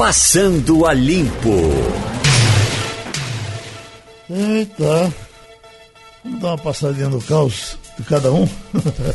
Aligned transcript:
Passando 0.00 0.86
a 0.86 0.94
Limpo. 0.94 1.60
Eita. 4.30 5.12
Vamos 6.24 6.40
dar 6.40 6.48
uma 6.48 6.56
passadinha 6.56 7.10
no 7.10 7.20
caos 7.20 7.76
de 7.98 8.04
cada 8.04 8.32
um? 8.32 8.48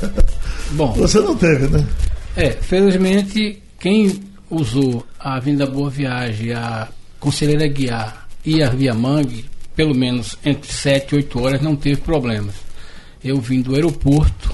Bom. 0.73 0.93
Você 0.93 1.19
não 1.21 1.35
teve, 1.35 1.69
né? 1.69 1.83
É, 2.35 2.51
felizmente, 2.51 3.63
quem 3.79 4.21
usou 4.47 5.03
a 5.19 5.37
Avenida 5.37 5.65
Boa 5.65 5.89
Viagem, 5.89 6.53
a 6.53 6.87
Conselheira 7.19 7.67
Guiar 7.67 8.27
e 8.45 8.61
a 8.61 8.69
Via 8.69 8.93
Mangue, 8.93 9.45
pelo 9.75 9.95
menos 9.95 10.37
entre 10.45 10.71
7 10.71 11.13
e 11.13 11.15
8 11.15 11.41
horas, 11.41 11.61
não 11.63 11.75
teve 11.75 11.99
problemas. 12.01 12.53
Eu 13.23 13.41
vim 13.41 13.59
do 13.59 13.73
aeroporto 13.73 14.53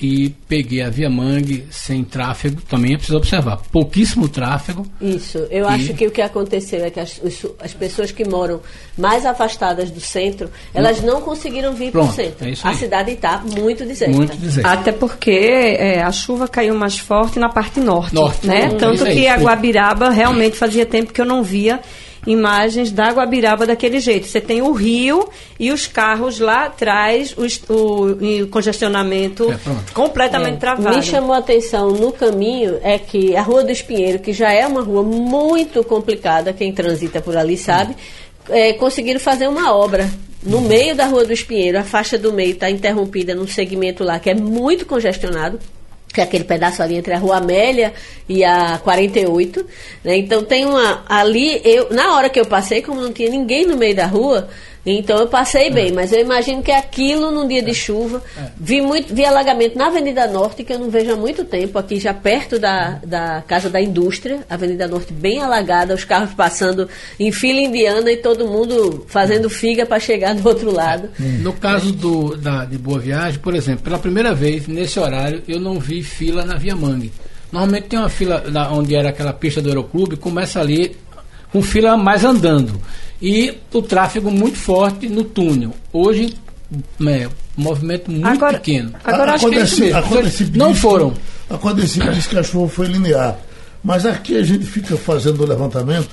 e 0.00 0.30
peguei 0.48 0.82
a 0.82 0.88
Via 0.90 1.10
Mangue 1.10 1.66
sem 1.70 2.04
tráfego, 2.04 2.60
também 2.62 2.94
é 2.94 2.96
preciso 2.96 3.18
observar, 3.18 3.56
pouquíssimo 3.72 4.28
tráfego. 4.28 4.86
Isso, 5.00 5.38
eu 5.50 5.64
E- 5.64 5.68
acho 5.68 5.94
que 5.94 6.06
o 6.06 6.10
que 6.10 6.22
aconteceu 6.22 6.84
é 6.84 6.90
que 6.90 7.00
as, 7.00 7.20
as 7.60 7.74
pessoas 7.74 8.12
que 8.12 8.24
moram 8.24 8.60
mais 8.96 9.26
afastadas 9.26 9.90
do 9.90 10.00
centro, 10.00 10.50
elas 10.72 11.02
não 11.02 11.20
conseguiram 11.20 11.74
vir 11.74 11.90
para 11.90 12.02
o 12.02 12.12
centro. 12.12 12.48
é 12.48 12.52
a 12.62 12.74
cidade 12.74 13.10
está 13.12 13.38
muito 13.38 13.84
deserta. 13.84 14.16
Muito 14.16 14.36
deserto. 14.36 14.66
Até 14.66 14.92
porque 14.92 15.30
é, 15.30 16.02
a 16.02 16.12
chuva 16.12 16.46
caiu 16.46 16.74
mais 16.74 16.98
forte 16.98 17.38
na 17.38 17.48
parte 17.48 17.80
norte, 17.80 18.14
Norte. 18.14 18.46
né? 18.46 18.68
Hum, 18.72 18.76
Tanto 18.78 19.04
que 19.04 19.26
a. 19.26 19.36
Guabiraba 19.36 20.10
realmente 20.10 20.56
fazia 20.56 20.84
tempo 20.86 21.12
que 21.12 21.20
eu 21.20 21.24
não 21.26 21.42
via 21.42 21.80
imagens 22.30 22.90
da 22.92 23.10
Guabiraba 23.10 23.66
daquele 23.66 23.98
jeito. 24.00 24.26
Você 24.26 24.40
tem 24.40 24.60
o 24.62 24.72
rio 24.72 25.28
e 25.58 25.72
os 25.72 25.86
carros 25.86 26.38
lá 26.38 26.66
atrás, 26.66 27.34
o, 27.36 27.72
o- 27.72 28.42
o 28.44 28.48
congestionamento 28.48 29.50
É, 29.52 29.58
completamente 29.94 30.58
travado. 30.58 30.96
Me 30.96 31.02
chamou 31.02 31.32
a 31.34 31.38
atenção 31.38 31.90
no 31.90 32.12
caminho 32.12 32.78
é 32.82 32.98
que 32.98 33.34
a 33.34 33.42
Rua 33.42 33.64
do 33.64 33.72
Espinheiro, 33.72 34.18
que 34.18 34.32
já 34.32 34.52
é 34.52 34.66
uma 34.66 34.82
rua 34.82 35.02
muito 35.02 35.82
complicada, 35.82 36.52
quem 36.52 36.72
transita 36.72 37.20
por 37.20 37.36
ali 37.36 37.56
sabe, 37.56 37.96
é, 38.48 38.72
conseguiram 38.74 39.18
fazer 39.20 39.48
uma 39.48 39.74
obra. 39.74 40.08
No 40.42 40.60
meio 40.60 40.94
da 40.94 41.04
Rua 41.06 41.24
do 41.24 41.32
Espinheiro, 41.32 41.78
a 41.78 41.82
faixa 41.82 42.16
do 42.16 42.32
meio 42.32 42.52
está 42.52 42.70
interrompida 42.70 43.34
num 43.34 43.46
segmento 43.46 44.04
lá 44.04 44.18
que 44.20 44.30
é 44.30 44.34
muito 44.34 44.86
congestionado, 44.86 45.58
que 46.18 46.22
é 46.22 46.24
aquele 46.24 46.42
pedaço 46.42 46.82
ali 46.82 46.96
entre 46.96 47.14
a 47.14 47.18
Rua 47.18 47.36
Amélia 47.36 47.94
e 48.28 48.44
a 48.44 48.76
48. 48.78 49.64
né? 50.02 50.16
Então 50.16 50.42
tem 50.42 50.66
uma. 50.66 51.04
Ali, 51.08 51.60
eu, 51.64 51.90
na 51.90 52.16
hora 52.16 52.28
que 52.28 52.40
eu 52.40 52.44
passei, 52.44 52.82
como 52.82 53.00
não 53.00 53.12
tinha 53.12 53.30
ninguém 53.30 53.64
no 53.64 53.76
meio 53.76 53.94
da 53.94 54.06
rua, 54.06 54.48
então 54.96 55.18
eu 55.18 55.26
passei 55.26 55.70
bem, 55.70 55.92
mas 55.92 56.12
eu 56.12 56.20
imagino 56.20 56.62
que 56.62 56.70
aquilo 56.70 57.30
num 57.30 57.46
dia 57.48 57.62
de 57.62 57.74
chuva. 57.74 58.22
Vi 58.56 58.80
muito, 58.80 59.12
vi 59.14 59.24
alagamento 59.24 59.76
na 59.76 59.88
Avenida 59.88 60.26
Norte, 60.28 60.62
que 60.62 60.72
eu 60.72 60.78
não 60.78 60.88
vejo 60.88 61.12
há 61.12 61.16
muito 61.16 61.44
tempo, 61.44 61.78
aqui 61.78 61.98
já 61.98 62.14
perto 62.14 62.58
da, 62.58 63.00
da 63.04 63.42
Casa 63.46 63.68
da 63.68 63.80
Indústria, 63.80 64.40
Avenida 64.48 64.86
Norte 64.86 65.12
bem 65.12 65.42
alagada, 65.42 65.94
os 65.94 66.04
carros 66.04 66.32
passando 66.34 66.88
em 67.18 67.32
fila 67.32 67.60
indiana 67.60 68.10
e 68.12 68.16
todo 68.16 68.46
mundo 68.46 69.04
fazendo 69.08 69.50
figa 69.50 69.84
para 69.84 69.98
chegar 69.98 70.34
do 70.34 70.48
outro 70.48 70.72
lado. 70.72 71.08
No 71.18 71.52
caso 71.52 71.92
do, 71.92 72.36
da, 72.36 72.64
de 72.64 72.78
Boa 72.78 72.98
Viagem, 72.98 73.40
por 73.40 73.54
exemplo, 73.54 73.82
pela 73.84 73.98
primeira 73.98 74.32
vez, 74.34 74.66
nesse 74.68 74.98
horário, 75.00 75.42
eu 75.48 75.58
não 75.58 75.78
vi 75.80 76.02
fila 76.02 76.44
na 76.44 76.54
Via 76.56 76.76
Mangue. 76.76 77.12
Normalmente 77.50 77.84
tem 77.88 77.98
uma 77.98 78.08
fila 78.08 78.44
na- 78.48 78.70
onde 78.70 78.94
era 78.94 79.08
aquela 79.08 79.32
pista 79.32 79.60
do 79.62 79.68
Aeroclube, 79.68 80.16
começa 80.16 80.60
ali 80.60 80.94
com 81.50 81.62
fila 81.62 81.96
mais 81.96 82.24
andando. 82.24 82.78
E 83.20 83.54
o 83.72 83.82
tráfego 83.82 84.30
muito 84.30 84.56
forte 84.56 85.08
no 85.08 85.24
túnel. 85.24 85.72
Hoje, 85.92 86.34
é, 87.06 87.28
movimento 87.56 88.10
muito 88.10 88.26
Agora- 88.26 88.58
pequeno. 88.58 88.92
agora 89.04 89.32
acho 89.34 89.48
que 89.50 89.92
a 89.92 90.02
Codecip 90.02 90.56
Não 90.56 90.74
foram. 90.74 91.10
que- 91.10 91.20
A 91.54 91.58
Codecip 91.58 92.08
diz 92.12 92.26
que 92.26 92.38
a 92.38 92.42
chuva 92.42 92.68
foi 92.68 92.86
linear. 92.86 93.36
Mas 93.82 94.04
aqui 94.04 94.36
a 94.36 94.42
gente 94.42 94.64
fica 94.64 94.96
fazendo 94.96 95.42
o 95.42 95.46
levantamento. 95.46 96.08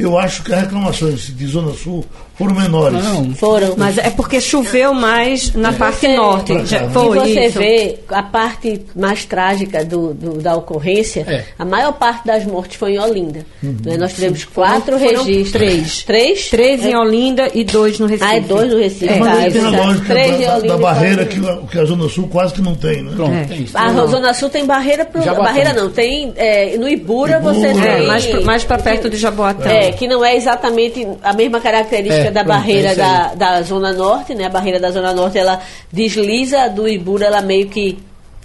Eu 0.00 0.18
acho 0.18 0.42
que 0.42 0.52
as 0.52 0.60
reclamações 0.62 1.34
de 1.36 1.46
Zona 1.46 1.72
Sul 1.72 2.04
foram 2.36 2.54
menores. 2.54 3.02
Não, 3.04 3.34
Foram. 3.34 3.74
Mas 3.76 3.98
é 3.98 4.08
porque 4.10 4.40
choveu 4.40 4.94
mais 4.94 5.52
na 5.54 5.72
parte 5.74 6.00
Você- 6.00 6.16
norte. 6.16 6.52
Pra 6.54 6.64
Já 6.64 6.78
cá. 6.80 6.90
foi 6.90 7.16
e 7.18 7.20
você 7.34 7.46
isso. 7.46 7.58
vê 7.58 7.98
a 8.08 8.22
parte 8.22 8.80
mais 8.96 9.24
trágica 9.26 9.84
do, 9.84 10.14
do- 10.14 10.38
da 10.40 10.56
ocorrência, 10.56 11.24
É. 11.28 11.44
a 11.58 11.64
maior 11.66 11.92
parte 11.92 12.26
das 12.26 12.44
mortes 12.46 12.76
foi 12.76 12.94
em 12.94 12.98
Olinda. 12.98 13.44
né? 13.62 13.96
Nós 13.98 14.14
tivemos 14.14 14.44
quatro 14.44 14.98
Foram 14.98 15.22
registros. 15.24 15.50
três. 15.52 16.02
Três? 16.04 16.48
Três 16.48 16.84
em 16.86 16.92
É. 16.92 16.98
Olinda 16.98 17.50
e 17.54 17.62
dois 17.62 17.98
no 17.98 18.06
Recife. 18.06 18.30
Ah, 18.30 18.36
é 18.36 18.40
dois 18.40 18.70
no 18.72 18.78
Recife. 18.78 19.08
É. 19.08 19.18
Mas 19.18 19.32
tá, 19.32 19.38
aí 19.38 19.46
é 19.46 19.50
tem 19.50 19.64
a 19.64 19.70
lógica 19.70 20.06
Três 20.06 20.30
da, 20.46 20.58
em 20.58 20.66
da- 20.68 20.76
barreira 20.78 21.24
que, 21.26 21.46
a- 21.46 21.58
que 21.70 21.78
a 21.78 21.84
Zona 21.84 22.08
Sul 22.08 22.28
quase 22.28 22.54
que 22.54 22.62
não 22.62 22.74
tem, 22.74 23.02
né? 23.02 23.12
pronto, 23.14 23.34
É. 23.34 23.44
tem 23.44 23.62
isso. 23.64 23.76
A 23.76 23.92
Não. 23.92 24.06
Zona 24.08 24.32
Sul 24.32 24.48
tem 24.48 24.64
barreira 24.64 25.04
pro. 25.04 25.20
Barreira 25.22 25.74
não, 25.74 25.90
tem. 25.90 26.32
é, 26.36 26.76
no 26.78 26.88
Ibura, 26.88 27.36
Ibura. 27.36 27.54
você 27.54 27.66
É, 27.66 27.72
tem. 27.74 27.82
É, 28.04 28.06
mais, 28.06 28.44
mais 28.44 28.64
para 28.64 28.78
perto 28.78 29.10
de 29.10 29.16
Jaboatão. 29.18 29.70
É, 29.90 29.92
que 29.92 30.08
não 30.08 30.24
é 30.24 30.34
exatamente 30.36 31.06
a 31.22 31.32
mesma 31.32 31.60
característica 31.60 32.28
É, 32.28 32.30
da 32.30 32.42
pronto, 32.44 32.56
barreira 32.56 32.88
é 32.90 32.94
da, 32.94 33.34
da 33.34 33.62
Zona 33.62 33.92
Norte, 33.92 34.34
né? 34.34 34.46
A 34.46 34.50
barreira 34.50 34.80
da 34.80 34.90
Zona 34.90 35.12
Norte, 35.12 35.38
ela 35.38 35.60
desliza, 35.92 36.68
do 36.68 36.88
Ibura, 36.88 37.26
ela 37.26 37.40
meio 37.42 37.68
que 37.68 37.98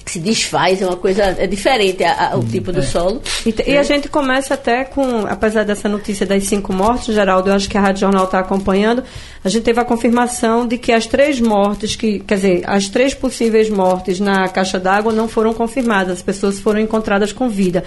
se 0.06 0.20
desfaz, 0.20 0.84
é 0.84 0.86
uma 0.86 0.98
coisa, 0.98 1.24
é 1.40 1.48
diferente 1.48 2.04
a- 2.04 2.34
a- 2.34 2.38
o 2.38 2.44
tipo 2.44 2.72
do 2.72 2.84
solo. 2.84 3.20
E, 3.44 3.52
te- 3.52 3.64
e 3.68 3.76
a 3.76 3.82
gente 3.82 4.08
começa 4.08 4.54
até 4.54 4.84
com, 4.84 5.26
apesar 5.28 5.64
dessa 5.66 5.90
notícia 5.90 6.28
das 6.28 6.44
cinco 6.44 6.72
mortes, 6.72 7.16
Geraldo, 7.16 7.50
eu 7.50 7.56
acho 7.56 7.68
que 7.68 7.76
a 7.76 7.82
Rádio 7.82 8.02
Jornal 8.02 8.26
está 8.26 8.38
acompanhando, 8.38 9.04
a 9.44 9.50
gente 9.50 9.64
teve 9.64 9.80
a 9.80 9.84
confirmação 9.84 10.68
de 10.68 10.78
que 10.78 10.92
as 10.92 11.08
três 11.08 11.42
mortes, 11.42 11.96
que, 11.96 12.20
quer 12.20 12.36
dizer, 12.36 12.62
as 12.68 12.88
três 12.88 13.16
possíveis 13.16 13.68
mortes 13.68 14.20
na 14.20 14.48
caixa 14.48 14.78
d'água 14.80 15.12
não 15.12 15.28
foram 15.28 15.56
confirmadas, 15.56 16.18
as 16.18 16.22
pessoas 16.22 16.60
foram 16.60 16.80
encontradas 16.80 17.32
com 17.34 17.50
vida. 17.50 17.84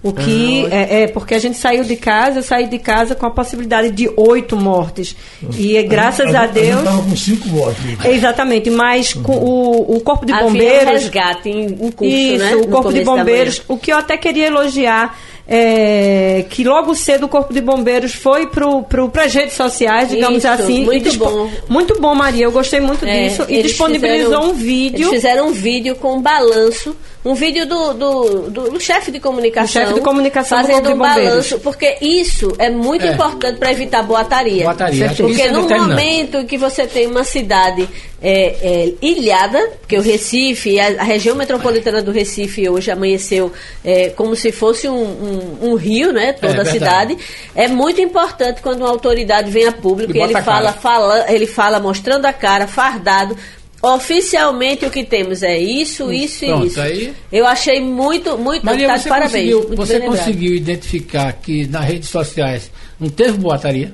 O 0.00 0.12
que 0.12 0.64
é, 0.70 1.02
é 1.02 1.06
porque 1.08 1.34
a 1.34 1.40
gente 1.40 1.58
saiu 1.58 1.82
de 1.82 1.96
casa, 1.96 2.38
eu 2.38 2.42
saí 2.44 2.68
de 2.68 2.78
casa 2.78 3.16
com 3.16 3.26
a 3.26 3.30
possibilidade 3.30 3.90
de 3.90 4.08
oito 4.16 4.56
mortes. 4.56 5.16
E 5.56 5.76
é 5.76 5.82
graças 5.82 6.32
a, 6.36 6.42
A 6.42 6.46
gente 6.46 6.52
Deus. 6.54 6.78
estava 6.78 7.02
com 7.02 7.16
cinco 7.16 7.48
votos. 7.48 7.76
Exatamente, 8.04 8.70
mas 8.70 9.12
com 9.12 9.32
o, 9.36 9.96
o 9.96 10.00
Corpo 10.00 10.24
de 10.24 10.32
Havia 10.32 10.46
um 10.46 10.52
Bombeiros. 10.52 10.92
resgate 11.02 11.48
em, 11.48 11.64
em 11.66 11.90
curso, 11.90 12.04
Isso, 12.04 12.44
né? 12.44 12.54
o 12.54 12.60
no 12.60 12.68
Corpo 12.68 12.92
de 12.92 13.00
Bombeiros. 13.02 13.62
O 13.66 13.76
que 13.76 13.92
eu 13.92 13.96
até 13.98 14.16
queria 14.16 14.46
elogiar 14.46 15.18
é 15.50 16.44
que 16.48 16.62
logo 16.62 16.94
cedo 16.94 17.24
o 17.24 17.28
Corpo 17.28 17.52
de 17.52 17.60
Bombeiros 17.60 18.14
foi 18.14 18.46
para 18.46 19.24
as 19.24 19.34
redes 19.34 19.54
sociais, 19.54 20.10
digamos 20.10 20.38
Isso, 20.38 20.48
assim. 20.48 20.84
muito 20.84 21.12
bom. 21.18 21.50
Muito 21.68 22.00
bom, 22.00 22.14
Maria. 22.14 22.44
Eu 22.44 22.52
gostei 22.52 22.80
muito 22.80 23.04
É, 23.06 23.28
disso. 23.28 23.44
E 23.48 23.62
disponibilizou 23.62 24.30
fizeram- 24.42 24.50
um 24.50 24.52
vídeo. 24.54 25.00
Eles 25.08 25.10
fizeram 25.10 25.48
um 25.48 25.52
vídeo 25.52 25.96
com 25.96 26.16
um 26.16 26.20
balanço, 26.22 26.94
um 27.30 27.34
vídeo 27.34 27.66
do, 27.66 27.92
do, 27.94 28.50
do- 28.50 28.70
do 28.70 28.80
chefe 28.80 29.10
de 29.10 29.20
comunicação. 29.20 29.82
Chefe 29.82 29.94
de 29.94 30.00
comunicação 30.00 30.62
do 30.62 30.66
fazendo 30.66 30.92
um 30.92 30.98
balanço, 30.98 31.58
porque 31.60 31.96
isso 32.00 32.54
é 32.58 32.70
muito 32.70 33.04
É. 33.04 33.12
importante 33.12 33.58
para 33.58 33.70
evitar 33.70 34.02
boataria. 34.02 34.64
Boataria, 34.64 35.08
que 35.10 35.22
Porque 35.22 35.42
é 35.42 35.50
no 35.52 35.68
momento 35.68 36.38
em 36.38 36.46
que 36.46 36.56
você 36.56 36.86
tem 36.86 37.06
uma 37.06 37.24
cidade 37.24 37.88
é, 38.20 38.56
é, 38.62 38.94
ilhada, 39.00 39.60
porque 39.80 39.96
o 39.96 40.02
Recife, 40.02 40.80
a, 40.80 40.86
a 41.00 41.04
região 41.04 41.36
metropolitana 41.36 42.02
do 42.02 42.10
Recife 42.10 42.68
hoje 42.68 42.90
amanheceu 42.90 43.52
é, 43.84 44.08
como 44.10 44.34
se 44.34 44.50
fosse 44.50 44.88
um, 44.88 44.94
um- 45.02 45.58
um 45.70 45.74
rio, 45.74 46.12
né? 46.12 46.32
Toda 46.32 46.58
É 46.58 46.60
a 46.62 46.64
cidade. 46.64 47.16
É 47.54 47.68
muito 47.68 48.00
importante 48.00 48.60
quando 48.62 48.80
uma 48.80 48.90
autoridade 48.90 49.50
vem 49.50 49.66
a 49.66 49.72
público 49.72 50.12
E 50.16 50.18
e 50.18 50.22
ele 50.22 50.32
fala 50.42 50.72
fala, 50.72 51.26
ele 51.32 51.46
fala 51.46 51.78
mostrando 51.78 52.24
a 52.26 52.32
cara, 52.32 52.66
fardado. 52.66 53.36
Oficialmente 53.80 54.84
o 54.84 54.90
que 54.90 55.04
temos 55.04 55.42
é 55.42 55.56
isso, 55.56 56.12
isso 56.12 56.44
Pronto, 56.46 56.64
e 56.64 56.66
isso. 56.68 56.80
aí- 56.80 57.14
Eu 57.30 57.46
achei 57.46 57.80
muito, 57.80 58.36
muito 58.36 58.64
Maria, 58.66 58.88
tá 58.88 58.98
você, 58.98 59.08
parabéns. 59.08 59.32
conseguiu, 59.32 59.58
muito 59.68 59.76
você 59.76 60.00
conseguiu 60.00 60.54
identificar 60.54 61.32
que 61.34 61.66
nas 61.68 61.84
redes 61.84 62.08
sociais 62.08 62.70
não 62.98 63.08
teve 63.08 63.38
boataria? 63.38 63.92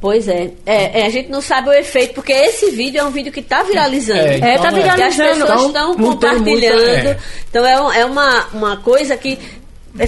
Pois 0.00 0.26
é. 0.28 0.50
É, 0.64 1.00
é, 1.00 1.04
A 1.06 1.10
gente 1.10 1.28
não 1.28 1.42
sabe 1.42 1.68
o 1.68 1.72
efeito, 1.74 2.14
porque 2.14 2.32
esse 2.32 2.70
vídeo 2.70 2.98
é 2.98 3.04
um 3.04 3.10
vídeo 3.10 3.30
que 3.30 3.40
está 3.40 3.62
viralizando. 3.62 4.20
É, 4.20 4.36
É, 4.36 4.58
tá 4.58 4.68
então, 4.68 4.78
é. 4.78 4.82
Que 4.82 4.88
as 5.02 5.14
viralizando. 5.14 5.46
pessoas 5.46 5.70
Então, 5.70 5.90
estão 5.90 5.94
compartilhando. 5.96 6.46
muita- 6.86 7.10
é. 7.10 7.18
Então 7.50 7.66
é, 7.66 7.82
um- 7.82 7.92
é 7.92 8.04
uma, 8.06 8.46
uma 8.54 8.76
coisa 8.78 9.14
que 9.18 9.32
é, 9.34 9.38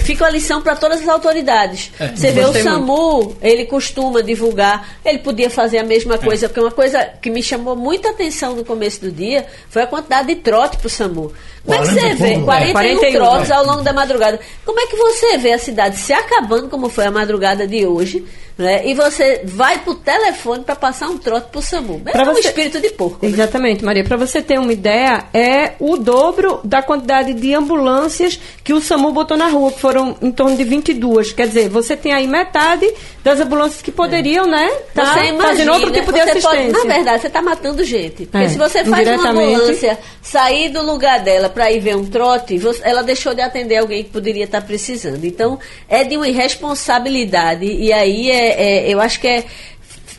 fica 0.01 0.23
uma 0.23 0.29
lição 0.29 0.61
para 0.61 0.75
todas 0.75 1.01
as 1.01 1.07
autoridades. 1.07 1.91
É, 1.99 2.07
Você 2.09 2.31
vê 2.31 2.45
o 2.45 2.53
SAMU, 2.53 3.35
ele 3.41 3.65
costuma 3.65 4.21
divulgar, 4.21 4.97
ele 5.03 5.19
podia 5.19 5.49
fazer 5.49 5.79
a 5.79 5.83
mesma 5.83 6.17
coisa, 6.17 6.47
porque 6.47 6.61
uma 6.61 6.71
coisa 6.71 7.03
que 7.21 7.29
me 7.29 7.43
chamou 7.43 7.75
muita 7.75 8.09
atenção 8.09 8.55
no 8.55 8.63
começo 8.63 9.01
do 9.01 9.11
dia 9.11 9.45
foi 9.69 9.81
a 9.81 9.87
quantidade 9.87 10.27
de 10.29 10.35
trote 10.35 10.77
para 10.77 10.87
o 10.87 10.89
SAMU. 10.89 11.33
Como 11.65 11.75
é 11.75 11.81
que 11.81 11.93
40 11.93 12.01
você 12.01 12.15
vê? 12.15 12.33
pouco. 12.33 12.45
41, 12.45 12.73
41, 12.73 13.11
trotes 13.13 13.49
é. 13.49 13.53
ao 13.53 13.65
longo 13.65 13.81
da 13.81 13.93
madrugada. 13.93 14.39
Como 14.65 14.79
é 14.79 14.87
que 14.87 14.95
você 14.95 15.37
vê 15.37 15.53
a 15.53 15.59
cidade 15.59 15.97
se 15.97 16.13
acabando, 16.13 16.69
como 16.69 16.89
foi 16.89 17.05
a 17.05 17.11
madrugada 17.11 17.65
de 17.67 17.85
hoje, 17.85 18.25
né? 18.57 18.85
E 18.87 18.93
você 18.93 19.41
vai 19.45 19.79
pro 19.79 19.95
telefone 19.95 20.63
para 20.63 20.75
passar 20.75 21.07
um 21.09 21.17
trote 21.17 21.47
pro 21.51 21.61
SAMU. 21.61 22.01
É 22.05 22.11
Pra 22.11 22.23
um 22.29 22.33
você- 22.33 22.47
espírito 22.47 22.79
de 22.79 22.89
porco. 22.91 23.25
né? 23.25 23.31
Exatamente, 23.31 23.83
Maria. 23.83 24.03
Para 24.03 24.17
você 24.17 24.41
ter 24.41 24.59
uma 24.59 24.71
ideia, 24.71 25.25
é 25.33 25.73
o 25.79 25.97
dobro 25.97 26.59
da 26.63 26.81
quantidade 26.81 27.33
de 27.33 27.53
ambulâncias 27.53 28.39
que 28.63 28.73
o 28.73 28.79
SAMU 28.81 29.11
botou 29.11 29.35
na 29.37 29.47
rua, 29.47 29.71
que 29.71 29.79
foram 29.79 30.15
em 30.21 30.31
torno 30.31 30.55
de 30.55 30.63
22. 30.63 31.31
Quer 31.33 31.47
dizer, 31.47 31.69
você 31.69 31.95
tem 31.97 32.13
aí 32.13 32.27
metade 32.27 32.91
das 33.23 33.39
ambulâncias 33.39 33.81
que 33.81 33.91
poderiam, 33.91 34.45
né, 34.45 34.69
tá 34.93 35.05
Você 35.05 35.19
imagina, 35.29 35.43
fazendo 35.43 35.71
outro 35.73 35.91
tipo 35.91 36.11
de 36.11 36.19
você 36.19 36.41
pode- 36.41 36.57
assistência. 36.57 36.71
na 36.85 36.93
verdade, 36.95 37.21
você 37.21 37.27
está 37.27 37.41
matando 37.41 37.83
gente. 37.83 38.25
Porque 38.25 38.45
É, 38.45 38.49
se 38.49 38.57
você 38.57 38.83
faz 38.83 39.07
uma 39.07 39.29
ambulância 39.29 39.97
sair 40.21 40.69
do 40.69 40.81
lugar 40.85 41.21
dela 41.21 41.47
para 41.49 41.71
ir 41.71 41.79
ver 41.79 41.95
um 41.95 42.05
trote, 42.05 42.57
você- 42.57 42.81
ela 42.83 43.01
deixou 43.01 43.33
de 43.33 43.41
atender 43.41 43.77
alguém 43.77 44.03
que 44.03 44.09
poderia 44.09 44.43
estar 44.43 44.61
precisando. 44.61 45.23
Então, 45.25 45.57
é 45.87 46.03
de 46.03 46.17
uma 46.17 46.27
irresponsabilidade. 46.27 47.65
E 47.65 47.91
aí, 47.93 48.29
é, 48.29 48.42
é- 48.49 48.89
eu 48.93 48.99
acho 49.01 49.19
que 49.19 49.27
é, 49.27 49.45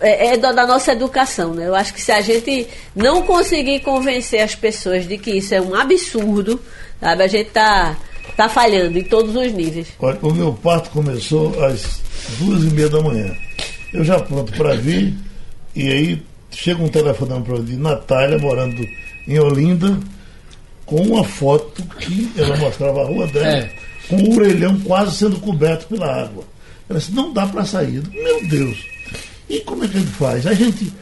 é, 0.00 0.26
é 0.34 0.36
da 0.36 0.66
nossa 0.66 0.92
educação. 0.92 1.54
Né? 1.54 1.66
Eu 1.66 1.74
acho 1.74 1.92
que 1.94 2.00
se 2.00 2.12
a 2.12 2.20
gente 2.20 2.66
não 2.94 3.22
conseguir 3.22 3.80
convencer 3.80 4.40
as 4.40 4.54
pessoas 4.54 5.06
de 5.06 5.16
que 5.18 5.30
isso 5.32 5.54
é 5.54 5.60
um 5.60 5.74
absurdo, 5.74 6.60
sabe, 7.00 7.22
a 7.22 7.26
gente 7.28 7.48
está 7.48 7.96
tá 8.36 8.48
falhando 8.48 8.98
em 8.98 9.04
todos 9.04 9.34
os 9.36 9.52
níveis. 9.52 9.88
Olha, 10.00 10.18
o 10.22 10.32
meu 10.32 10.52
parto 10.52 10.90
começou 10.90 11.62
às 11.64 12.00
duas 12.38 12.62
e 12.64 12.66
meia 12.74 12.88
da 12.88 13.00
manhã. 13.00 13.34
Eu 13.92 14.02
já 14.04 14.18
pronto 14.18 14.52
para 14.54 14.74
vir, 14.74 15.14
e 15.76 15.88
aí 15.88 16.22
chega 16.50 16.82
um 16.82 16.88
telefonema 16.88 17.40
para 17.42 17.58
de 17.60 17.76
Natália, 17.76 18.38
morando 18.38 18.84
em 19.28 19.38
Olinda, 19.38 19.98
com 20.84 20.96
uma 21.00 21.24
foto 21.24 21.82
que 21.98 22.30
ela 22.36 22.56
mostrava 22.56 23.02
a 23.02 23.06
rua 23.06 23.26
dela, 23.28 23.46
É. 23.46 23.70
com 24.08 24.16
o 24.16 24.36
orelhão 24.36 24.78
quase 24.80 25.16
sendo 25.16 25.38
coberto 25.40 25.86
pela 25.86 26.22
água. 26.22 26.44
Ela 26.88 26.98
disse, 26.98 27.12
não 27.12 27.32
dá 27.32 27.46
para 27.46 27.64
sair. 27.64 28.02
Meu 28.12 28.46
Deus! 28.48 28.78
E 29.48 29.60
como 29.60 29.84
é 29.84 29.88
que 29.88 29.96
a 29.96 30.00
gente 30.00 30.12
faz? 30.12 30.46
A 30.46 30.54
gente. 30.54 30.92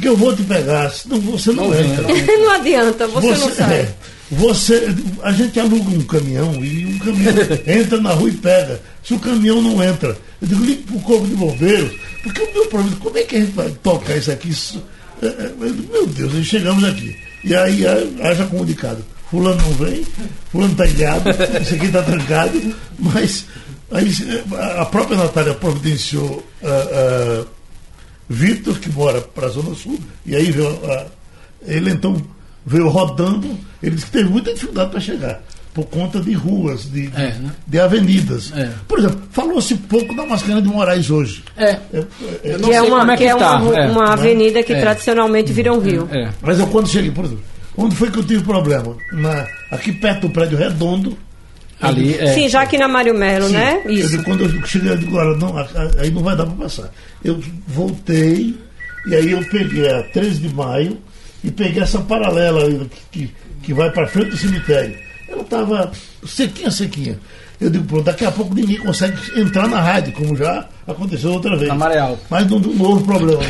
Que 0.00 0.06
eu 0.08 0.16
vou 0.16 0.34
te 0.34 0.44
pegar, 0.44 0.88
senão 0.92 1.18
você 1.20 1.50
não, 1.52 1.68
Não 1.70 1.74
entra. 1.80 2.02
não 2.38 2.50
adianta, 2.52 3.08
você, 3.08 3.26
não 3.30 3.50
sai. 3.52 3.74
é, 3.80 3.94
você, 4.30 4.94
a 5.24 5.32
gente 5.32 5.58
aluga 5.58 5.90
um 5.90 6.02
caminhão 6.02 6.64
e 6.64 6.84
o 6.94 6.98
caminhão 7.00 7.34
entra 7.66 8.00
na 8.00 8.10
rua 8.12 8.28
e 8.28 8.32
pega. 8.32 8.80
Se 9.02 9.14
o 9.14 9.18
caminhão 9.18 9.60
não 9.60 9.82
entra, 9.82 10.16
eu 10.40 10.46
digo, 10.48 10.64
ligue 10.64 10.82
para 10.84 10.96
o 10.96 11.00
corpo 11.00 11.26
de 11.26 11.34
bombeiros, 11.34 11.90
porque 12.22 12.42
o 12.42 12.52
meu 12.52 12.66
problema, 12.66 12.96
como 12.98 13.18
é 13.18 13.22
que 13.24 13.36
a 13.36 13.40
gente 13.40 13.52
vai 13.52 13.68
tocar 13.82 14.16
isso 14.16 14.30
aqui? 14.30 14.50
Isso, 14.50 14.80
é, 15.20 15.26
é, 15.26 15.52
eu 15.60 15.72
digo, 15.72 15.92
meu 15.92 16.06
Deus, 16.06 16.34
aí 16.36 16.44
chegamos 16.44 16.84
aqui. 16.84 17.16
E 17.42 17.52
aí 17.54 17.84
ha- 17.86 18.28
haja 18.28 18.46
comunicado. 18.46 19.04
Fulano 19.32 19.60
não 19.60 19.72
vem, 19.72 20.06
fulano 20.52 20.70
está 20.72 20.86
ilhado, 20.86 21.28
isso 21.60 21.74
aqui 21.74 21.86
está 21.86 22.02
trancado, 22.04 22.74
mas 23.00 23.46
aí, 23.90 24.10
a- 24.58 24.82
a 24.82 24.86
própria 24.86 25.16
Natália 25.16 25.54
providenciou 25.54 26.44
ah, 26.62 26.66
ah, 26.68 27.44
Vitor, 28.28 28.78
que 28.80 28.90
mora 28.90 29.20
para 29.20 29.46
a 29.46 29.50
Zona 29.50 29.74
Sul, 29.74 29.98
e 30.24 30.34
aí 30.34 30.50
veio 30.50 30.68
a- 30.90 31.06
ele 31.66 31.90
então 31.90 32.20
veio 32.64 32.88
rodando, 32.88 33.56
ele 33.82 33.94
disse 33.94 34.06
que 34.06 34.12
teve 34.12 34.28
muita 34.28 34.52
dificuldade 34.52 34.90
para 34.90 34.98
chegar, 35.00 35.42
por 35.72 35.84
conta 35.86 36.18
de 36.20 36.32
ruas, 36.32 36.90
de, 36.90 37.06
de, 37.06 37.16
É, 37.16 37.34
né? 37.34 37.52
de 37.66 37.78
avenidas. 37.78 38.52
É. 38.56 38.70
Por 38.88 38.98
exemplo, 38.98 39.20
falou-se 39.30 39.74
pouco 39.76 40.14
da 40.16 40.26
Mascarenhas 40.26 40.64
de 40.64 40.68
Moraes 40.68 41.08
hoje. 41.10 41.44
É. 41.56 41.70
É, 41.92 42.04
é, 42.42 42.58
Que 42.58 42.72
é 42.72 42.82
uma, 42.82 43.12
é 43.12 43.16
que 43.16 43.22
que 43.24 43.28
é 43.30 43.36
tá, 43.36 43.56
uma, 43.58 43.76
é. 43.78 43.86
uma 43.88 44.12
avenida 44.12 44.62
que 44.64 44.72
É. 44.72 44.80
tradicionalmente 44.80 45.52
vira 45.52 45.72
um 45.72 45.78
rio. 45.78 46.08
É. 46.12 46.30
Mas 46.42 46.58
eu 46.58 46.66
quando 46.66 46.88
cheguei, 46.88 47.12
por 47.12 47.24
exemplo, 47.26 47.44
onde 47.76 47.94
foi 47.94 48.10
que 48.10 48.18
eu 48.18 48.24
tive 48.24 48.42
problema? 48.42 48.96
Na, 49.12 49.46
aqui 49.70 49.92
perto 49.92 50.22
do 50.26 50.30
prédio 50.30 50.58
redondo. 50.58 51.16
Ali, 51.80 52.14
é. 52.18 52.32
Sim, 52.34 52.48
já 52.48 52.62
aqui 52.62 52.78
na 52.78 52.88
Mário 52.88 53.14
Melo, 53.14 53.46
Sim. 53.48 53.52
né? 53.54 53.82
Isso. 53.86 54.10
digo, 54.10 54.24
quando 54.24 54.44
eu 54.44 54.66
cheguei, 54.66 54.90
eu 54.92 54.96
digo, 54.96 55.16
olha, 55.16 55.36
não, 55.36 55.56
a- 55.58 55.62
a- 55.62 56.00
aí 56.02 56.10
não 56.10 56.22
vai 56.22 56.34
dar 56.36 56.46
para 56.46 56.64
passar. 56.64 56.90
Eu 57.22 57.38
voltei, 57.66 58.54
e 59.06 59.14
aí 59.14 59.30
eu 59.32 59.44
peguei 59.50 59.88
a 59.90 60.02
13 60.04 60.40
de 60.40 60.54
maio 60.54 60.98
e 61.44 61.50
peguei 61.50 61.82
essa 61.82 62.00
paralela 62.00 62.64
que, 62.88 63.26
que, 63.26 63.34
que 63.62 63.74
vai 63.74 63.90
para 63.90 64.06
frente 64.06 64.30
do 64.30 64.36
cemitério. 64.36 64.96
Ela 65.28 65.42
estava 65.42 65.92
sequinha, 66.26 66.70
sequinha. 66.70 67.18
Eu 67.60 67.70
digo, 67.70 67.84
pronto, 67.84 68.04
daqui 68.04 68.24
a 68.24 68.30
pouco 68.30 68.54
ninguém 68.54 68.76
consegue 68.76 69.16
entrar 69.40 69.66
na 69.66 69.80
rádio, 69.80 70.12
como 70.12 70.36
já 70.36 70.66
aconteceu 70.86 71.32
outra 71.32 71.56
vez. 71.56 71.68
Na 71.68 71.74
Maré 71.74 71.98
Alta. 71.98 72.20
Mas 72.28 72.50
não, 72.50 72.58
não 72.58 72.84
houve 72.84 73.04
problema. 73.04 73.42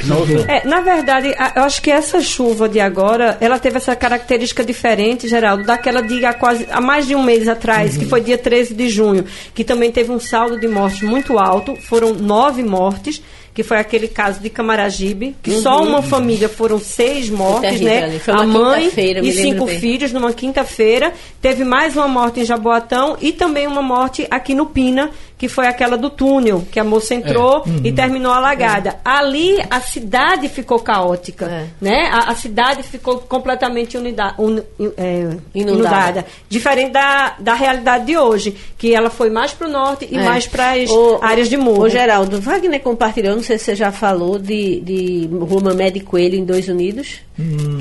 É, 0.49 0.67
na 0.67 0.81
verdade, 0.81 1.35
eu 1.56 1.62
acho 1.62 1.82
que 1.82 1.91
essa 1.91 2.20
chuva 2.20 2.69
de 2.69 2.79
agora, 2.79 3.37
ela 3.41 3.58
teve 3.58 3.76
essa 3.76 3.97
característica 3.97 4.64
diferente, 4.64 5.29
Geraldo, 5.29 5.64
daquela 5.64 6.03
de 6.03 6.25
há 6.25 6.32
quase 6.32 6.67
há 6.70 6.81
mais 6.81 7.06
de 7.06 7.14
um 7.14 7.23
mês 7.23 7.49
atrás, 7.49 7.97
que 7.97 8.06
foi 8.06 8.20
dia 8.20 8.38
13 8.38 8.75
de 8.75 8.88
junho, 8.88 9.25
que 9.55 9.64
também 9.64 9.91
teve 9.91 10.12
um 10.12 10.20
saldo 10.20 10.59
de 10.59 10.69
mortes 10.69 11.02
muito 11.02 11.38
alto, 11.38 11.76
foram 11.76 12.14
nove 12.14 12.62
mortes, 12.62 13.20
que 13.56 13.62
foi 13.62 13.79
aquele 13.79 14.06
caso 14.06 14.38
de 14.38 14.50
Camaragibe, 14.50 15.35
que 15.43 15.62
só 15.62 15.82
uma 15.82 16.03
família 16.03 16.47
foram 16.47 16.79
seis 16.79 17.31
mortes, 17.31 17.81
né? 17.81 18.20
A 18.26 18.44
mãe 18.44 18.93
e 19.23 19.32
cinco 19.32 19.64
bem. 19.64 19.81
filhos 19.81 20.12
numa 20.12 20.31
quinta-feira. 20.35 21.11
Teve 21.41 21.64
mais 21.64 21.97
uma 21.97 22.06
morte 22.06 22.41
em 22.41 22.44
Jaboatão 22.44 23.17
e 23.19 23.32
também 23.32 23.67
uma 23.67 23.81
morte 23.81 24.26
aqui 24.31 24.55
no 24.55 24.67
Pina, 24.67 25.11
que 25.38 25.49
foi 25.49 25.67
aquela 25.67 25.99
do 25.99 26.09
túnel, 26.09 26.67
que 26.73 26.81
a 26.81 26.85
moça 26.85 27.15
entrou 27.15 27.62
e 27.85 27.93
terminou 27.93 28.33
alagada. 28.33 28.97
Ali 29.05 29.56
a 29.71 29.81
cidade 29.81 30.49
ficou 30.49 30.79
caótica, 30.79 31.44
É. 31.47 31.67
né? 31.79 32.09
A, 32.11 32.31
a 32.31 32.35
cidade 32.35 32.83
ficou 32.83 33.19
completamente 33.19 33.99
unida, 33.99 34.35
un- 34.38 34.62
é, 34.97 35.37
Inundada. 35.55 35.55
inundada. 35.55 36.27
Diferente 36.49 36.93
da, 36.93 37.35
da 37.38 37.53
realidade 37.55 38.06
de 38.06 38.17
hoje, 38.17 38.56
que 38.79 38.94
ela 38.94 39.11
foi 39.11 39.29
mais 39.29 39.53
para 39.53 39.69
o 39.69 39.71
norte 39.71 40.09
e 40.11 40.17
É. 40.17 40.23
mais 40.25 40.47
para 40.47 40.73
as 40.73 40.88
áreas 41.21 41.49
de 41.50 41.56
morro. 41.59 41.83
Ô, 41.83 41.88
Geraldo, 41.91 42.41
Wagner 42.41 42.81
compartilhou, 42.81 43.37
não 43.37 43.43
sei 43.43 43.59
se 43.59 43.65
você 43.67 43.75
já 43.77 43.93
falou, 43.93 44.38
de, 44.38 44.81
de 44.81 45.29
Rua 45.31 45.61
Mamede 45.61 46.00
Coelho 46.00 46.37
em 46.37 46.44
Dois 46.47 46.67
Unidos, 46.69 47.21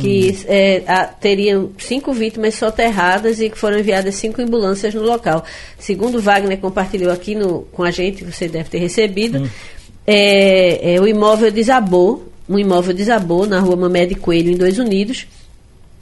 que 0.01 0.37
é, 0.47 0.83
a- 0.85 1.05
teriam 1.05 1.71
cinco 1.77 2.11
vítimas 2.13 2.55
soterradas 2.55 3.39
e 3.39 3.49
que 3.49 3.57
foram 3.57 3.79
enviadas 3.79 4.15
cinco 4.15 4.41
ambulâncias 4.41 4.93
no 4.93 5.01
local. 5.01 5.43
Segundo 5.79 6.19
Wagner 6.21 6.57
compartilhou 6.59 7.11
aqui 7.11 7.35
no, 7.35 7.61
com 7.71 7.83
a 7.83 7.91
gente, 7.91 8.23
você 8.23 8.47
deve 8.47 8.69
ter 8.69 8.79
recebido, 8.79 9.49
é, 10.05 10.95
é, 10.95 11.01
o 11.01 11.07
imóvel 11.07 11.51
desabou, 11.51 12.27
um 12.47 12.59
imóvel 12.59 12.93
desabou 12.93 13.47
na 13.47 13.59
Rua 13.59 13.75
Mamede 13.75 14.15
Coelho 14.15 14.51
em 14.51 14.57
Dois 14.57 14.77
Unidos, 14.77 15.25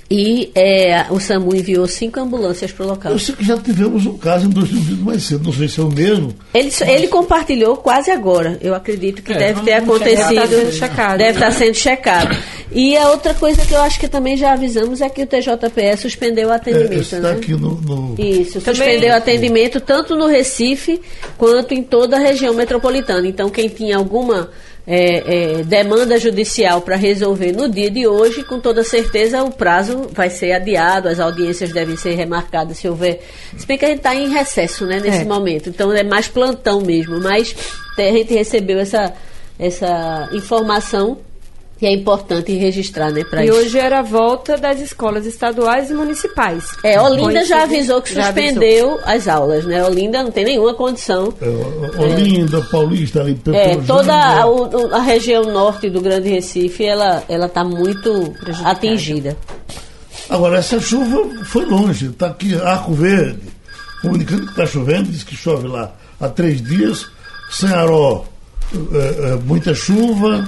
e 0.09 0.51
é, 0.53 1.05
o 1.09 1.19
SAMU 1.19 1.55
enviou 1.55 1.87
cinco 1.87 2.19
ambulâncias 2.19 2.71
para 2.71 2.85
o 2.85 2.89
local. 2.89 3.11
Eu 3.11 3.17
sei 3.19 3.33
que 3.35 3.43
já 3.43 3.57
tivemos 3.57 4.05
um 4.05 4.17
caso 4.17 4.45
em 4.45 4.49
2020 4.49 4.99
mais 4.99 5.23
cedo, 5.23 5.45
não 5.45 5.53
sei 5.53 5.67
se 5.67 5.79
é 5.79 5.83
o 5.83 5.89
mesmo. 5.91 6.33
Ele, 6.53 6.71
ele 6.87 7.07
compartilhou 7.07 7.77
quase 7.77 8.11
agora. 8.11 8.57
Eu 8.61 8.75
acredito 8.75 9.21
que 9.23 9.33
É, 9.33 9.37
deve 9.37 9.61
ter 9.61 9.71
checar. 9.71 9.83
acontecido. 9.83 10.27
Deve 10.29 10.35
estar 10.35 10.47
sendo 10.61 10.71
checado. 10.73 11.17
Deve 11.17 11.31
estar 11.39 11.51
sendo 11.51 11.73
checado. 11.75 12.37
E 12.71 12.97
a 12.97 13.09
outra 13.09 13.33
coisa 13.33 13.65
que 13.65 13.73
eu 13.73 13.81
acho 13.81 13.99
que 13.99 14.07
também 14.07 14.35
já 14.37 14.53
avisamos 14.53 15.01
é 15.01 15.09
que 15.09 15.23
o 15.23 15.27
TJPE 15.27 15.97
suspendeu 15.97 16.49
o 16.49 16.51
É, 16.51 16.55
atendimento. 16.55 16.93
está 17.01 17.19
né? 17.19 17.31
aqui 17.31 17.51
no. 17.53 17.75
no- 17.81 18.15
Isso, 18.19 18.59
Também- 18.61 18.75
suspendeu 18.75 19.09
o 19.13 19.15
atendimento 19.17 19.79
tanto 19.79 20.15
no 20.15 20.27
Recife 20.27 21.01
quanto 21.37 21.73
em 21.73 21.81
toda 21.83 22.17
a 22.17 22.19
região 22.19 22.53
metropolitana. 22.53 23.27
Então, 23.27 23.49
quem 23.49 23.67
tinha 23.69 23.97
alguma 23.97 24.49
é, 24.85 25.59
é, 25.59 25.63
demanda 25.63 26.17
judicial 26.19 26.81
para 26.81 26.95
resolver 26.95 27.51
no 27.53 27.69
dia 27.69 27.89
de 27.89 28.05
hoje, 28.05 28.43
com 28.43 28.59
toda 28.59 28.83
certeza 28.83 29.41
o 29.43 29.51
prazo 29.51 30.09
vai 30.11 30.29
ser 30.29 30.51
adiado, 30.51 31.07
as 31.07 31.19
audiências 31.19 31.71
devem 31.71 31.95
ser 31.95 32.15
remarcadas 32.15 32.77
se 32.77 32.87
houver. 32.87 33.21
Se 33.57 33.65
bem 33.65 33.77
que 33.77 33.85
a 33.85 33.87
gente 33.87 33.99
está 33.99 34.13
em 34.13 34.29
recesso 34.29 34.85
né, 34.85 34.99
nesse 34.99 35.21
É. 35.21 35.25
momento, 35.25 35.69
então 35.69 35.91
é 35.93 36.03
mais 36.03 36.27
plantão 36.27 36.81
mesmo. 36.81 37.19
Mas 37.21 37.55
a 37.97 38.01
gente 38.01 38.33
recebeu 38.33 38.79
essa, 38.79 39.13
essa 39.57 40.29
informação 40.33 41.17
que 41.77 41.85
é 41.87 41.91
importante 41.91 42.53
registrar, 42.53 43.11
né? 43.11 43.23
Pra 43.25 43.43
E 43.43 43.49
isso. 43.49 43.57
hoje 43.57 43.77
era 43.79 43.99
a 43.99 44.01
volta 44.01 44.55
das 44.57 44.79
escolas 44.79 45.25
estaduais 45.25 45.89
e 45.89 45.93
municipais. 45.93 46.63
É, 46.83 47.01
Olinda 47.01 47.43
já 47.43 47.63
avisou 47.63 48.01
que 48.01 48.13
já 48.13 48.29
avisou. 48.29 48.49
suspendeu 48.51 48.99
as 49.03 49.27
aulas, 49.27 49.65
né? 49.65 49.83
Olinda 49.83 50.23
não 50.23 50.31
tem 50.31 50.45
nenhuma 50.45 50.73
condição. 50.73 51.33
é, 51.41 52.01
Olinda, 52.01 52.61
Paulista, 52.71 53.19
ali, 53.21 53.37
É, 53.53 53.75
toda 53.77 54.13
a, 54.13 54.47
o- 54.47 54.93
a 54.93 54.99
região 55.01 55.43
norte 55.51 55.89
do 55.89 55.99
Grande 55.99 56.29
Recife, 56.29 56.85
ela 56.85 57.23
ela 57.27 57.47
está 57.47 57.63
muito 57.65 58.33
atingida. 58.63 59.35
Agora, 60.29 60.57
essa 60.59 60.79
chuva 60.79 61.43
foi 61.43 61.65
longe. 61.65 62.07
Está 62.07 62.27
aqui 62.27 62.55
Arco 62.55 62.93
Verde, 62.93 63.41
comunicando 64.01 64.43
que 64.45 64.51
está 64.51 64.65
chovendo, 64.65 65.11
diz 65.11 65.23
que 65.23 65.35
chove 65.35 65.67
lá 65.67 65.91
há 66.19 66.29
três 66.29 66.61
dias. 66.61 67.05
Senharó, 67.51 68.23
é, 68.93 69.31
é, 69.31 69.35
muita 69.35 69.73
chuva. 69.73 70.43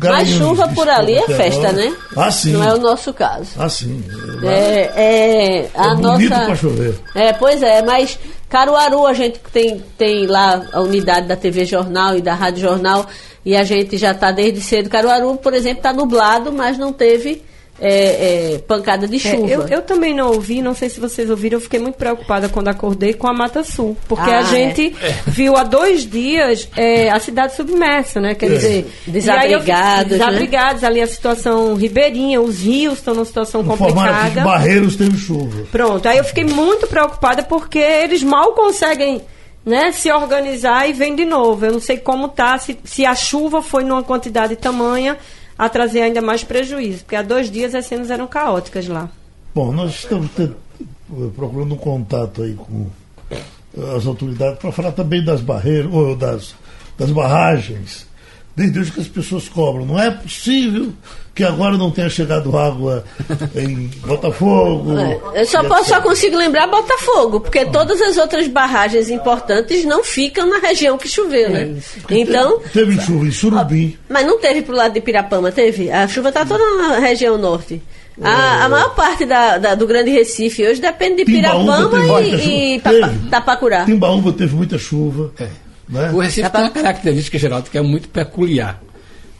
Mas 0.00 0.28
chuva 0.28 0.68
por 0.68 0.88
ali 0.88 1.14
é 1.14 1.26
festa, 1.26 1.72
né? 1.72 1.94
Ah, 2.16 2.30
sim. 2.30 2.52
Não 2.52 2.62
é 2.62 2.74
o 2.74 2.78
nosso 2.78 3.12
caso. 3.12 3.50
Ah, 3.58 3.68
sim. 3.68 4.02
É, 4.42 4.90
é, 4.94 5.70
a 5.74 5.92
É 5.92 5.94
bonito 5.96 6.30
nossa. 6.30 6.44
pra 6.46 6.56
chover. 6.56 6.94
É, 7.14 7.32
pois 7.32 7.62
é, 7.62 7.82
mas 7.82 8.18
Caruaru 8.48 9.06
a 9.06 9.12
gente 9.12 9.40
tem, 9.52 9.82
tem 9.96 10.26
lá 10.26 10.64
a 10.72 10.80
unidade 10.80 11.26
da 11.26 11.36
TV 11.36 11.64
Jornal 11.64 12.16
e 12.16 12.22
da 12.22 12.34
Rádio 12.34 12.62
Jornal 12.62 13.06
e 13.44 13.56
a 13.56 13.64
gente 13.64 13.96
já 13.96 14.12
está 14.12 14.30
desde 14.30 14.60
cedo. 14.60 14.88
Caruaru, 14.88 15.36
por 15.36 15.52
exemplo, 15.52 15.78
está 15.78 15.92
nublado, 15.92 16.52
mas 16.52 16.78
não 16.78 16.92
teve 16.92 17.42
é, 17.80 18.54
é, 18.54 18.58
pancada 18.58 19.06
de 19.06 19.16
É, 19.16 19.18
chuva. 19.18 19.48
eu, 19.48 19.68
eu 19.68 19.82
também 19.82 20.14
não 20.14 20.28
ouvi, 20.32 20.60
não 20.60 20.74
sei 20.74 20.88
se 20.88 20.98
vocês 20.98 21.30
ouviram, 21.30 21.56
eu 21.58 21.60
fiquei 21.60 21.78
muito 21.78 21.94
preocupada 21.96 22.48
quando 22.48 22.68
acordei 22.68 23.14
com 23.14 23.26
a 23.28 23.32
Mata 23.32 23.62
Sul, 23.62 23.96
porque 24.08 24.28
Ah, 24.30 24.40
a 24.40 24.42
gente 24.42 24.94
viu 25.26 25.56
há 25.56 25.62
dois 25.62 26.04
dias 26.08 26.68
é, 26.76 27.10
a 27.10 27.20
cidade 27.20 27.54
submersa, 27.54 28.20
né? 28.20 28.34
Quer 28.34 28.50
dizer, 28.50 28.90
Desabrigados, 29.06 30.12
eu- 30.12 30.18
né? 30.18 30.24
desabrigados, 30.26 30.84
ali 30.84 31.00
a 31.00 31.06
situação 31.06 31.74
ribeirinha, 31.74 32.40
os 32.40 32.58
rios 32.60 32.94
estão 32.98 33.14
numa 33.14 33.24
situação 33.24 33.62
complicada. 33.64 34.40
Barreiros 34.42 34.96
teve 34.96 35.16
chuva. 35.16 35.66
Pronto, 35.70 36.06
aí 36.08 36.18
eu 36.18 36.24
fiquei 36.24 36.44
muito 36.44 36.86
preocupada 36.86 37.42
porque 37.42 37.78
eles 37.78 38.22
mal 38.22 38.52
conseguem 38.54 39.22
né, 39.64 39.92
se 39.92 40.10
organizar 40.10 40.88
e 40.88 40.92
vem 40.94 41.14
de 41.14 41.24
novo. 41.26 41.66
Eu 41.66 41.72
não 41.72 41.80
sei 41.80 41.98
como 41.98 42.28
tá, 42.28 42.56
se, 42.58 42.78
se 42.84 43.04
a 43.04 43.14
chuva 43.14 43.60
foi 43.60 43.84
numa 43.84 44.02
quantidade 44.02 44.56
tamanha 44.56 45.16
a 45.58 45.68
trazer 45.68 46.02
ainda 46.02 46.22
mais 46.22 46.44
prejuízo, 46.44 47.04
porque 47.04 47.16
há 47.16 47.22
dois 47.22 47.50
dias 47.50 47.74
as 47.74 47.86
cenas 47.86 48.10
eram 48.10 48.26
caóticas 48.26 48.86
lá. 48.86 49.10
Bom, 49.54 49.72
nós 49.72 49.90
estamos 49.90 50.30
procurando 51.34 51.74
um 51.74 51.78
contato 51.78 52.42
aí 52.42 52.54
com 52.54 52.86
as 53.96 54.06
autoridades 54.06 54.58
para 54.58 54.72
falar 54.72 54.92
também 54.92 55.24
das 55.24 55.40
barreiras, 55.40 55.92
ou 55.92 56.16
das, 56.16 56.54
das 56.96 57.10
barragens. 57.10 58.06
Desde 58.58 58.80
hoje 58.80 58.92
que 58.92 59.00
as 59.00 59.08
pessoas 59.08 59.48
cobram. 59.48 59.86
Não 59.86 59.98
é 59.98 60.10
possível 60.10 60.92
que 61.34 61.44
agora 61.44 61.76
não 61.76 61.90
tenha 61.92 62.10
chegado 62.10 62.58
água 62.58 63.04
em 63.54 63.88
Botafogo. 64.04 64.98
É, 64.98 65.40
Eu 65.40 65.46
só, 65.46 65.62
posso, 65.62 65.88
só 65.90 66.00
consigo 66.00 66.36
lembrar 66.36 66.66
Botafogo, 66.66 67.38
porque 67.40 67.64
todas 67.66 68.02
as 68.02 68.16
outras 68.18 68.48
barragens 68.48 69.08
importantes 69.08 69.84
não 69.84 70.02
ficam 70.02 70.48
na 70.48 70.58
região 70.58 70.98
que 70.98 71.08
choveu, 71.08 71.48
né? 71.50 71.76
Então, 72.10 72.58
Teve 72.72 73.00
chuva 73.00 73.24
em 73.26 73.30
Surubim. 73.30 73.96
mas 74.08 74.26
não 74.26 74.40
teve 74.40 74.62
pro 74.62 74.74
lado 74.74 74.94
de 74.94 75.00
Pirapama, 75.00 75.52
teve? 75.52 75.90
A 75.92 76.08
chuva 76.08 76.30
está 76.30 76.44
toda 76.44 76.64
na 76.76 76.98
região 76.98 77.38
norte. 77.38 77.80
A, 78.20 78.64
a 78.64 78.68
maior 78.68 78.96
parte 78.96 79.24
da, 79.24 79.58
da- 79.58 79.74
do 79.76 79.86
Grande 79.86 80.10
Recife 80.10 80.66
hoje 80.66 80.80
depende 80.80 81.24
de 81.24 81.32
Timbaúba 81.32 81.76
Pirapama 81.88 82.20
teve 82.20 82.50
e, 82.50 82.74
e 82.74 82.80
Teve. 82.80 83.28
Tapacurá. 83.30 83.84
Timbaúba 83.84 84.32
teve 84.32 84.56
muita 84.56 84.76
chuva. 84.76 85.30
Né? 85.88 86.10
O 86.12 86.18
Recife 86.18 86.50
tem 86.50 86.60
uma 86.60 86.70
característica, 86.70 87.38
Geraldo, 87.38 87.70
que 87.70 87.78
é 87.78 87.82
muito 87.82 88.08
peculiar. 88.08 88.80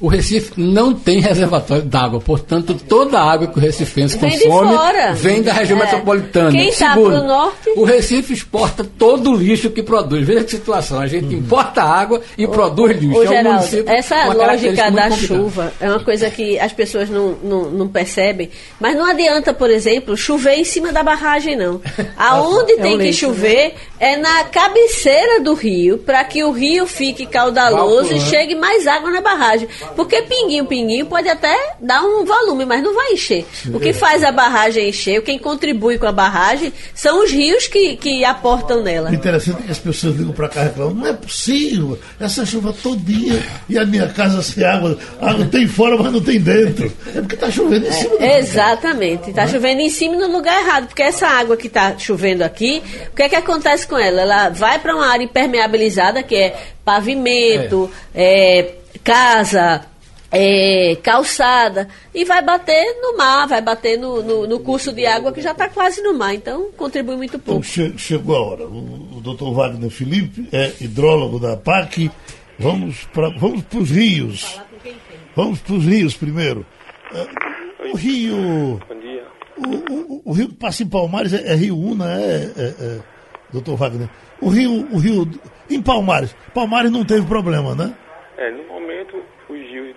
O 0.00 0.07
Recife 0.07 0.52
não 0.57 0.95
tem 0.95 1.21
reservatório 1.21 1.83
d'água, 1.83 2.21
portanto, 2.21 2.75
toda 2.88 3.19
a 3.19 3.33
água 3.33 3.49
que 3.49 3.59
o 3.59 3.61
recifense 3.61 4.17
Vem 4.17 4.31
consome 4.38 4.78
vem 5.14 5.43
da 5.43 5.52
região 5.52 5.76
É. 5.78 5.83
metropolitana. 5.85 6.52
Quem 6.52 6.71
tá 6.73 6.95
Segundo, 6.95 7.11
pro 7.19 7.25
norte- 7.26 7.71
O 7.76 7.85
Recife 7.85 8.33
exporta 8.33 8.85
todo 8.85 9.33
o 9.33 9.37
lixo 9.37 9.71
que 9.71 9.83
produz. 9.83 10.25
Veja 10.25 10.45
que 10.45 10.50
situação, 10.52 11.00
a 11.00 11.07
gente 11.09 11.35
importa 11.35 11.83
água 11.83 12.21
e 12.37 12.47
produz 12.47 12.97
lixo. 12.97 13.19
Ô, 13.19 13.23
É 13.23 13.26
um 13.26 13.28
Geraldo, 13.28 13.59
município 13.59 13.93
essa 13.93 14.25
lógica 14.33 14.90
da 14.90 15.11
chuva 15.11 15.73
é 15.81 15.88
uma 15.88 16.00
coisa 16.05 16.31
que 16.31 16.59
as 16.61 16.73
pessoas 16.73 17.11
não, 17.11 17.33
não, 17.43 17.62
não 17.71 17.88
percebem. 17.88 18.50
Mas 18.81 18.95
não 18.97 19.05
adianta, 19.05 19.52
por 19.52 19.69
exemplo, 19.69 20.17
chover 20.17 20.55
em 20.55 20.64
cima 20.64 20.93
da 20.93 21.02
barragem, 21.02 21.57
não. 21.57 21.81
Aonde 22.17 22.76
tem 22.76 22.93
que 22.93 22.99
leito, 22.99 23.17
chover 23.17 23.75
é 23.99 24.17
na 24.17 24.45
cabeceira 24.45 25.40
do 25.40 25.55
rio, 25.55 25.99
para 25.99 26.23
que 26.25 26.45
o 26.45 26.52
rio 26.52 26.87
fique 26.87 27.26
caudaloso 27.26 28.12
e 28.12 28.14
Valpulando. 28.14 28.31
chegue 28.31 28.55
mais 28.55 28.87
água 28.87 29.11
na 29.11 29.21
barragem. 29.21 29.67
Porque 29.97 30.23
pinguinho, 30.23 30.64
pinguinho 30.66 31.07
pode 31.07 31.28
até 31.28 31.54
dar 31.80 32.02
um 32.02 32.25
volume, 32.25 32.64
mas 32.64 32.83
não 32.83 32.95
vai 32.95 33.12
encher. 33.12 33.45
O 33.73 33.78
que 33.80 33.92
faz 33.92 34.23
a 34.25 34.30
barragem 34.33 34.88
encher, 34.88 35.23
quem 35.23 35.38
contribui 35.38 35.99
com 35.99 36.07
a 36.07 36.12
barragem, 36.12 36.73
são 36.95 37.23
os 37.25 37.30
rios 37.30 37.66
que, 37.66 37.97
que 37.97 38.25
aportam 38.25 38.83
nela. 38.83 39.14
Interessante 39.14 39.59
é 39.62 39.66
que 39.66 39.71
as 39.73 39.78
pessoas 39.78 40.16
ligam 40.16 40.33
para 40.33 40.49
cá 40.49 40.62
reclamando, 40.64 41.00
não 41.00 41.07
é 41.07 41.12
possível, 41.12 41.99
essa 42.21 42.45
chuva 42.47 42.73
todinha 42.73 43.42
e 43.68 43.78
a 43.78 43.85
minha 43.85 44.09
casa 44.09 44.42
sem 44.42 44.64
água, 44.64 44.99
a 45.21 45.30
água 45.30 45.45
tem 45.47 45.66
fora, 45.66 45.97
mas 45.97 46.12
não 46.12 46.21
tem 46.23 46.40
dentro. 46.40 46.92
É 47.14 47.21
porque 47.21 47.35
está 47.35 47.50
chovendo 47.50 47.87
em 47.87 47.92
cima. 47.92 48.18
da- 48.18 48.38
Exatamente, 48.38 49.30
está 49.30 49.47
chovendo 49.47 49.80
em 49.80 49.90
cima 49.90 50.14
e 50.14 50.18
no 50.18 50.28
lugar 50.30 50.61
errado, 50.62 50.87
porque 50.88 51.02
essa 51.02 51.26
água 51.26 51.57
que 51.57 51.66
está 51.66 51.97
chovendo 51.99 52.42
aqui, 52.45 52.83
o 53.12 53.16
que 53.16 53.23
é 53.23 53.28
que 53.28 53.37
acontece 53.37 53.87
com 53.87 53.97
ela? 53.99 54.23
Ela 54.23 54.49
vai 54.50 54.78
para 54.78 54.95
uma 54.95 55.07
área 55.09 55.25
impermeabilizada, 55.25 56.23
que 56.23 56.35
é 56.35 56.57
pavimento, 56.85 57.90
é, 58.14 58.73
casa, 59.12 59.87
é, 60.31 60.97
calçada, 61.03 61.88
e 62.15 62.27
vai 62.27 62.43
bater 62.43 62.85
no 63.00 63.17
mar, 63.17 63.49
vai 63.49 63.62
bater 63.62 63.99
no, 63.99 64.23
no, 64.23 64.47
no 64.47 64.61
curso 64.61 64.93
de 64.93 65.07
água 65.07 65.33
que 65.33 65.41
já 65.41 65.53
está 65.53 65.67
quase 65.67 66.03
no 66.03 66.12
mar, 66.12 66.35
então 66.35 66.71
contribui 66.77 67.17
muito 67.17 67.37
Então 67.38 67.55
pouco. 67.55 67.65
che- 67.67 67.95
chegou 67.97 68.37
a 68.37 68.41
hora. 68.41 68.65
O, 68.67 69.17
o 69.17 69.21
doutor 69.23 69.53
Wagner 69.55 69.88
Felipe 69.91 70.47
é 70.53 70.73
hidrólogo 70.81 71.38
da 71.38 71.57
PAC. 71.57 72.11
Vamos 72.59 73.05
para 73.15 73.31
vamos 73.31 73.65
os 73.75 73.91
rios. 73.91 74.61
Vamos 75.35 75.61
para 75.61 75.75
os 75.77 75.85
rios 75.87 76.15
primeiro. 76.15 76.67
É, 77.15 77.88
o 77.91 77.97
rio. 77.97 78.79
Bom 78.87 79.00
dia. 79.00 79.25
O, 79.57 79.93
o- 79.95 80.23
o 80.27 80.33
rio 80.33 80.49
que 80.49 80.55
passa 80.57 80.83
em 80.83 80.87
Palmares 80.88 81.33
é, 81.33 81.50
é 81.50 81.55
Rio 81.55 81.79
Una, 81.79 82.12
é, 82.21 82.53
é, 82.57 82.62
é, 82.79 82.99
doutor 83.53 83.77
Wagner. 83.77 84.09
O 84.43 84.50
rio, 84.50 84.87
o 84.93 84.99
rio. 84.99 85.27
Em 85.71 85.81
Palmares. 85.81 86.37
Palmares 86.53 86.91
não 86.91 87.05
teve 87.07 87.27
problema, 87.27 87.75
né? 87.75 87.95
É, 88.37 88.50
no 88.53 88.65
momento, 88.69 88.98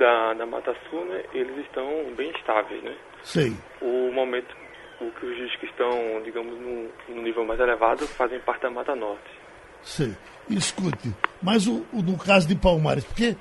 da, 0.01 0.33
da 0.33 0.45
Mata 0.45 0.75
Sul, 0.89 1.05
né, 1.05 1.23
eles 1.33 1.57
estão 1.59 1.85
bem 2.17 2.31
estáveis, 2.31 2.81
né? 2.83 2.95
Sei. 3.23 3.53
O 3.81 4.11
momento, 4.11 4.53
o 4.99 5.09
que 5.11 5.25
os 5.25 5.37
rios 5.37 5.55
que 5.57 5.65
estão, 5.67 6.21
digamos, 6.23 6.57
no, 6.59 7.21
nível 7.21 7.45
mais 7.45 7.59
elevado 7.59 8.05
fazem 8.07 8.39
parte 8.39 8.63
da 8.63 8.69
Mata 8.69 8.95
Norte. 8.95 9.29
Sei. 9.81 10.13
Escute, 10.49 11.13
mas 11.41 11.67
o, 11.67 11.85
o- 11.93 12.01
no 12.01 12.17
caso 12.17 12.47
de 12.47 12.55
Palmares, 12.55 13.05
porque 13.05 13.35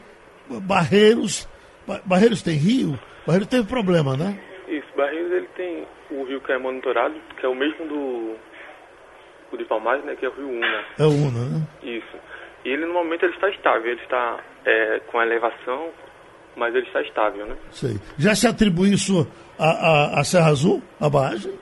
Barreiros. 0.49 1.49
Ba- 1.87 2.01
Barreiros 2.05 2.43
tem 2.43 2.55
rio? 2.57 2.99
Barreiros 3.27 3.49
teve 3.49 3.67
problema, 3.67 4.17
né? 4.17 4.39
Isso, 4.69 4.87
Barreiros, 4.97 5.33
ele 5.33 5.49
tem 5.57 5.87
o 6.11 6.25
rio 6.25 6.41
que 6.41 6.53
é 6.53 6.59
monitorado, 6.59 7.15
que 7.39 7.45
é 7.45 7.49
o 7.49 7.55
mesmo 7.55 7.87
do, 7.87 8.37
o 9.53 9.57
de 9.57 9.65
Palmares, 9.65 10.05
né, 10.05 10.15
que 10.15 10.27
é 10.27 10.29
o 10.29 10.33
rio 10.33 10.49
Una. 10.51 10.85
É 10.99 11.03
o 11.05 11.11
Una, 11.11 11.45
né? 11.59 11.67
Isso. 11.83 12.17
E 12.65 12.69
ele, 12.69 12.85
no 12.87 12.93
momento, 12.95 13.25
ele 13.25 13.35
está 13.35 13.49
estável, 13.49 13.91
ele 13.91 14.01
está 14.03 14.39
é, 14.67 15.01
com 15.07 15.21
elevação, 15.23 15.91
mas 16.61 16.75
ele 16.75 16.87
está 16.87 17.01
estável, 17.01 17.47
né? 17.47 17.57
Sei. 17.71 17.97
Já 18.19 18.35
se 18.35 18.47
atribui 18.47 18.93
isso 18.93 19.27
à, 19.59 19.65
à, 19.71 20.21
à 20.21 20.25
Serra 20.25 20.51
Azul, 20.51 20.83
à 21.01 21.09
barragem? 21.09 21.53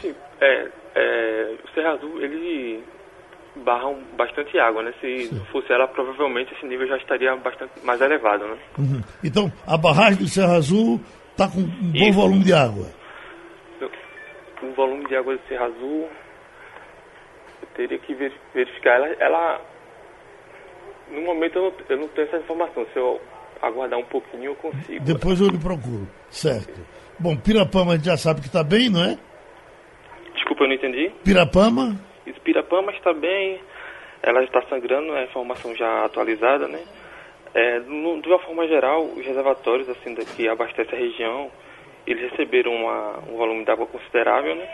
Sim, 0.00 0.14
é, 0.40 0.68
é, 0.94 1.54
o 1.62 1.68
Serra 1.74 1.92
Azul, 1.92 2.20
ele 2.22 2.82
barra 3.56 3.92
bastante 4.16 4.58
água, 4.58 4.82
né? 4.82 4.94
Se 5.00 5.28
fosse 5.52 5.70
ela, 5.72 5.86
provavelmente 5.88 6.54
esse 6.54 6.64
nível 6.66 6.88
já 6.88 6.96
estaria 6.96 7.36
bastante 7.36 7.72
mais 7.84 8.00
elevado, 8.00 8.46
né? 8.46 8.56
Uhum. 8.78 9.02
Então, 9.22 9.52
a 9.66 9.76
barragem 9.76 10.24
de 10.24 10.30
Serra 10.30 10.56
Azul 10.56 10.98
está 11.32 11.46
com 11.48 11.60
um 11.60 11.92
bom 11.92 12.08
Isso. 12.08 12.12
volume 12.12 12.44
de 12.44 12.52
água. 12.54 12.86
O 14.62 14.72
volume 14.72 15.06
de 15.06 15.14
água 15.16 15.36
do 15.36 15.40
Serra 15.48 15.66
Azul, 15.66 16.08
eu 17.62 17.68
teria 17.76 17.98
que 17.98 18.12
ver- 18.14 18.32
verificar. 18.54 18.94
Ela, 18.96 19.06
ela 19.20 19.60
no 21.12 21.20
momento 21.22 21.56
eu 21.58 21.62
não, 21.62 21.72
eu 21.88 21.96
não 21.98 22.08
tenho 22.08 22.26
essa 22.26 22.38
informação. 22.38 22.84
Se 22.92 22.98
eu 22.98 23.20
aguardar 23.62 23.98
um 23.98 24.04
pouquinho, 24.04 24.44
eu 24.44 24.54
consigo. 24.56 25.04
Depois 25.04 25.40
eu 25.40 25.48
lhe 25.48 25.58
procuro. 25.58 26.06
Certo. 26.30 26.80
Bom, 27.18 27.36
Pirapama 27.36 27.92
a 27.92 27.96
gente 27.96 28.06
já 28.06 28.16
sabe 28.16 28.40
que 28.40 28.46
está 28.46 28.62
bem, 28.62 28.88
não 28.88 29.02
é? 29.04 29.18
Desculpa, 30.34 30.64
eu 30.64 30.68
não 30.68 30.74
entendi. 30.74 31.10
Pirapama, 31.24 31.96
Isso, 32.26 32.40
Pirapama 32.42 32.92
está 32.92 33.12
bem, 33.12 33.60
ela 34.22 34.42
está 34.44 34.62
sangrando, 34.68 35.14
é 35.16 35.24
informação 35.24 35.74
já 35.74 36.04
atualizada, 36.04 36.68
né? 36.68 36.80
É, 37.54 37.80
no- 37.80 38.20
de 38.20 38.28
uma 38.28 38.38
forma 38.40 38.66
geral, 38.68 39.04
os 39.04 39.24
reservatórios 39.24 39.88
assim, 39.88 40.14
que 40.36 40.48
abastecem 40.48 40.94
a 40.94 41.00
região, 41.00 41.50
eles 42.06 42.30
receberam 42.30 42.72
uma- 42.74 43.18
um 43.30 43.36
volume 43.36 43.64
de 43.64 43.70
água 43.70 43.86
considerável, 43.86 44.54
né? 44.54 44.68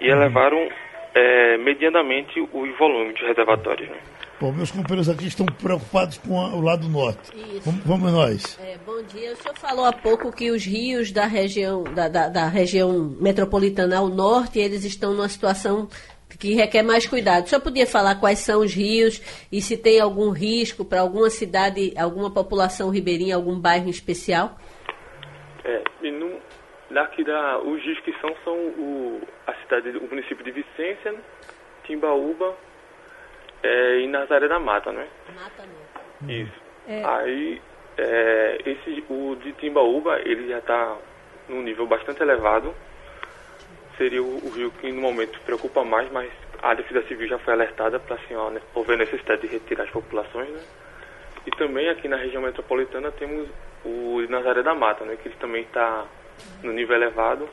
E 0.00 0.08
elevaram 0.08 0.68
é, 1.12 1.56
medianamente 1.58 2.40
os 2.40 2.78
volumes 2.78 3.14
dos 3.18 3.26
reservatórios, 3.26 3.88
né? 3.88 3.96
Bom, 4.40 4.52
meus 4.52 4.70
companheiros 4.70 5.08
aqui 5.08 5.26
estão 5.26 5.46
preocupados 5.46 6.18
com 6.18 6.40
a- 6.40 6.54
o 6.54 6.60
lado 6.60 6.88
norte. 6.88 7.30
Isso. 7.36 7.60
Vamos, 7.70 7.84
vamos 7.84 8.12
nós. 8.12 8.58
É, 8.60 8.76
bom 8.84 9.02
dia. 9.02 9.32
O 9.32 9.36
senhor 9.36 9.56
falou 9.58 9.84
há 9.84 9.92
pouco 9.92 10.32
que 10.32 10.50
os 10.50 10.64
rios 10.64 11.12
da 11.12 11.26
região, 11.26 11.84
da, 11.84 12.08
da, 12.08 12.28
da 12.28 12.46
região 12.48 13.14
metropolitana 13.20 13.98
ao 13.98 14.08
norte, 14.08 14.58
eles 14.58 14.84
estão 14.84 15.12
numa 15.12 15.28
situação 15.28 15.88
que 16.38 16.54
requer 16.54 16.82
mais 16.82 17.06
cuidado. 17.06 17.44
O 17.44 17.48
senhor 17.48 17.60
podia 17.60 17.86
falar 17.86 18.14
quais 18.14 18.38
são 18.38 18.60
os 18.62 18.72
rios 18.72 19.20
e 19.52 19.60
se 19.60 19.76
tem 19.76 20.00
algum 20.00 20.30
risco 20.30 20.84
para 20.84 21.00
alguma 21.02 21.28
cidade, 21.28 21.92
alguma 21.98 22.30
população 22.30 22.88
ribeirinha, 22.88 23.34
algum 23.36 23.58
bairro 23.60 23.88
em 23.88 23.90
especial? 23.90 24.56
É, 25.64 25.82
e 26.02 26.10
no, 26.10 26.38
daqui 26.90 27.24
da, 27.24 27.58
os 27.58 27.82
rios 27.82 28.00
que 28.00 28.12
são, 28.20 28.30
são 28.44 28.54
o, 28.54 29.20
a 29.46 29.54
cidade, 29.62 29.98
o 29.98 30.08
município 30.08 30.42
de 30.44 30.52
Vicência? 30.52 31.14
Timbaúba 31.86 32.54
é, 33.62 34.00
e 34.00 34.06
Nazaré 34.06 34.48
da 34.48 34.58
Mata, 34.58 34.92
né? 34.92 35.06
Mata 35.34 35.62
não. 36.22 36.30
Isso. 36.30 36.60
Aí, 37.04 37.60
é, 37.98 38.58
esse, 38.66 39.04
o 39.08 39.36
de 39.36 39.52
Timbaúba, 39.52 40.18
ele 40.20 40.48
já 40.48 40.58
está 40.58 40.96
num 41.48 41.62
nível 41.62 41.86
bastante 41.86 42.22
elevado. 42.22 42.74
Seria 43.96 44.22
o, 44.22 44.46
o 44.46 44.50
rio 44.50 44.70
que 44.72 44.90
no 44.90 45.00
momento 45.02 45.38
preocupa 45.40 45.84
mais, 45.84 46.10
mas 46.10 46.30
a 46.62 46.74
Defesa 46.74 47.06
Civil 47.06 47.28
já 47.28 47.38
foi 47.38 47.52
alertada 47.54 47.98
para 48.00 48.16
assim, 48.16 48.34
ó, 48.34 48.50
né, 48.50 48.60
houver 48.74 48.96
necessidade 48.96 49.42
de 49.42 49.48
retirar 49.48 49.84
as 49.84 49.90
populações, 49.90 50.48
né? 50.50 50.60
E 51.46 51.50
também 51.52 51.88
aqui 51.88 52.06
na 52.08 52.16
região 52.16 52.42
metropolitana 52.42 53.10
temos 53.12 53.48
o 53.84 54.20
de 54.22 54.30
Nazaré 54.30 54.62
da 54.62 54.74
Mata, 54.74 55.04
né? 55.04 55.16
Que 55.22 55.28
ele 55.28 55.36
também 55.40 55.62
está 55.62 56.06
no 56.62 56.72
nível 56.72 56.96
elevado. 56.96 57.48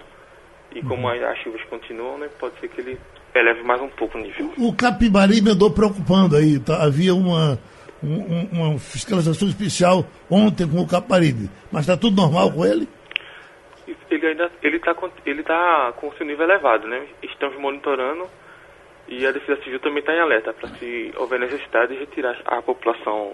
E 0.71 0.81
como 0.83 1.07
Uhum. 1.07 1.25
as 1.29 1.37
chuvas 1.39 1.63
continuam, 1.65 2.17
né, 2.17 2.29
pode 2.39 2.59
ser 2.59 2.67
que 2.67 2.81
ele 2.81 2.99
eleve 3.37 3.63
mais 3.63 3.81
um 3.81 3.89
pouco 3.89 4.17
o 4.17 4.21
nível. 4.21 4.51
O 4.57 4.73
Capibaribe 4.73 5.51
andou 5.51 5.71
preocupando 5.71 6.35
aí. 6.35 6.59
tá? 6.59 6.83
Havia 6.83 7.13
uma, 7.15 7.57
um- 8.03 8.19
um- 8.19 8.49
uma 8.51 8.79
fiscalização 8.79 9.47
especial 9.47 10.05
ontem 10.29 10.67
com 10.67 10.79
o 10.81 10.87
Capibaribe. 10.87 11.49
Mas 11.71 11.81
está 11.81 11.95
tudo 11.97 12.15
normal 12.21 12.51
com 12.51 12.65
ele? 12.65 12.87
Ele 14.09 14.27
ainda 14.27 14.51
ele 14.63 14.77
está 14.77 14.93
com, 14.93 15.09
ele 15.25 15.43
tá 15.43 15.93
com 15.97 16.07
o 16.07 16.13
seu 16.15 16.25
nível 16.25 16.45
elevado, 16.45 16.87
né? 16.87 17.01
Estamos 17.23 17.57
monitorando 17.59 18.25
e 19.07 19.25
a 19.25 19.31
Defesa 19.31 19.61
Civil 19.63 19.79
também 19.79 19.99
está 19.99 20.13
em 20.13 20.19
alerta 20.19 20.53
para 20.53 20.69
se 20.69 21.13
houver 21.17 21.39
necessidade 21.39 21.93
de 21.93 21.99
retirar 21.99 22.37
a 22.45 22.61
população 22.61 23.33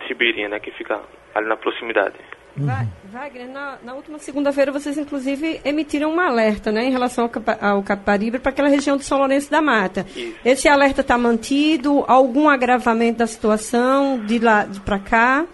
de 0.00 0.06
ribeirinha, 0.08 0.48
né, 0.48 0.58
que 0.60 0.70
fica 0.72 1.00
ali 1.34 1.46
na 1.46 1.56
proximidade. 1.56 2.14
Va- 2.56 2.86
Wagner, 3.10 3.48
na, 3.48 3.78
na 3.82 3.94
última 3.94 4.18
segunda-feira 4.18 4.70
vocês 4.70 4.98
inclusive 4.98 5.60
emitiram 5.64 6.12
um 6.14 6.20
alerta 6.20 6.70
né, 6.70 6.84
em 6.84 6.90
relação 6.90 7.30
ao, 7.60 7.70
ao 7.76 7.82
Caparibe 7.82 8.38
para 8.38 8.50
aquela 8.50 8.68
região 8.68 8.96
de 8.96 9.04
São 9.04 9.18
Lourenço 9.18 9.50
da 9.50 9.62
Mata. 9.62 10.06
Isso. 10.14 10.36
Esse 10.44 10.68
alerta 10.68 11.00
está 11.00 11.16
mantido? 11.16 12.04
Algum 12.06 12.48
agravamento 12.48 13.18
da 13.18 13.26
situação 13.26 14.18
de 14.26 14.38
lá 14.38 14.64
de 14.64 14.80
para 14.80 14.98
cá? 14.98 15.46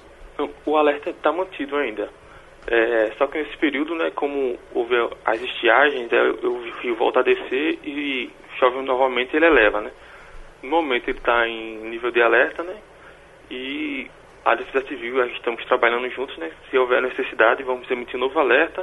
O 0.66 0.76
alerta 0.76 1.10
está 1.10 1.32
mantido 1.32 1.76
ainda. 1.76 2.08
É, 2.70 3.12
só 3.16 3.26
que 3.26 3.38
nesse 3.38 3.56
período, 3.56 3.94
né, 3.94 4.10
como 4.14 4.58
houve 4.74 4.94
as 5.24 5.40
estiagens, 5.40 6.12
é, 6.12 6.22
o 6.46 6.60
rio 6.82 6.94
volta 6.96 7.20
a 7.20 7.22
descer 7.22 7.78
e 7.84 8.30
chove 8.58 8.82
novamente 8.82 9.34
ele 9.34 9.46
eleva, 9.46 9.80
né? 9.80 9.90
No 10.62 10.70
momento 10.70 11.08
ele 11.08 11.18
está 11.18 11.48
em 11.48 11.88
nível 11.88 12.10
de 12.10 12.20
alerta, 12.20 12.62
né? 12.62 12.74
E 13.50 14.10
a 14.48 14.54
Defesa 14.54 14.86
Civil, 14.88 15.20
a 15.20 15.26
gente 15.26 15.36
estamos 15.36 15.62
trabalhando 15.66 16.08
juntos, 16.10 16.36
né? 16.38 16.50
Se 16.70 16.78
houver 16.78 17.02
necessidade, 17.02 17.62
vamos 17.62 17.90
emitir 17.90 18.16
um 18.16 18.20
novo 18.20 18.38
alerta 18.38 18.82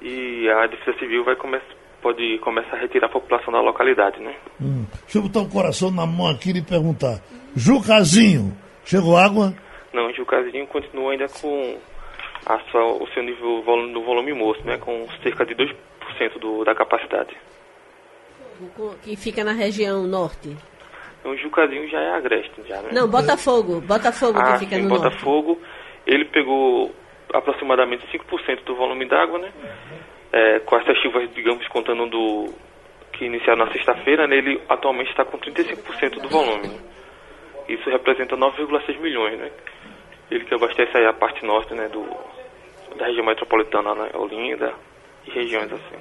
e 0.00 0.48
a 0.48 0.66
Defesa 0.66 0.98
Civil 0.98 1.22
vai 1.24 1.36
come 1.36 1.60
pode 2.00 2.38
começar 2.38 2.76
a 2.76 2.80
retirar 2.80 3.06
a 3.06 3.10
população 3.10 3.52
da 3.52 3.60
localidade, 3.60 4.18
né? 4.18 4.34
Hum. 4.60 4.86
Deixa 5.02 5.18
eu 5.18 5.22
botar 5.22 5.40
o 5.40 5.48
coração 5.48 5.90
na 5.90 6.06
mão 6.06 6.26
aqui 6.26 6.50
e 6.50 6.62
perguntar. 6.62 7.20
Jucazinho, 7.54 8.56
chegou 8.84 9.16
água? 9.16 9.54
Não, 9.92 10.12
Jucazinho 10.12 10.66
continua 10.66 11.12
ainda 11.12 11.28
com 11.28 11.78
a 12.46 12.58
sua, 12.70 12.84
o 12.94 13.06
seu 13.12 13.22
nível 13.22 13.62
do 13.92 14.02
volume 14.02 14.32
moço, 14.32 14.64
né? 14.64 14.78
Com 14.78 15.06
cerca 15.22 15.44
de 15.44 15.54
2% 15.54 16.40
do, 16.40 16.64
da 16.64 16.74
capacidade. 16.74 17.36
Que 19.02 19.16
fica 19.16 19.44
na 19.44 19.52
região 19.52 20.06
norte. 20.06 20.56
Então, 21.22 21.30
o 21.30 21.36
Jucazinho 21.36 21.88
já 21.88 22.00
é 22.00 22.16
agreste, 22.16 22.60
já, 22.66 22.82
né? 22.82 22.90
Não, 22.92 23.06
Botafogo. 23.06 23.80
Botafogo 23.80 24.40
ah, 24.40 24.54
que 24.54 24.58
fica 24.58 24.74
sim, 24.74 24.82
no 24.82 24.88
norte. 24.88 25.04
Botafogo. 25.04 25.60
Ele 26.04 26.24
pegou 26.24 26.92
aproximadamente 27.32 28.04
5% 28.08 28.64
do 28.64 28.74
volume 28.74 29.06
d'água, 29.06 29.38
né? 29.38 29.52
É, 30.32 30.58
com 30.58 30.76
essas 30.76 30.98
chuvas, 30.98 31.32
digamos, 31.32 31.66
contando 31.68 32.06
do 32.06 32.52
que 33.12 33.24
iniciaram 33.24 33.64
na 33.64 33.72
sexta-feira, 33.72 34.26
né? 34.26 34.36
Ele 34.36 34.60
atualmente 34.68 35.10
está 35.10 35.24
com 35.24 35.38
35% 35.38 36.20
do 36.20 36.28
volume. 36.28 36.66
né? 36.66 36.78
Isso 37.68 37.88
representa 37.88 38.36
9,6 38.36 39.00
milhões, 39.00 39.38
né? 39.38 39.52
Ele 40.28 40.44
que 40.44 40.54
abastece 40.54 40.96
aí 40.96 41.06
a 41.06 41.12
parte 41.12 41.46
norte, 41.46 41.72
né? 41.72 41.88
Do, 41.88 42.04
da 42.98 43.06
região 43.06 43.24
metropolitana, 43.24 43.94
né? 43.94 44.10
Olinda 44.14 44.74
e 45.24 45.30
regiões 45.30 45.72
assim. 45.72 45.96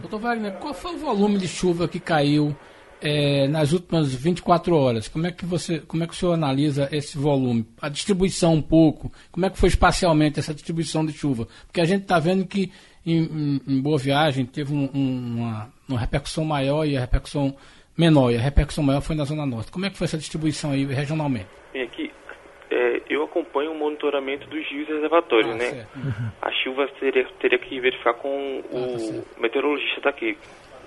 Doutor 0.00 0.20
Wagner, 0.20 0.54
qual 0.60 0.72
foi 0.72 0.94
o 0.94 0.98
volume 0.98 1.36
de 1.36 1.46
chuva 1.46 1.86
que 1.86 2.00
caiu 2.00 2.56
eh, 3.00 3.46
nas 3.48 3.72
últimas 3.72 4.14
24 4.14 4.74
horas? 4.76 5.08
Como 5.08 5.26
é 5.26 5.32
que 5.32 5.44
você, 5.44 5.80
como 5.80 6.02
é 6.02 6.06
que 6.06 6.12
o 6.12 6.16
senhor 6.16 6.32
analisa 6.32 6.88
esse 6.92 7.16
volume? 7.18 7.66
A 7.80 7.88
distribuição 7.88 8.54
um 8.54 8.62
pouco, 8.62 9.12
como 9.30 9.46
é 9.46 9.50
que 9.50 9.58
foi 9.58 9.68
espacialmente 9.68 10.38
essa 10.38 10.54
distribuição 10.54 11.04
de 11.04 11.12
chuva? 11.12 11.46
Porque 11.66 11.80
a 11.80 11.84
gente 11.84 12.02
está 12.02 12.18
vendo 12.18 12.46
que 12.46 12.72
em, 13.04 13.22
em- 13.24 13.60
em 13.68 13.80
Boa 13.80 13.98
Viagem 13.98 14.44
teve 14.46 14.72
um- 14.72 14.90
um- 14.94 15.36
uma, 15.38 15.72
uma 15.88 15.98
repercussão 15.98 16.44
maior 16.44 16.84
e 16.84 16.96
a 16.96 17.00
repercussão 17.00 17.54
menor, 17.96 18.30
e 18.32 18.36
a 18.36 18.40
repercussão 18.40 18.84
maior 18.84 19.00
foi 19.00 19.16
na 19.16 19.24
Zona 19.24 19.46
Norte. 19.46 19.70
Como 19.70 19.86
é 19.86 19.90
que 19.90 19.96
foi 19.96 20.04
essa 20.06 20.18
distribuição 20.18 20.72
aí 20.72 20.84
regionalmente? 20.84 21.46
E 21.74 21.80
aqui, 21.82 22.10
é, 22.70 23.00
eu 23.08 23.22
acompanho 23.24 23.72
o 23.72 23.78
monitoramento 23.78 24.46
dos 24.48 24.66
rios 24.68 24.88
e 24.88 24.92
reservatórios, 24.92 25.52
Ah, 25.52 25.56
né? 25.56 25.70
certo. 25.70 25.98
A 26.42 26.50
chuva 26.62 26.88
teria, 27.00 27.26
teria 27.40 27.58
que 27.58 27.80
verificar 27.80 28.14
com 28.14 28.62
Ah, 28.66 28.72
tá 28.72 28.76
o 28.78 28.98
certo. 28.98 29.40
meteorologista 29.40 30.00
daqui, 30.02 30.36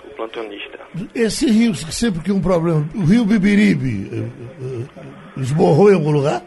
plantonista. 0.10 0.80
Esse 1.16 1.50
rio 1.50 1.72
que 1.74 1.94
sempre 1.94 2.22
que 2.22 2.32
um 2.32 2.42
problema. 2.42 2.88
O 2.96 3.04
rio 3.06 3.26
Bibiribe 3.26 4.10
eh, 4.12 4.30
eh, 4.62 5.42
esborrou 5.42 5.90
em 5.92 5.96
algum 5.96 6.12
lugar? 6.12 6.42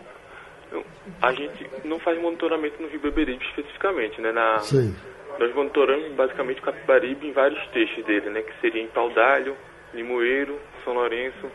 A 1.21 1.33
gente 1.33 1.67
não 1.85 1.99
faz 2.01 2.21
monitoramento 2.21 2.83
no 2.83 2.89
Rio 2.89 3.01
Beberibe 3.01 3.45
especificamente, 3.51 4.21
né? 4.21 4.33
Na, 4.33 4.59
Sei. 4.61 4.91
nós 5.39 5.55
monitoramos 5.55 6.13
basicamente 6.17 6.59
o 6.61 6.63
Capibaribe 6.65 7.27
em 7.29 7.33
vários 7.33 7.65
trechos 7.69 8.05
dele, 8.07 8.29
né? 8.31 8.43
Que 8.43 8.53
seria 8.61 8.83
em 8.83 8.89
Paudalho, 8.89 9.55
Limoeiro, 9.95 10.59
São 10.85 10.95
Lourenço. 10.95 11.47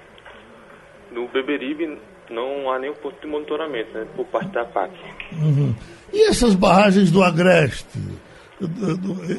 No 1.12 1.28
Beberibe 1.28 1.98
não 2.30 2.72
há 2.72 2.80
nenhum 2.80 2.94
ponto 2.96 3.20
de 3.22 3.28
monitoramento, 3.28 3.92
né? 3.94 4.06
Por 4.16 4.26
parte 4.28 4.52
da 4.52 4.64
PAC. 4.66 4.92
Uhum. 5.34 5.74
E 6.14 6.30
essas 6.30 6.56
barragens 6.56 7.12
do 7.12 7.22
Agreste? 7.22 7.86
Eu- 8.62 8.70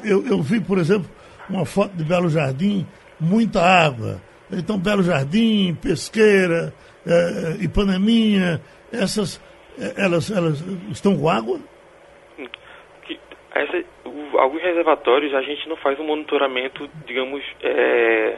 eu- 0.04 0.26
eu 0.26 0.42
vi, 0.42 0.60
por 0.60 0.76
exemplo, 0.78 1.08
uma 1.48 1.64
foto 1.64 1.96
de 1.96 2.04
Belo 2.04 2.28
Jardim, 2.28 2.86
muita 3.20 3.60
água. 3.60 4.20
Então, 4.50 4.78
Belo 4.78 5.02
Jardim, 5.02 5.74
Pesqueira, 5.74 6.72
eh, 7.06 7.56
Ipaneminha, 7.60 8.60
essas, 8.92 9.40
eh, 9.78 9.94
elas, 9.96 10.30
elas 10.30 10.60
estão 10.90 11.16
com 11.16 11.28
água? 11.28 11.58
essa, 13.58 13.84
alguns 14.38 14.62
reservatórios 14.62 15.34
a 15.34 15.42
gente 15.42 15.68
não 15.68 15.76
faz 15.76 15.98
um 15.98 16.04
monitoramento, 16.04 16.88
digamos, 17.06 17.42
é, 17.62 18.36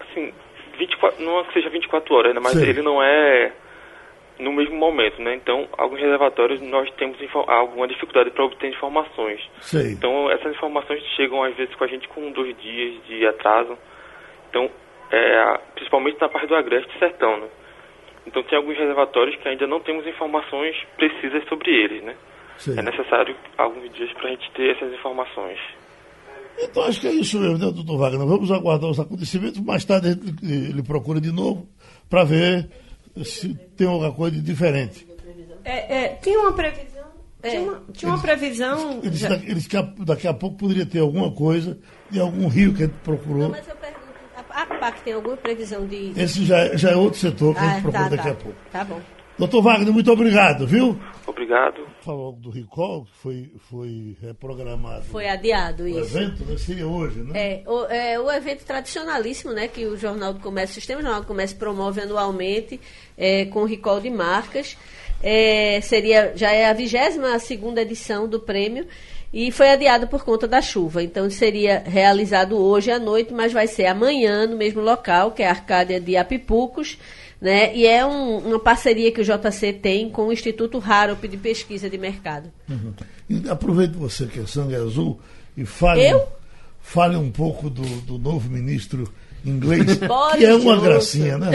assim, 0.00 0.32
24, 0.78 1.24
não 1.24 1.40
é 1.40 1.44
que 1.44 1.52
seja 1.54 1.70
24 1.70 2.14
horas, 2.14 2.34
né, 2.34 2.40
mas 2.42 2.52
Sim. 2.52 2.64
ele 2.64 2.82
não 2.82 3.02
é 3.02 3.52
no 4.38 4.52
mesmo 4.52 4.76
momento, 4.76 5.20
né? 5.22 5.34
Então, 5.34 5.68
alguns 5.76 6.00
reservatórios 6.00 6.60
nós 6.60 6.90
temos 6.92 7.16
alguma 7.48 7.88
dificuldade 7.88 8.30
para 8.30 8.44
obter 8.44 8.68
informações. 8.68 9.40
Sei. 9.60 9.92
Então, 9.92 10.30
essas 10.30 10.54
informações 10.54 11.02
chegam 11.16 11.42
às 11.42 11.56
vezes 11.56 11.74
com 11.74 11.84
a 11.84 11.86
gente 11.86 12.06
com 12.08 12.30
dois 12.32 12.56
dias 12.58 13.02
de 13.06 13.26
atraso. 13.26 13.76
Então, 14.50 14.70
é, 15.10 15.58
principalmente 15.74 16.20
na 16.20 16.28
parte 16.28 16.46
do 16.46 16.54
Agreste 16.54 16.94
e 16.94 16.98
Sertão, 16.98 17.38
né? 17.38 17.48
Então, 18.26 18.42
tem 18.42 18.58
alguns 18.58 18.76
reservatórios 18.76 19.36
que 19.36 19.48
ainda 19.48 19.66
não 19.66 19.80
temos 19.80 20.06
informações 20.06 20.76
precisas 20.96 21.46
sobre 21.48 21.70
eles, 21.70 22.02
né? 22.02 22.16
Sei. 22.58 22.78
É 22.78 22.82
necessário 22.82 23.36
alguns 23.56 23.92
dias 23.92 24.12
para 24.14 24.28
a 24.28 24.30
gente 24.30 24.50
ter 24.52 24.74
essas 24.74 24.92
informações. 24.92 25.58
Então 26.58 26.84
acho 26.84 27.00
que 27.00 27.06
é 27.06 27.12
isso 27.12 27.38
mesmo, 27.38 27.58
né, 27.58 27.70
doutor 27.70 27.98
Wagner? 27.98 28.26
Vamos 28.26 28.50
aguardar 28.50 28.88
os 28.88 28.98
acontecimentos. 28.98 29.60
Mais 29.60 29.84
tarde 29.84 30.18
ele 30.42 30.82
procura 30.82 31.20
de 31.20 31.30
novo 31.30 31.68
para 32.08 32.24
ver 32.24 32.66
se 33.24 33.54
tem 33.76 33.86
alguma 33.86 34.12
coisa 34.12 34.36
de 34.36 34.42
diferente. 34.42 35.06
É, 35.64 36.04
é, 36.04 36.08
tinha 36.22 36.38
uma 36.38 36.52
previsão. 36.52 36.86
Tinha 37.42 37.60
uma, 37.62 37.82
tinha 37.92 38.10
uma 38.12 38.20
previsão. 38.20 38.98
Ele 39.02 39.10
disse, 39.10 39.22
já- 39.22 39.28
daqui, 39.30 39.44
ele 39.46 39.54
disse 39.54 39.68
que 39.68 39.76
a- 39.76 39.92
daqui 40.00 40.26
a 40.28 40.34
pouco 40.34 40.56
poderia 40.56 40.86
ter 40.86 40.98
alguma 41.00 41.30
coisa 41.30 41.78
de 42.10 42.18
algum 42.20 42.48
rio 42.48 42.72
que 42.74 42.82
a 42.82 42.86
gente 42.86 42.96
procurou. 43.04 43.42
Não, 43.42 43.50
mas 43.50 43.66
eu 43.68 43.76
pergunto, 43.76 44.06
a, 44.50 44.62
a 44.62 44.66
PAC 44.66 45.02
tem 45.02 45.12
alguma 45.12 45.36
previsão 45.36 45.86
de... 45.86 46.12
Esse 46.16 46.44
já, 46.44 46.58
é- 46.58 46.76
já 46.76 46.90
é 46.90 46.96
outro 46.96 47.18
setor 47.20 47.54
que 47.54 47.60
a 47.60 47.64
gente 47.64 47.78
Ah, 47.78 47.82
procura 47.82 48.02
tá, 48.04 48.08
daqui 48.08 48.22
tá. 48.24 48.30
a 48.30 48.34
pouco. 48.34 48.58
Tá 48.72 48.84
bom. 48.84 49.00
Doutor 49.38 49.62
Wagner, 49.62 49.92
muito 49.92 50.10
obrigado, 50.10 50.66
viu? 50.66 50.98
Obrigado. 51.26 51.86
Falou 52.00 52.32
do 52.32 52.48
Recall, 52.50 53.04
que 53.04 53.16
foi, 53.18 53.52
foi 53.68 54.16
reprogramado. 54.22 55.04
Foi 55.04 55.28
adiado 55.28 55.82
o 55.82 55.88
isso. 55.88 56.16
evento, 56.16 56.44
né? 56.44 56.56
Seria 56.56 56.86
hoje, 56.86 57.20
né? 57.20 57.32
É 57.34 57.62
o, 57.66 57.84
é 57.86 58.18
o 58.18 58.32
evento 58.32 58.64
tradicionalíssimo, 58.64 59.52
né, 59.52 59.68
que 59.68 59.84
o 59.84 59.96
Jornal 59.96 60.32
do 60.32 60.40
Comércio, 60.40 60.72
o 60.72 60.74
Sistema 60.74 61.02
Jornal 61.02 61.20
do 61.20 61.26
Comércio 61.26 61.58
promove 61.58 62.00
anualmente 62.00 62.80
é, 63.16 63.44
com 63.46 63.60
o 63.60 63.66
recall 63.66 64.00
de 64.00 64.08
marcas. 64.08 64.76
É, 65.22 65.80
seria 65.82 66.32
já 66.34 66.52
é 66.52 66.66
a 66.66 66.72
22 66.72 67.42
segunda 67.42 67.82
edição 67.82 68.28
do 68.28 68.38
prêmio 68.40 68.86
e 69.32 69.50
foi 69.50 69.70
adiado 69.70 70.06
por 70.06 70.24
conta 70.24 70.48
da 70.48 70.62
chuva. 70.62 71.02
Então 71.02 71.28
seria 71.28 71.82
realizado 71.84 72.56
hoje 72.56 72.90
à 72.90 72.98
noite, 72.98 73.34
mas 73.34 73.52
vai 73.52 73.66
ser 73.66 73.86
amanhã 73.86 74.46
no 74.46 74.56
mesmo 74.56 74.80
local, 74.80 75.32
que 75.32 75.42
é 75.42 75.46
a 75.46 75.50
Arcádia 75.50 76.00
de 76.00 76.16
Apipucos. 76.16 76.98
Né? 77.40 77.76
E 77.76 77.86
é 77.86 78.04
um- 78.04 78.38
uma 78.38 78.58
parceria 78.58 79.12
que 79.12 79.20
o 79.20 79.24
JC 79.24 79.72
tem 79.72 80.08
com 80.08 80.28
o 80.28 80.32
Instituto 80.32 80.82
Harop 80.84 81.22
de 81.24 81.36
Pesquisa 81.36 81.88
de 81.90 81.98
Mercado. 81.98 82.50
Uhum. 82.68 82.92
E 83.28 83.48
aproveite 83.48 83.94
você 83.94 84.26
que 84.26 84.40
é 84.40 84.46
sangue 84.46 84.74
azul 84.74 85.20
e 85.56 85.64
fale, 85.66 86.02
Eu? 86.08 86.26
fale 86.80 87.16
um 87.16 87.30
pouco 87.30 87.68
do, 87.68 87.82
do 88.02 88.18
novo 88.18 88.48
ministro 88.48 89.12
inglês, 89.46 89.96
Boris 89.98 90.36
que 90.38 90.44
é 90.44 90.54
uma 90.54 90.74
Johnson. 90.74 90.80
gracinha, 90.84 91.38
né? 91.38 91.50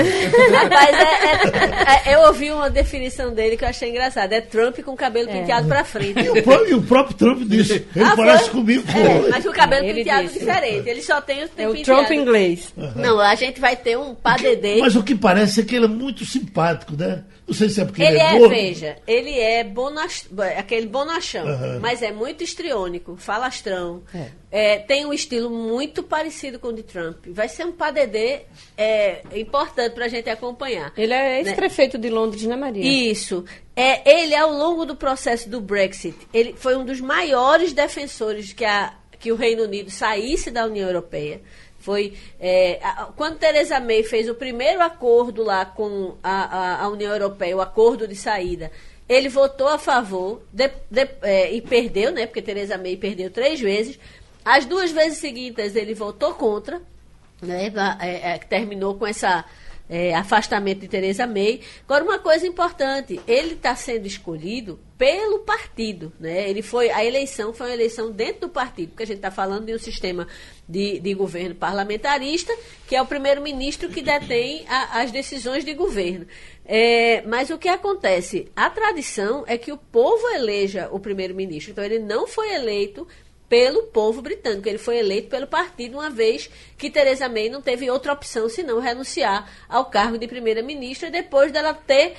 Rapaz, 0.51 0.89
é- 0.95 2.07
é- 2.07 2.11
é- 2.11 2.15
eu 2.15 2.21
ouvi 2.27 2.51
uma 2.51 2.69
definição 2.69 3.33
dele 3.33 3.57
que 3.57 3.63
eu 3.63 3.69
achei 3.69 3.89
engraçada. 3.89 4.35
É 4.35 4.41
Trump 4.41 4.79
com 4.79 4.91
o 4.91 4.95
cabelo 4.95 5.27
penteado 5.27 5.67
pra 5.67 5.83
frente. 5.83 6.19
E 6.19 6.29
o, 6.29 6.67
e 6.67 6.73
o 6.73 6.81
próprio 6.81 7.15
Trump 7.15 7.41
disse, 7.47 7.85
ele 7.95 8.05
Ah, 8.05 8.13
parece 8.15 8.45
foi? 8.49 8.61
comigo. 8.61 8.83
É, 8.89 9.29
mas 9.29 9.45
o 9.45 9.51
cabelo 9.51 9.85
Ele 9.85 9.93
penteado 9.95 10.27
disse. 10.27 10.39
diferente. 10.39 10.89
Ele 10.89 11.01
só 11.01 11.21
tem 11.21 11.43
o 11.43 11.49
É 11.57 11.67
o 11.67 11.73
penteado. 11.73 11.83
Trump 12.05 12.11
inglês. 12.11 12.73
Não, 12.95 13.19
a 13.19 13.35
gente 13.35 13.59
vai 13.59 13.75
ter 13.75 13.97
um 13.97 14.13
padedê. 14.15 14.77
Mas 14.79 14.95
o 14.95 15.03
que 15.03 15.15
parece 15.15 15.61
é 15.61 15.63
que 15.63 15.75
ele 15.75 15.85
é 15.85 15.89
muito 15.89 16.25
simpático, 16.25 16.93
né? 16.97 17.23
Não 17.47 17.55
sei 17.55 17.69
se 17.69 17.81
é 17.81 17.85
porque 17.85 18.01
Ele 18.01 18.11
ele, 18.11 18.19
é 18.19 18.23
é, 18.35 18.39
gordo. 18.39 18.49
veja, 18.49 18.97
ele 19.05 19.39
é 19.39 19.63
bonach, 19.63 20.25
aquele 20.57 20.85
bonachão, 20.87 21.45
Aham. 21.47 21.79
mas 21.81 22.01
é 22.01 22.11
muito 22.11 22.43
histriônico, 22.43 23.17
falastrão. 23.17 24.03
É, 24.49 24.77
tem 24.79 25.05
um 25.05 25.11
estilo 25.13 25.49
muito 25.49 26.01
parecido 26.03 26.59
com 26.59 26.69
o 26.69 26.73
de 26.73 26.83
Trump. 26.83 27.25
Vai 27.27 27.49
ser 27.49 27.65
um 27.65 27.71
padedê 27.71 28.41
é, 28.77 29.21
importante 29.35 29.93
para 29.93 30.05
a 30.05 30.07
gente 30.07 30.29
acompanhar. 30.29 30.93
Ele 30.95 31.13
é 31.13 31.39
ex-prefeito 31.39 31.97
de 31.97 32.09
Londres, 32.09 32.43
né, 32.43 32.55
Maria? 32.55 32.83
Isso. 32.85 33.43
É, 33.75 34.19
ele, 34.19 34.35
ao 34.35 34.51
longo 34.51 34.85
do 34.85 34.95
processo 34.95 35.49
do 35.49 35.59
Brexit, 35.59 36.15
ele 36.33 36.53
foi 36.57 36.75
um 36.75 36.85
dos 36.85 37.01
maiores 37.01 37.73
defensores 37.73 38.47
de 38.47 38.55
que, 38.55 38.65
a, 38.65 38.93
que 39.21 39.31
o 39.31 39.35
Reino 39.35 39.63
Unido 39.63 39.89
saísse 39.91 40.49
da 40.51 40.65
União 40.65 40.87
Europeia. 40.89 41.39
Foi 41.79 42.13
é, 42.39 42.79
quando 43.15 43.37
Theresa 43.37 43.79
May 43.79 44.03
fez 44.03 44.27
o 44.29 44.35
primeiro 44.35 44.81
acordo 44.81 45.43
lá 45.43 45.65
com 45.65 46.15
a, 46.21 46.31
a- 46.57 46.83
a 46.83 46.89
União 46.89 47.11
Europeia, 47.11 47.55
o 47.57 47.61
acordo 47.61 48.07
de 48.07 48.15
saída, 48.15 48.71
ele 49.09 49.29
votou 49.29 49.67
a 49.67 49.77
favor 49.77 50.41
de- 50.53 50.69
de- 50.89 51.09
é, 51.23 51.51
e 51.51 51.61
perdeu, 51.61 52.11
né? 52.11 52.25
Porque 52.27 52.41
Theresa 52.41 52.77
May 52.77 52.97
perdeu 52.97 53.29
três 53.31 53.59
vezes. 53.59 53.99
As 54.45 54.65
duas 54.65 54.91
vezes 54.91 55.17
seguintes 55.19 55.75
ele 55.75 55.93
votou 55.93 56.33
contra, 56.35 56.81
né? 57.41 57.71
é, 57.99 58.33
é, 58.33 58.37
terminou 58.37 58.95
com 58.95 59.05
essa 59.07 59.43
é, 59.91 60.15
afastamento 60.15 60.79
de 60.79 60.87
Teresa 60.87 61.27
May. 61.27 61.59
Agora, 61.83 62.03
uma 62.05 62.17
coisa 62.17 62.47
importante, 62.47 63.19
ele 63.27 63.55
está 63.55 63.75
sendo 63.75 64.07
escolhido 64.07 64.79
pelo 64.97 65.39
partido. 65.39 66.13
Né? 66.17 66.49
Ele 66.49 66.61
foi, 66.61 66.89
a 66.89 67.03
eleição 67.03 67.53
foi 67.53 67.67
uma 67.67 67.73
eleição 67.73 68.09
dentro 68.09 68.41
do 68.41 68.49
partido, 68.49 68.89
porque 68.89 69.03
a 69.03 69.05
gente 69.05 69.17
está 69.17 69.29
falando 69.29 69.65
de 69.65 69.75
um 69.75 69.79
sistema 69.79 70.25
de, 70.67 70.99
de 71.01 71.13
governo 71.13 71.55
parlamentarista, 71.55 72.55
que 72.87 72.95
é 72.95 73.01
o 73.01 73.05
primeiro-ministro 73.05 73.89
que 73.89 74.01
detém 74.01 74.63
a- 74.69 75.01
as 75.01 75.11
decisões 75.11 75.65
de 75.65 75.73
governo. 75.73 76.25
É, 76.65 77.21
mas 77.23 77.49
o 77.49 77.57
que 77.57 77.67
acontece? 77.67 78.49
A 78.55 78.69
tradição 78.69 79.43
é 79.45 79.57
que 79.57 79.73
o 79.73 79.77
povo 79.77 80.25
eleja 80.29 80.87
o 80.91 80.99
primeiro-ministro. 81.01 81.71
Então, 81.73 81.83
ele 81.83 81.99
não 81.99 82.25
foi 82.27 82.53
eleito 82.53 83.05
pelo 83.51 83.83
povo 83.83 84.21
britânico. 84.21 84.69
Ele 84.69 84.77
foi 84.77 84.97
eleito 84.97 85.27
pelo 85.27 85.45
partido, 85.45 85.97
uma 85.97 86.09
vez 86.09 86.49
que 86.77 86.89
Theresa 86.89 87.27
May 87.27 87.49
não 87.49 87.61
teve 87.61 87.91
outra 87.91 88.13
opção 88.13 88.47
senão 88.47 88.79
renunciar 88.79 89.51
ao 89.67 89.87
cargo 89.87 90.17
de 90.17 90.25
primeira-ministra, 90.25 91.11
depois 91.11 91.51
dela 91.51 91.73
ter 91.73 92.15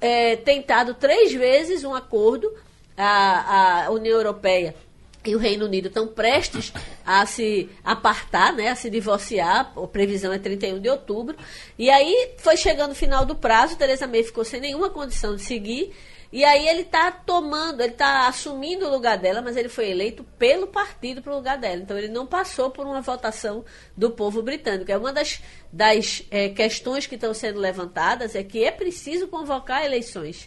eh, 0.00 0.36
tentado 0.36 0.94
três 0.94 1.32
vezes 1.34 1.82
um 1.82 1.92
acordo, 1.92 2.54
a, 2.96 3.86
a 3.86 3.90
União 3.90 4.16
Europeia 4.16 4.76
e 5.24 5.34
o 5.34 5.38
Reino 5.40 5.64
Unido 5.64 5.88
estão 5.88 6.06
prestes 6.06 6.72
a 7.04 7.26
se 7.26 7.68
apartar, 7.82 8.52
né, 8.52 8.68
a 8.68 8.76
se 8.76 8.88
divorciar, 8.88 9.72
a 9.76 9.86
previsão 9.88 10.32
é 10.32 10.38
31 10.38 10.80
de 10.80 10.88
outubro, 10.88 11.36
e 11.76 11.90
aí 11.90 12.34
foi 12.38 12.56
chegando 12.56 12.92
o 12.92 12.94
final 12.94 13.24
do 13.24 13.34
prazo, 13.34 13.76
Theresa 13.76 14.06
May 14.06 14.22
ficou 14.22 14.44
sem 14.44 14.60
nenhuma 14.60 14.88
condição 14.88 15.34
de 15.34 15.42
seguir, 15.42 15.92
e 16.36 16.44
aí 16.44 16.68
ele 16.68 16.82
está 16.82 17.10
tomando, 17.10 17.80
ele 17.80 17.92
está 17.92 18.28
assumindo 18.28 18.86
o 18.86 18.90
lugar 18.90 19.16
dela, 19.16 19.40
mas 19.40 19.56
ele 19.56 19.70
foi 19.70 19.88
eleito 19.88 20.22
pelo 20.38 20.66
partido 20.66 21.22
para 21.22 21.32
o 21.32 21.36
lugar 21.36 21.56
dela. 21.56 21.76
Então 21.80 21.96
ele 21.96 22.08
não 22.08 22.26
passou 22.26 22.68
por 22.70 22.84
uma 22.84 23.00
votação 23.00 23.64
do 23.96 24.10
povo 24.10 24.42
britânico. 24.42 24.92
É 24.92 24.98
uma 24.98 25.14
das, 25.14 25.42
das 25.72 26.24
eh, 26.30 26.50
questões 26.50 27.06
que 27.06 27.14
estão 27.14 27.32
sendo 27.32 27.58
levantadas 27.58 28.34
é 28.34 28.42
que 28.42 28.62
é 28.62 28.70
preciso 28.70 29.28
convocar 29.28 29.82
eleições. 29.82 30.46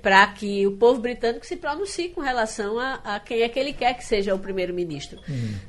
para 0.00 0.26
que 0.28 0.66
o 0.66 0.72
povo 0.78 1.00
britânico 1.02 1.44
se 1.44 1.56
pronuncie 1.56 2.08
com 2.08 2.22
relação 2.22 2.78
a, 2.78 2.94
a 3.04 3.20
quem 3.20 3.42
é 3.42 3.48
que 3.50 3.58
ele 3.58 3.74
quer 3.74 3.92
que 3.92 4.06
seja 4.06 4.34
o 4.34 4.38
primeiro-ministro. 4.38 5.20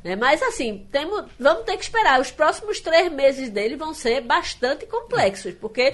Né? 0.02 0.16
Mas, 0.16 0.42
assim, 0.42 0.88
temos, 0.90 1.26
vamos 1.38 1.66
ter 1.66 1.76
que 1.76 1.84
esperar. 1.84 2.22
Os 2.22 2.32
próximos 2.32 2.80
três 2.80 3.12
meses 3.12 3.50
dele 3.50 3.76
vão 3.76 3.94
ser 3.94 4.22
bastante 4.22 4.86
complexos, 4.86 5.54
porque 5.56 5.92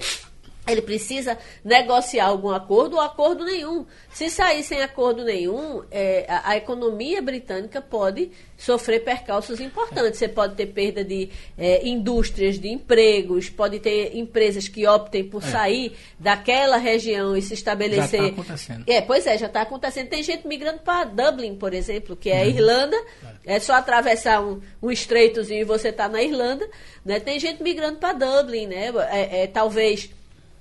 ele 0.66 0.82
precisa 0.82 1.38
negociar 1.64 2.26
algum 2.26 2.50
acordo 2.50 2.96
ou 2.96 3.00
acordo 3.02 3.44
nenhum. 3.44 3.86
Se 4.12 4.28
sair 4.28 4.62
sem 4.62 4.82
acordo 4.82 5.24
nenhum, 5.24 5.82
é, 5.90 6.26
a, 6.28 6.50
a 6.50 6.56
economia 6.56 7.22
britânica 7.22 7.80
pode 7.80 8.30
sofrer 8.56 9.04
percalços 9.04 9.60
importantes. 9.60 10.18
Você 10.18 10.28
pode 10.28 10.54
ter 10.54 10.66
perda 10.66 11.04
de 11.04 11.30
é, 11.56 11.86
indústrias, 11.86 12.58
de 12.58 12.68
empregos, 12.68 13.48
pode 13.48 13.78
ter 13.78 14.16
empresas 14.16 14.66
que 14.66 14.86
optem 14.86 15.24
por 15.24 15.42
sair 15.42 15.96
daquela 16.18 16.76
região 16.76 17.36
e 17.36 17.42
se 17.42 17.54
estabelecer. 17.54 18.20
Já 18.20 18.26
tá 18.26 18.32
acontecendo. 18.32 18.84
É, 18.86 19.00
pois 19.00 19.26
é, 19.26 19.38
já 19.38 19.46
está 19.46 19.62
acontecendo. 19.62 20.08
Tem 20.08 20.22
gente 20.22 20.46
migrando 20.48 20.80
para 20.80 21.04
Dublin, 21.04 21.54
por 21.54 21.72
exemplo, 21.72 22.16
que 22.16 22.30
é 22.30 22.40
a 22.40 22.46
Irlanda. 22.46 22.96
É 23.44 23.60
só 23.60 23.74
atravessar 23.74 24.42
um, 24.42 24.60
um 24.82 24.90
estreitozinho 24.90 25.60
e 25.60 25.64
você 25.64 25.88
está 25.88 26.08
na 26.08 26.22
Irlanda. 26.22 26.68
Né? 27.04 27.20
Tem 27.20 27.38
gente 27.38 27.62
migrando 27.62 27.98
para 27.98 28.12
Dublin, 28.12 28.66
né? 28.66 28.92
É, 29.10 29.42
é, 29.42 29.46
talvez 29.46 30.10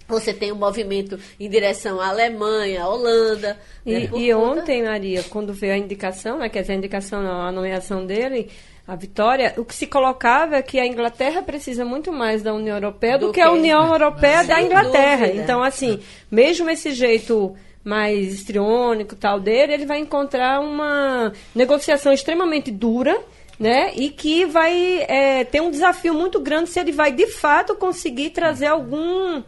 você 0.08 0.34
tenha 0.34 0.54
um 0.54 0.58
movimento 0.58 1.18
em 1.40 1.50
direção 1.50 2.00
à 2.00 2.10
Alemanha, 2.10 2.84
à 2.84 2.90
Holanda. 2.90 3.58
né? 3.86 4.02
E, 4.04 4.08
Por 4.08 4.20
e 4.20 4.34
conta- 4.34 4.62
ontem, 4.62 4.84
Maria, 4.84 5.24
quando 5.30 5.54
veio 5.54 5.74
a 5.74 5.78
indicação, 5.78 6.38
né, 6.40 6.50
quer 6.50 6.62
dizer, 6.62 6.74
a 6.74 6.78
indicação 6.78 7.22
não, 7.24 7.42
a 7.42 7.52
nomeação 7.52 8.06
dele, 8.06 8.50
a 8.88 8.96
vitória, 8.96 9.54
o 9.58 9.66
que 9.66 9.74
se 9.74 9.88
colocava 9.88 10.58
é 10.58 10.62
que 10.62 10.80
a 10.80 10.86
Inglaterra 10.86 11.42
precisa 11.42 11.84
muito 11.84 12.12
mais 12.14 12.44
da 12.44 12.54
União 12.54 12.76
Europeia 12.78 13.18
do, 13.18 13.28
Do 13.28 13.34
que 13.34 13.42
a 13.42 13.52
União 13.52 13.92
Europeia 13.92 14.44
da 14.44 14.62
Inglaterra. 14.62 15.26
dúvida. 15.26 15.42
Então, 15.44 15.64
assim, 15.64 16.00
mesmo 16.30 16.70
esse 16.70 16.92
jeito 16.92 17.56
mais 17.84 18.34
histriônico 18.34 19.16
tal 19.16 19.40
dele, 19.40 19.74
ele 19.74 19.86
vai 19.88 20.00
encontrar 20.00 20.60
uma 20.60 21.32
negociação 21.56 22.12
extremamente 22.14 22.70
dura, 22.72 23.20
né? 23.60 23.92
E 23.96 24.10
que 24.10 24.46
vai 24.46 25.04
é, 25.08 25.44
ter 25.44 25.62
um 25.62 25.72
desafio 25.72 26.14
muito 26.14 26.40
grande 26.40 26.70
se 26.70 26.80
ele 26.80 26.92
vai 26.92 27.12
de 27.12 27.26
fato 27.28 27.76
conseguir 27.76 28.32
trazer 28.32 28.68
algum 28.68 29.42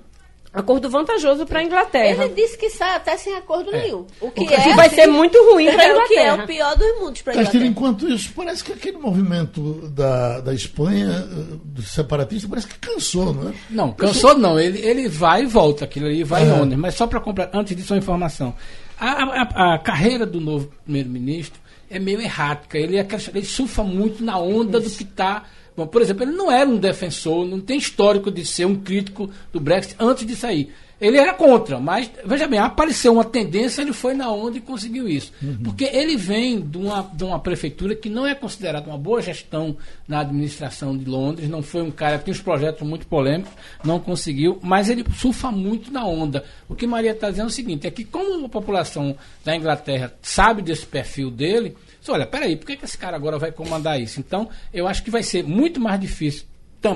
acordo 0.60 0.90
vantajoso 0.90 1.46
para 1.46 1.60
a 1.60 1.64
Inglaterra. 1.64 2.26
Ele 2.26 2.34
disse 2.34 2.58
que 2.58 2.70
sai 2.70 2.96
até 2.96 3.16
sem 3.18 3.36
acordo 3.36 3.72
nenhum. 3.72 4.06
O 4.20 4.32
que, 4.32 4.44
O 4.44 4.48
que 4.48 4.54
é, 4.54 4.76
vai 4.76 4.90
ser 4.90 5.08
muito 5.08 5.38
ruim 5.52 5.66
para 5.72 5.82
a 5.84 5.86
é 5.88 5.94
o 5.96 6.08
que 6.08 6.14
é 6.18 6.24
Inglaterra. 6.24 6.44
o 6.44 6.48
pior 6.48 6.76
dos 6.78 7.00
mundos 7.00 7.22
para 7.22 7.34
a 7.34 7.36
Castilho, 7.38 7.66
Inglaterra. 7.66 7.88
enquanto 7.98 8.10
isso, 8.14 8.32
parece 8.36 8.64
que 8.64 8.74
aquele 8.74 8.98
movimento 8.98 9.90
da, 9.90 10.40
da 10.42 10.54
Espanha, 10.54 11.28
eh, 11.32 11.56
do 11.64 11.82
separatista, 11.82 12.48
parece 12.50 12.68
que 12.68 12.78
cansou, 12.80 13.34
não 13.34 13.50
é? 13.50 13.54
Não, 13.70 13.92
cansou 13.92 14.38
não. 14.38 14.60
Ele, 14.60 14.80
ele 14.80 15.08
vai 15.08 15.44
e 15.44 15.46
volta, 15.46 15.86
aquilo 15.86 16.06
ali 16.08 16.24
vai 16.24 16.44
É. 16.44 16.46
em 16.46 16.52
onda. 16.52 16.78
Mas 16.78 16.96
só 16.96 17.08
para 17.08 17.20
comprar, 17.20 17.50
antes 17.54 17.76
disso, 17.76 17.94
uma 17.94 18.00
informação. 18.00 18.54
A, 19.00 19.12
a- 19.24 19.74
a 19.76 19.80
carreira 19.80 20.26
do 20.26 20.42
novo 20.42 20.72
primeiro-ministro 20.84 21.60
é 21.90 22.00
meio 22.00 22.20
errática. 22.20 22.78
Ele, 22.78 22.98
é 22.98 23.08
ele 23.34 23.46
surfa 23.46 23.84
muito 23.84 24.24
na 24.24 24.38
onda 24.40 24.80
do 24.80 24.90
que 24.90 25.04
está. 25.04 25.44
Bom, 25.78 25.86
por 25.86 26.02
exemplo, 26.02 26.24
ele 26.24 26.32
não 26.32 26.52
era 26.52 26.68
um 26.68 26.78
defensor, 26.78 27.46
não 27.46 27.62
tem 27.62 27.78
histórico 27.78 28.32
de 28.32 28.44
ser 28.44 28.66
um 28.66 28.76
crítico 28.76 29.30
do 29.54 29.60
Brexit 29.60 29.96
antes 30.00 30.26
de 30.26 30.36
sair. 30.36 30.74
Ele 31.00 31.16
era 31.18 31.32
contra, 31.36 31.80
mas, 31.80 32.10
veja 32.26 32.48
bem, 32.48 32.58
apareceu 32.58 33.14
uma 33.14 33.24
tendência, 33.24 33.84
ele 33.84 33.94
foi 33.94 34.16
na 34.16 34.32
onda 34.32 34.58
e 34.58 34.62
conseguiu 34.62 35.08
isso. 35.08 35.32
Porque 35.64 35.84
ele 35.84 36.18
vem 36.18 36.60
de 36.60 36.80
uma, 36.80 37.04
de 37.14 37.24
uma 37.24 37.40
prefeitura 37.40 37.94
que 37.94 38.10
não 38.10 38.26
é 38.26 38.34
considerada 38.34 38.90
uma 38.90 38.98
boa 38.98 39.22
gestão 39.22 39.78
na 40.08 40.22
administração 40.22 40.98
de 40.98 41.06
Londres, 41.06 41.48
não 41.48 41.62
foi 41.62 41.84
um 41.84 41.92
cara 41.92 42.18
que 42.18 42.26
tem 42.26 42.34
uns 42.34 42.42
projetos 42.42 42.82
muito 42.82 43.06
polêmicos, 43.06 43.54
não 43.84 44.00
conseguiu, 44.00 44.58
mas 44.64 44.90
ele 44.90 45.06
surfa 45.16 45.52
muito 45.52 45.94
na 45.94 46.04
onda. 46.04 46.44
O 46.68 46.74
que 46.74 46.88
Maria 46.88 47.12
está 47.12 47.30
dizendo 47.30 47.46
é 47.46 47.50
o 47.50 47.54
seguinte, 47.54 47.86
é 47.86 47.92
que 47.92 48.04
como 48.04 48.48
a 48.48 48.50
população 48.50 49.16
da 49.46 49.56
Inglaterra 49.56 50.12
sabe 50.24 50.64
desse 50.64 50.88
perfil 50.88 51.30
dele, 51.30 51.78
diz, 52.08 52.10
olha, 52.10 52.26
peraí, 52.26 52.56
por 52.56 52.66
que, 52.66 52.78
que 52.78 52.86
esse 52.86 52.98
cara 52.98 53.16
agora 53.16 53.38
vai 53.38 53.52
comandar 53.52 54.00
isso? 54.00 54.20
Então, 54.20 54.50
eu 54.74 54.88
acho 54.88 55.04
que 55.04 55.12
vai 55.12 55.24
ser 55.24 55.44
muito 55.44 55.80
mais 55.80 56.00
difícil 56.00 56.46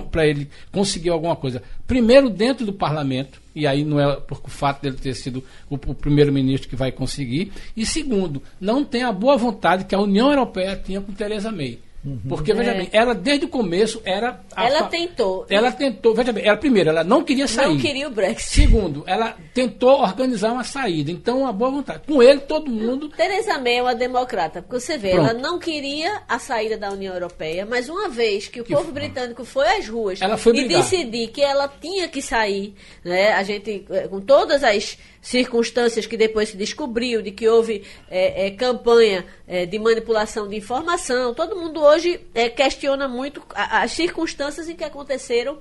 para 0.09 0.25
ele 0.25 0.49
conseguir 0.71 1.09
alguma 1.09 1.35
coisa. 1.35 1.61
Primeiro, 1.85 2.29
dentro 2.29 2.65
do 2.65 2.71
parlamento, 2.71 3.41
e 3.53 3.67
aí 3.67 3.83
não 3.83 3.99
é 3.99 4.15
por 4.15 4.41
o 4.43 4.49
fato 4.49 4.81
dele 4.81 4.95
ter 4.95 5.13
sido 5.13 5.43
o, 5.69 5.75
o 5.75 5.95
primeiro-ministro 5.95 6.69
que 6.69 6.75
vai 6.75 6.91
conseguir. 6.91 7.51
E 7.75 7.85
segundo, 7.85 8.41
não 8.59 8.85
tem 8.85 9.03
a 9.03 9.11
boa 9.11 9.35
vontade 9.35 9.85
que 9.85 9.95
a 9.95 9.99
União 9.99 10.29
Europeia 10.29 10.75
tinha 10.81 11.01
com 11.01 11.11
Theresa 11.11 11.51
May. 11.51 11.79
Porque, 12.27 12.51
veja 12.53 12.71
É. 12.71 12.77
bem, 12.77 12.89
ela 12.91 13.13
desde 13.13 13.45
o 13.45 13.47
começo 13.47 14.01
era. 14.03 14.41
a 14.55 14.65
Ela 14.65 14.79
fa- 14.79 14.85
tentou. 14.87 15.45
Ela 15.47 15.71
tentou, 15.71 16.15
veja 16.15 16.31
bem, 16.31 16.43
ela 16.47 16.57
primeiro, 16.57 16.89
ela 16.89 17.03
não 17.03 17.23
queria 17.23 17.47
sair. 17.47 17.67
Não 17.67 17.77
queria 17.77 18.07
o 18.07 18.11
Brexit. 18.11 18.61
Segundo, 18.61 19.03
ela 19.05 19.35
tentou 19.53 20.01
organizar 20.01 20.51
uma 20.51 20.63
saída. 20.63 21.11
Então, 21.11 21.45
a 21.45 21.51
boa 21.51 21.69
vontade. 21.69 22.01
Com 22.07 22.23
ele, 22.23 22.39
todo 22.39 22.71
mundo. 22.71 23.09
Teresa 23.09 23.59
May 23.59 23.77
é 23.77 23.81
uma 23.83 23.93
democrata, 23.93 24.63
porque 24.63 24.79
você 24.79 24.97
vê, 24.97 25.11
Pronto. 25.11 25.29
ela 25.29 25.39
não 25.39 25.59
queria 25.59 26.23
a 26.27 26.39
saída 26.39 26.75
da 26.75 26.89
União 26.91 27.13
Europeia, 27.13 27.67
mas 27.69 27.87
uma 27.87 28.09
vez 28.09 28.47
que 28.47 28.61
o 28.61 28.63
Que 28.63 28.73
povo 28.73 28.85
foi. 28.85 28.93
britânico 28.93 29.45
foi 29.45 29.67
às 29.77 29.87
ruas 29.87 30.21
Ela 30.21 30.37
foi 30.37 30.55
e 30.57 30.67
decidir 30.67 31.27
que 31.27 31.41
ela 31.43 31.67
tinha 31.67 32.07
que 32.07 32.21
sair, 32.21 32.73
né? 33.05 33.33
A 33.33 33.43
gente, 33.43 33.85
eh, 33.91 34.07
com 34.07 34.19
todas 34.19 34.63
as 34.63 34.97
circunstâncias 35.21 36.05
que 36.05 36.17
depois 36.17 36.49
se 36.49 36.57
descobriu, 36.57 37.21
de 37.21 37.31
que 37.31 37.47
houve 37.47 37.85
eh, 38.09 38.47
eh, 38.47 38.51
campanha 38.51 39.25
eh, 39.47 39.65
de 39.65 39.77
manipulação 39.77 40.47
de 40.47 40.55
informação, 40.57 41.33
todo 41.33 41.55
mundo 41.55 41.79
hoje 41.81 42.19
é, 42.33 42.49
questiona 42.49 43.07
muito 43.07 43.41
as 43.53 43.91
circunstâncias 43.91 44.67
em 44.67 44.75
que 44.75 44.83
aconteceram 44.83 45.59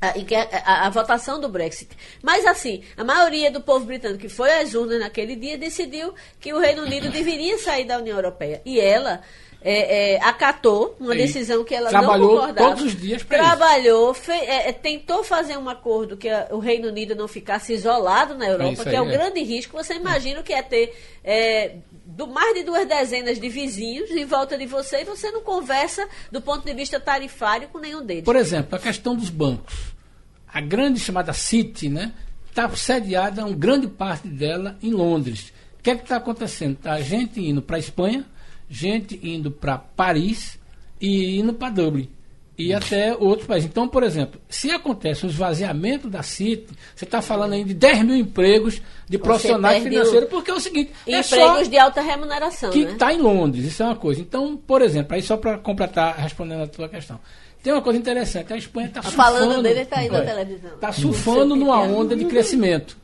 a, 0.00 0.08
a- 0.64 0.86
a 0.86 0.90
votação 0.90 1.40
do 1.40 1.48
Brexit. 1.48 1.90
Mas, 2.22 2.44
assim, 2.44 2.82
a 2.96 3.04
maioria 3.04 3.50
do 3.50 3.60
povo 3.62 3.86
britânico 3.86 4.20
que 4.20 4.28
foi 4.28 4.52
às 4.58 4.74
urnas 4.74 5.00
naquele 5.00 5.36
dia 5.36 5.56
decidiu 5.56 6.12
que 6.40 6.52
o 6.52 6.58
Reino 6.58 6.82
Unido 6.82 7.08
deveria 7.08 7.56
sair 7.58 7.84
da 7.86 7.96
União 7.98 8.16
Europeia. 8.18 8.60
E 8.64 8.78
ela 8.78 9.22
é, 9.62 10.14
é, 10.14 10.20
acatou 10.22 10.96
uma 11.00 11.12
Sim. 11.12 11.18
decisão 11.18 11.64
que 11.64 11.74
ela 11.74 11.88
Trabalhou 11.90 12.28
não 12.34 12.40
concordava. 12.40 12.68
todos 12.68 12.84
os 12.84 13.00
dias 13.00 13.20
isso. 13.22 13.26
Trabalhou, 13.26 14.14
fe- 14.14 14.30
é, 14.32 14.68
é, 14.68 14.72
tentou 14.72 15.24
fazer 15.24 15.56
um 15.56 15.68
acordo 15.68 16.16
que 16.16 16.28
a- 16.28 16.48
o 16.52 16.58
Reino 16.58 16.88
Unido 16.88 17.14
não 17.16 17.26
ficasse 17.26 17.72
isolado 17.72 18.34
na 18.34 18.46
Europa, 18.46 18.72
isso 18.72 18.82
que 18.84 18.94
é 18.94 19.00
o 19.02 19.08
é. 19.08 19.12
grande 19.12 19.42
risco. 19.42 19.76
Você 19.76 19.94
imagina 19.94 20.40
o 20.40 20.44
que 20.44 20.52
é 20.52 20.62
ter 20.62 20.94
é, 21.24 21.76
do, 22.04 22.26
mais 22.28 22.54
de 22.54 22.62
duas 22.62 22.86
dezenas 22.86 23.40
de 23.40 23.48
vizinhos 23.48 24.10
em 24.12 24.24
volta 24.24 24.56
de 24.56 24.66
você 24.66 25.00
e 25.02 25.04
você 25.04 25.30
não 25.32 25.40
conversa 25.42 26.06
do 26.30 26.40
ponto 26.40 26.64
de 26.64 26.72
vista 26.72 27.00
tarifário 27.00 27.66
com 27.68 27.78
nenhum 27.78 28.04
deles. 28.04 28.24
Por 28.24 28.36
exemplo, 28.36 28.76
a 28.76 28.78
questão 28.78 29.16
dos 29.16 29.30
bancos. 29.30 29.74
A 30.46 30.60
grande 30.60 31.00
chamada 31.00 31.32
City, 31.32 31.88
né? 31.88 32.12
Está 32.48 32.68
sediada, 32.76 33.44
uma 33.44 33.54
grande 33.54 33.86
parte 33.88 34.28
dela, 34.28 34.78
em 34.82 34.90
Londres. 34.92 35.52
O 35.78 35.82
que 35.82 35.90
é 35.90 35.96
que 35.96 36.02
está 36.04 36.16
acontecendo? 36.16 36.76
Tá 36.76 36.98
gente 37.00 37.40
indo 37.40 37.60
para 37.60 37.76
a 37.76 37.78
Espanha, 37.78 38.24
gente 38.68 39.18
indo 39.22 39.50
para 39.50 39.78
Paris 39.78 40.58
e 41.00 41.38
indo 41.38 41.52
para 41.52 41.70
Dublin. 41.70 42.08
E 42.58 42.72
até 42.72 43.14
outros 43.14 43.46
países. 43.46 43.68
Então, 43.68 43.86
por 43.86 44.02
exemplo, 44.02 44.40
se 44.48 44.70
acontece 44.70 45.26
o 45.26 45.28
esvaziamento 45.28 46.08
da 46.08 46.22
City, 46.22 46.68
você 46.94 47.04
está 47.04 47.20
falando 47.20 47.52
aí 47.52 47.62
de 47.62 47.74
10 47.74 48.02
mil 48.02 48.16
empregos 48.16 48.80
de 49.06 49.18
profissionais 49.18 49.82
financeiros, 49.82 50.30
porque 50.30 50.50
é 50.50 50.54
o 50.54 50.60
seguinte, 50.60 50.90
é 51.06 51.22
só 51.22 51.36
Empregos 51.36 51.68
de 51.68 51.76
alta 51.76 52.00
remuneração, 52.00 52.70
que 52.70 52.86
né? 52.86 52.92
está 52.92 53.12
em 53.12 53.18
Londres, 53.18 53.66
isso 53.66 53.82
é 53.82 53.86
uma 53.86 53.96
coisa. 53.96 54.22
Então, 54.22 54.56
por 54.56 54.80
exemplo, 54.80 55.14
aí 55.14 55.20
só 55.20 55.36
para 55.36 55.58
completar, 55.58 56.16
respondendo 56.16 56.62
a 56.62 56.66
tua 56.66 56.88
questão. 56.88 57.20
Tem 57.62 57.74
uma 57.74 57.82
coisa 57.82 57.98
interessante, 57.98 58.50
a 58.52 58.56
Espanha 58.56 58.86
está 58.86 59.02
Tá 59.02 59.10
surfando. 59.10 59.38
falando 59.38 59.62
dele, 59.62 59.84
tá 59.84 59.98
aí 59.98 60.08
na 60.08 60.22
televisão. 60.22 60.74
Está 60.76 60.92
surfando 60.92 61.56
numa 61.56 61.84
é. 61.84 61.88
onda 61.88 62.16
de 62.16 62.24
crescimento. 62.24 62.96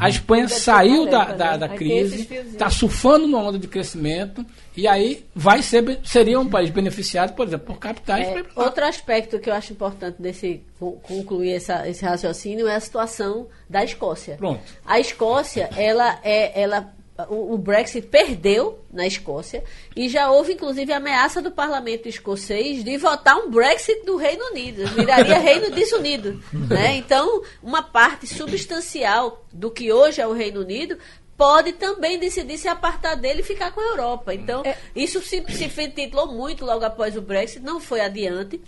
A 0.00 0.08
Espanha 0.08 0.48
saiu 0.48 1.06
da, 1.08 1.26
da, 1.32 1.52
né? 1.52 1.58
da 1.58 1.68
crise, 1.68 2.28
está 2.48 2.68
surfando 2.68 3.26
numa 3.28 3.42
onda 3.44 3.58
de 3.58 3.68
crescimento 3.68 4.44
e 4.76 4.88
aí 4.88 5.24
vai 5.34 5.62
ser, 5.62 6.00
seria 6.02 6.40
um 6.40 6.48
país 6.48 6.70
beneficiado, 6.70 7.34
por 7.34 7.46
exemplo, 7.46 7.66
por 7.66 7.78
capitais. 7.78 8.26
É, 8.26 8.44
outro 8.56 8.84
aspecto 8.84 9.38
que 9.38 9.48
eu 9.48 9.54
acho 9.54 9.72
importante 9.72 10.20
desse 10.20 10.62
con- 10.78 10.92
concluir 11.02 11.52
essa- 11.52 11.88
esse 11.88 12.04
raciocínio 12.04 12.66
é 12.66 12.74
a 12.74 12.80
situação 12.80 13.46
da 13.70 13.84
Escócia. 13.84 14.36
Pronto. 14.36 14.60
A 14.84 14.98
Escócia, 14.98 15.70
ela 15.76 16.18
é, 16.24 16.60
ela, 16.60 16.92
o, 17.28 17.54
o 17.54 17.58
Brexit 17.58 18.06
perdeu 18.06 18.78
na 18.92 19.06
Escócia 19.06 19.64
e 19.94 20.08
já 20.08 20.30
houve 20.30 20.52
inclusive 20.52 20.92
ameaça 20.92 21.40
do 21.40 21.50
Parlamento 21.50 22.08
escocês 22.08 22.84
de 22.84 22.96
votar 22.98 23.36
um 23.36 23.50
Brexit 23.50 24.04
do 24.04 24.16
Reino 24.16 24.44
Unido, 24.50 24.86
viraria 24.88 25.38
Reino 25.38 25.70
Desunido, 25.70 26.42
né? 26.68 26.96
Então, 26.96 27.42
uma 27.62 27.82
parte 27.82 28.26
substancial 28.26 29.44
do 29.52 29.70
que 29.70 29.92
hoje 29.92 30.20
é 30.20 30.26
o 30.26 30.32
Reino 30.32 30.60
Unido 30.60 30.98
pode 31.36 31.72
também 31.74 32.18
decidir 32.18 32.56
se 32.56 32.66
apartar 32.66 33.14
dele 33.14 33.40
e 33.40 33.44
ficar 33.44 33.70
com 33.70 33.80
a 33.80 33.84
Europa. 33.84 34.34
Então, 34.34 34.62
isso 34.94 35.20
se, 35.20 35.44
se 35.50 35.66
ventilou 35.66 36.32
muito 36.32 36.64
logo 36.64 36.84
após 36.84 37.16
o 37.16 37.20
Brexit, 37.20 37.62
não 37.62 37.78
foi 37.78 38.00
adiante. 38.00 38.60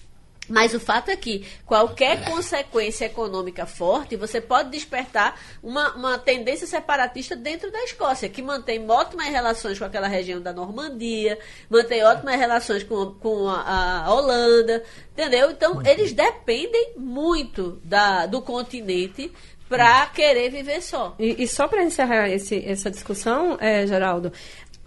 Mas 0.49 0.73
o 0.75 0.81
fato 0.81 1.11
é 1.11 1.17
que 1.17 1.47
qualquer 1.67 2.25
consequência 2.25 3.05
econômica 3.05 3.67
forte, 3.67 4.17
você 4.17 4.41
pode 4.41 4.71
despertar 4.71 5.39
uma, 5.63 5.95
uma 5.95 6.19
tendência 6.19 6.67
separatista 6.67 7.37
dentro 7.37 7.71
da 7.71 7.83
Escócia, 7.85 8.29
que 8.29 8.41
mantém 8.41 8.89
ótimas 8.91 9.27
relações 9.27 9.79
com 9.79 9.85
aquela 9.85 10.09
região 10.09 10.41
da 10.41 10.53
Normandia, 10.53 11.39
mantém 11.69 12.03
ótimas 12.03 12.37
relações 12.37 12.83
com, 12.83 13.13
com 13.15 13.49
a, 13.49 14.05
a 14.07 14.15
Holanda, 14.15 14.83
entendeu? 15.13 15.51
Então, 15.51 15.83
eles 15.85 16.13
dependem 16.13 16.95
muito 16.97 17.81
da, 17.85 18.27
do 18.27 18.41
continente 18.41 19.31
para 19.69 20.07
querer 20.07 20.49
viver 20.51 20.81
só. 20.83 21.15
E, 21.19 21.43
e 21.43 21.47
só 21.47 21.69
para 21.69 21.83
encerrar 21.83 22.31
esse- 22.31 22.65
essa 22.65 22.91
discussão, 22.91 23.59
eh, 23.61 23.87
Geraldo, 23.87 24.33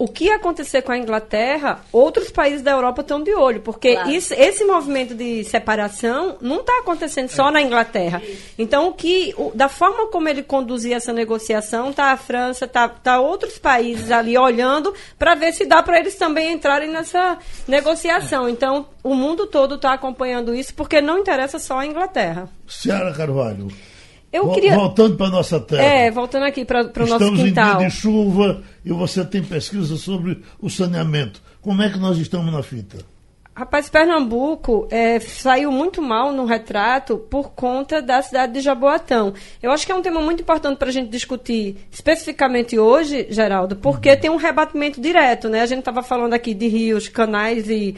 o 0.02 0.08
que 0.08 0.30
acontecer 0.30 0.82
com 0.82 0.90
a 0.90 0.98
Inglaterra, 0.98 1.80
outros 1.92 2.30
países 2.30 2.60
da 2.62 2.72
Europa 2.72 3.02
estão 3.02 3.22
de 3.22 3.32
olho, 3.34 3.60
porque 3.60 3.92
Claro. 3.94 4.10
isso- 4.10 4.34
esse 4.34 4.64
movimento 4.64 5.14
de 5.14 5.44
separação 5.44 6.36
não 6.40 6.60
está 6.60 6.78
acontecendo 6.80 7.28
só 7.28 7.50
na 7.50 7.62
Inglaterra. 7.62 8.20
Então, 8.58 8.88
o 8.88 8.92
que, 8.92 9.32
o- 9.36 9.52
da 9.54 9.68
forma 9.68 10.08
como 10.08 10.28
ele 10.28 10.42
conduzir 10.42 10.92
essa 10.92 11.12
negociação, 11.12 11.90
está 11.90 12.06
a 12.12 12.16
França, 12.16 12.64
está 12.64 12.88
tá 12.88 13.20
outros 13.20 13.58
países 13.58 14.10
ali 14.10 14.36
olhando 14.36 14.92
para 15.18 15.34
ver 15.36 15.52
se 15.52 15.64
dá 15.66 15.82
para 15.82 15.98
eles 16.00 16.16
também 16.16 16.52
entrarem 16.52 16.90
nessa 16.90 17.38
negociação. 17.68 18.48
Então, 18.48 18.86
o 19.04 19.14
mundo 19.14 19.46
todo 19.46 19.76
está 19.76 19.92
acompanhando 19.92 20.54
isso, 20.54 20.74
porque 20.74 21.00
não 21.00 21.18
interessa 21.18 21.58
só 21.58 21.78
a 21.78 21.86
Inglaterra. 21.86 22.48
Ciara 22.66 23.12
Carvalho. 23.12 23.68
Eu 24.32 24.50
queria. 24.50 24.74
Voltando 24.74 25.16
para 25.16 25.28
nossa 25.28 25.60
terra. 25.60 25.82
É, 25.82 26.10
voltando 26.10 26.44
aqui 26.44 26.64
para 26.64 26.80
o 26.82 27.00
nosso 27.00 27.12
Estamos 27.12 27.40
em 27.40 27.44
quintal. 27.44 27.78
dia 27.78 27.88
de 27.88 27.94
chuva 27.94 28.62
e 28.84 28.90
você 28.90 29.24
tem 29.24 29.42
pesquisa 29.42 29.96
sobre 29.96 30.42
o 30.60 30.70
saneamento. 30.70 31.42
Como 31.60 31.82
é 31.82 31.90
que 31.90 31.98
nós 31.98 32.16
estamos 32.18 32.52
na 32.52 32.62
fita? 32.62 32.98
Rapaz, 33.54 33.90
Pernambuco 33.90 34.88
é, 34.90 35.20
saiu 35.20 35.70
muito 35.70 36.00
mal 36.00 36.32
no 36.32 36.46
retrato 36.46 37.18
por 37.18 37.50
conta 37.50 38.00
da 38.00 38.22
cidade 38.22 38.54
de 38.54 38.60
Jaboatão. 38.60 39.34
Eu 39.62 39.70
acho 39.70 39.84
que 39.84 39.92
é 39.92 39.94
um 39.94 40.00
tema 40.00 40.22
muito 40.22 40.40
importante 40.40 40.78
para 40.78 40.88
a 40.88 40.92
gente 40.92 41.10
discutir 41.10 41.76
especificamente 41.90 42.78
hoje, 42.78 43.26
Geraldo, 43.28 43.76
porque 43.76 44.16
tem 44.16 44.30
um 44.30 44.36
rebatimento 44.36 45.02
direto, 45.02 45.50
né? 45.50 45.60
A 45.60 45.66
gente 45.66 45.80
estava 45.80 46.02
falando 46.02 46.32
aqui 46.32 46.54
de 46.54 46.66
rios, 46.66 47.08
canais 47.08 47.68
e 47.68 47.94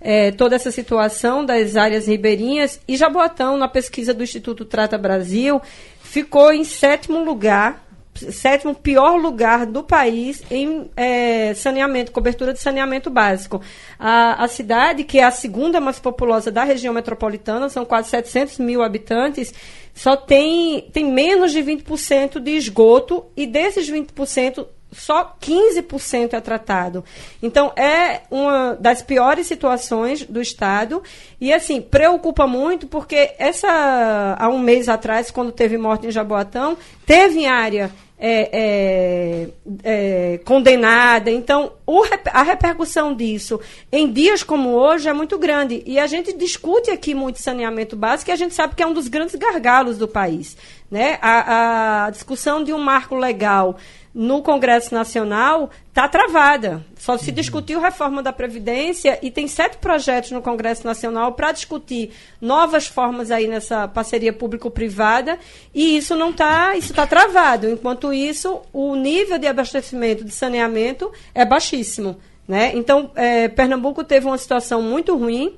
é, 0.00 0.30
toda 0.30 0.56
essa 0.56 0.70
situação 0.70 1.44
das 1.44 1.76
áreas 1.76 2.06
ribeirinhas. 2.06 2.80
E 2.86 2.96
Jaboatão, 2.96 3.56
na 3.56 3.68
pesquisa 3.68 4.12
do 4.12 4.22
Instituto 4.22 4.64
Trata 4.64 4.98
Brasil, 4.98 5.60
ficou 6.00 6.52
em 6.52 6.64
sétimo 6.64 7.22
lugar 7.22 7.86
sétimo 8.16 8.74
pior 8.74 9.16
lugar 9.16 9.66
do 9.66 9.82
país 9.82 10.42
em 10.50 10.90
eh, 10.96 11.52
saneamento, 11.54 12.12
cobertura 12.12 12.52
de 12.52 12.60
saneamento 12.60 13.10
básico. 13.10 13.60
A, 13.98 14.44
a 14.44 14.48
cidade, 14.48 15.04
que 15.04 15.18
é 15.18 15.24
a 15.24 15.30
segunda 15.30 15.80
mais 15.80 15.98
populosa 15.98 16.50
da 16.50 16.64
região 16.64 16.94
metropolitana, 16.94 17.68
são 17.68 17.84
quase 17.84 18.08
700 18.10 18.58
mil 18.58 18.82
habitantes, 18.82 19.52
só 19.94 20.16
tem, 20.16 20.88
tem 20.92 21.10
menos 21.10 21.52
de 21.52 21.62
20% 21.62 22.38
de 22.40 22.52
esgoto 22.52 23.26
e 23.36 23.46
desses 23.46 23.90
20%, 23.90 24.66
só 24.96 25.36
15% 25.40 26.32
é 26.32 26.40
tratado. 26.40 27.04
Então, 27.42 27.72
é 27.76 28.22
uma 28.30 28.76
das 28.80 29.02
piores 29.02 29.46
situações 29.46 30.24
do 30.24 30.40
Estado. 30.40 31.02
E, 31.40 31.52
assim, 31.52 31.80
preocupa 31.80 32.46
muito 32.46 32.86
porque 32.86 33.34
essa, 33.38 34.36
há 34.38 34.48
um 34.48 34.58
mês 34.58 34.88
atrás, 34.88 35.30
quando 35.30 35.52
teve 35.52 35.76
morte 35.76 36.06
em 36.06 36.10
Jaboatão, 36.10 36.76
teve 37.04 37.40
em 37.40 37.46
área 37.46 37.90
é, 38.18 38.50
é, 38.52 39.48
é, 39.84 40.38
condenada. 40.38 41.30
Então, 41.30 41.72
o 41.86 42.02
a 42.32 42.42
repercussão 42.42 43.14
disso 43.14 43.60
em 43.92 44.10
dias 44.10 44.42
como 44.42 44.70
hoje 44.70 45.08
é 45.08 45.12
muito 45.12 45.38
grande. 45.38 45.82
E 45.86 45.98
a 45.98 46.06
gente 46.06 46.32
discute 46.32 46.90
aqui 46.90 47.14
muito 47.14 47.40
saneamento 47.40 47.94
básico 47.94 48.30
e 48.30 48.32
a 48.32 48.36
gente 48.36 48.54
sabe 48.54 48.74
que 48.74 48.82
é 48.82 48.86
um 48.86 48.94
dos 48.94 49.08
grandes 49.08 49.34
gargalos 49.34 49.98
do 49.98 50.08
país. 50.08 50.56
Né? 50.90 51.18
A, 51.20 52.06
a 52.06 52.10
discussão 52.10 52.64
de 52.64 52.72
um 52.72 52.78
marco 52.78 53.14
legal 53.14 53.76
no 54.16 54.40
Congresso 54.40 54.94
Nacional 54.94 55.68
está 55.88 56.08
travada. 56.08 56.82
Só 56.96 57.18
se 57.18 57.30
discutiu 57.30 57.78
reforma 57.78 58.22
da 58.22 58.32
Previdência 58.32 59.18
e 59.20 59.30
tem 59.30 59.46
sete 59.46 59.76
projetos 59.76 60.30
no 60.30 60.40
Congresso 60.40 60.86
Nacional 60.86 61.32
para 61.32 61.52
discutir 61.52 62.12
novas 62.40 62.86
formas 62.86 63.30
aí 63.30 63.46
nessa 63.46 63.86
parceria 63.86 64.32
público-privada 64.32 65.38
e 65.74 65.98
isso 65.98 66.16
não 66.16 66.30
está, 66.30 66.74
isso 66.78 66.92
está 66.92 67.06
travado. 67.06 67.68
Enquanto 67.68 68.10
isso, 68.10 68.62
o 68.72 68.96
nível 68.96 69.38
de 69.38 69.46
abastecimento 69.46 70.24
de 70.24 70.32
saneamento 70.32 71.12
é 71.34 71.44
baixíssimo. 71.44 72.16
Né? 72.48 72.72
Então, 72.74 73.10
eh, 73.16 73.48
Pernambuco 73.48 74.02
teve 74.02 74.24
uma 74.24 74.38
situação 74.38 74.80
muito 74.80 75.14
ruim 75.14 75.54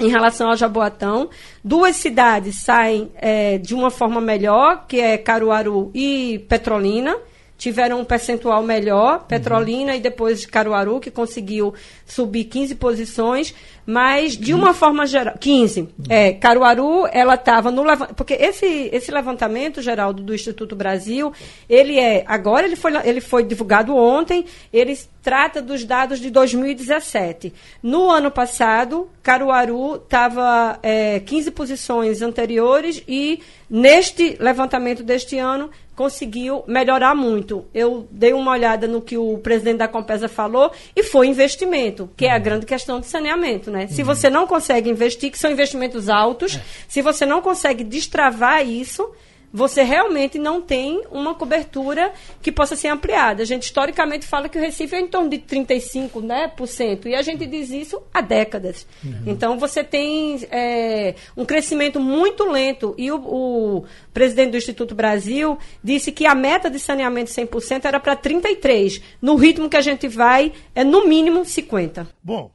em 0.00 0.08
relação 0.08 0.48
ao 0.48 0.56
Jaboatão. 0.56 1.28
Duas 1.62 1.96
cidades 1.96 2.62
saem 2.62 3.12
eh, 3.16 3.58
de 3.58 3.74
uma 3.74 3.90
forma 3.90 4.18
melhor, 4.18 4.86
que 4.88 4.98
é 4.98 5.18
Caruaru 5.18 5.90
e 5.94 6.42
Petrolina. 6.48 7.14
Tiveram 7.62 8.00
um 8.00 8.04
percentual 8.04 8.60
melhor, 8.64 9.24
Petrolina 9.24 9.94
e 9.94 10.00
depois 10.00 10.44
Caruaru, 10.44 10.98
que 10.98 11.12
conseguiu 11.12 11.72
subir 12.04 12.46
15 12.46 12.74
posições, 12.74 13.54
mas 13.86 14.36
de 14.36 14.54
uma 14.54 14.72
forma 14.74 15.06
geral. 15.06 15.34
15. 15.38 15.88
É, 16.08 16.32
Caruaru, 16.32 17.06
ela 17.10 17.34
estava 17.34 17.70
no 17.70 17.82
levantamento. 17.82 18.16
Porque 18.16 18.34
esse, 18.34 18.90
esse 18.92 19.10
levantamento, 19.10 19.82
Geraldo, 19.82 20.22
do 20.22 20.34
Instituto 20.34 20.76
Brasil, 20.76 21.32
ele 21.68 21.98
é. 21.98 22.24
Agora 22.26 22.66
ele 22.66 22.76
foi, 22.76 22.92
ele 23.04 23.20
foi 23.20 23.42
divulgado 23.44 23.94
ontem, 23.96 24.44
ele 24.72 24.96
trata 25.22 25.62
dos 25.62 25.84
dados 25.84 26.20
de 26.20 26.30
2017. 26.30 27.52
No 27.82 28.10
ano 28.10 28.30
passado, 28.30 29.08
Caruaru 29.22 29.96
estava 29.96 30.78
é, 30.82 31.20
15 31.20 31.50
posições 31.52 32.22
anteriores 32.22 33.02
e 33.06 33.40
neste 33.70 34.36
levantamento 34.40 35.02
deste 35.02 35.38
ano 35.38 35.70
conseguiu 35.94 36.64
melhorar 36.66 37.14
muito. 37.14 37.64
Eu 37.72 38.08
dei 38.10 38.32
uma 38.32 38.50
olhada 38.52 38.88
no 38.88 39.00
que 39.00 39.16
o 39.16 39.38
presidente 39.38 39.78
da 39.78 39.88
Compesa 39.88 40.28
falou 40.28 40.72
e 40.96 41.02
foi 41.02 41.28
investimento, 41.28 42.10
que 42.16 42.26
é 42.26 42.32
a 42.32 42.38
grande 42.38 42.66
questão 42.66 42.98
de 42.98 43.06
saneamento. 43.06 43.70
Né? 43.72 43.88
Se 43.88 44.02
você 44.02 44.30
não 44.30 44.46
consegue 44.46 44.88
investir, 44.88 45.30
que 45.30 45.38
são 45.38 45.50
investimentos 45.50 46.08
altos, 46.08 46.58
se 46.86 47.02
você 47.02 47.26
não 47.26 47.42
consegue 47.42 47.82
destravar 47.82 48.64
isso, 48.66 49.10
você 49.52 49.82
realmente 49.82 50.38
não 50.38 50.62
tem 50.62 51.02
uma 51.10 51.34
cobertura 51.34 52.12
que 52.40 52.50
possa 52.50 52.74
ser 52.74 52.88
ampliada. 52.88 53.42
A 53.42 53.46
gente 53.46 53.64
historicamente 53.64 54.26
fala 54.26 54.48
que 54.48 54.56
o 54.56 54.60
Recife 54.60 54.94
é 54.94 55.00
em 55.00 55.06
torno 55.06 55.28
de 55.28 55.38
35%, 55.38 56.22
né, 56.22 56.48
por 56.48 56.66
cento, 56.66 57.06
e 57.06 57.14
a 57.14 57.20
gente 57.20 57.44
diz 57.46 57.70
isso 57.70 58.02
há 58.14 58.20
décadas. 58.20 58.86
Então 59.26 59.58
você 59.58 59.84
tem 59.84 60.46
é, 60.50 61.14
um 61.36 61.44
crescimento 61.44 62.00
muito 62.00 62.50
lento. 62.50 62.94
E 62.96 63.12
o, 63.12 63.16
o 63.16 63.84
presidente 64.14 64.52
do 64.52 64.56
Instituto 64.56 64.94
Brasil 64.94 65.58
disse 65.84 66.10
que 66.10 66.24
a 66.24 66.34
meta 66.34 66.70
de 66.70 66.78
saneamento 66.78 67.30
100% 67.30 67.84
era 67.84 68.00
para 68.00 68.16
33%. 68.16 69.02
No 69.20 69.36
ritmo 69.36 69.68
que 69.68 69.76
a 69.76 69.82
gente 69.82 70.08
vai, 70.08 70.52
é 70.74 70.82
no 70.82 71.06
mínimo 71.06 71.42
50%. 71.42 72.06
Bom, 72.22 72.50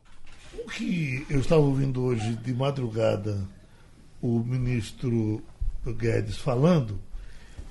o 0.68 0.70
que 0.70 1.26
eu 1.30 1.40
estava 1.40 1.62
ouvindo 1.62 2.04
hoje 2.04 2.36
de 2.44 2.54
madrugada 2.54 3.48
o 4.22 4.40
ministro 4.40 5.42
Guedes 5.86 6.38
falando, 6.38 7.00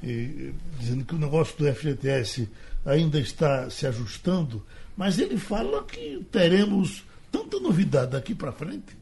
e, 0.02 0.54
dizendo 0.78 1.04
que 1.04 1.14
o 1.14 1.18
negócio 1.18 1.54
do 1.58 1.70
FGTS 1.74 2.48
ainda 2.86 3.20
está 3.20 3.68
se 3.68 3.86
ajustando, 3.86 4.64
mas 4.96 5.18
ele 5.18 5.36
fala 5.36 5.84
que 5.84 6.24
teremos 6.32 7.04
tanta 7.30 7.60
novidade 7.60 8.12
daqui 8.12 8.34
para 8.34 8.50
frente 8.50 8.96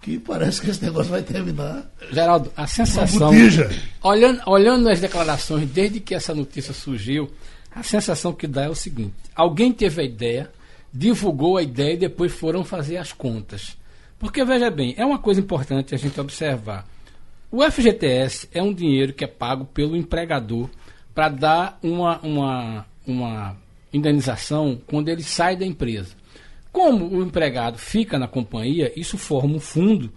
que 0.00 0.18
parece 0.18 0.62
que 0.62 0.70
esse 0.70 0.82
negócio 0.84 1.10
vai 1.10 1.22
terminar. 1.22 1.90
Geraldo, 2.12 2.50
a 2.56 2.66
sensação. 2.66 3.32
Olhando, 4.02 4.40
olhando 4.46 4.88
as 4.88 5.00
declarações 5.00 5.68
desde 5.68 5.98
que 6.00 6.14
essa 6.14 6.32
notícia 6.32 6.72
surgiu, 6.72 7.30
a 7.74 7.82
sensação 7.82 8.32
que 8.32 8.46
dá 8.46 8.64
é 8.64 8.68
o 8.68 8.74
seguinte: 8.74 9.14
alguém 9.34 9.72
teve 9.72 10.00
a 10.00 10.04
ideia, 10.04 10.50
divulgou 10.96 11.58
a 11.58 11.62
ideia 11.62 11.92
e 11.92 11.98
depois 11.98 12.32
foram 12.32 12.64
fazer 12.64 12.96
as 12.96 13.12
contas. 13.12 13.76
Porque, 14.18 14.42
veja 14.44 14.70
bem, 14.70 14.94
é 14.96 15.04
uma 15.04 15.18
coisa 15.18 15.40
importante 15.40 15.94
a 15.94 15.98
gente 15.98 16.18
observar. 16.18 16.86
O 17.50 17.62
FGTS 17.62 18.48
é 18.52 18.62
um 18.62 18.72
dinheiro 18.72 19.12
que 19.12 19.24
é 19.24 19.28
pago 19.28 19.66
pelo 19.66 19.96
empregador 19.96 20.70
para 21.14 21.28
dar 21.28 21.78
uma, 21.82 22.18
uma, 22.20 22.86
uma 23.06 23.56
indenização 23.92 24.80
quando 24.86 25.08
ele 25.08 25.22
sai 25.22 25.54
da 25.54 25.66
empresa. 25.66 26.14
Como 26.72 27.06
o 27.06 27.22
empregado 27.22 27.78
fica 27.78 28.18
na 28.18 28.26
companhia, 28.26 28.92
isso 28.96 29.18
forma 29.18 29.54
um 29.54 29.60
fundo 29.60 30.10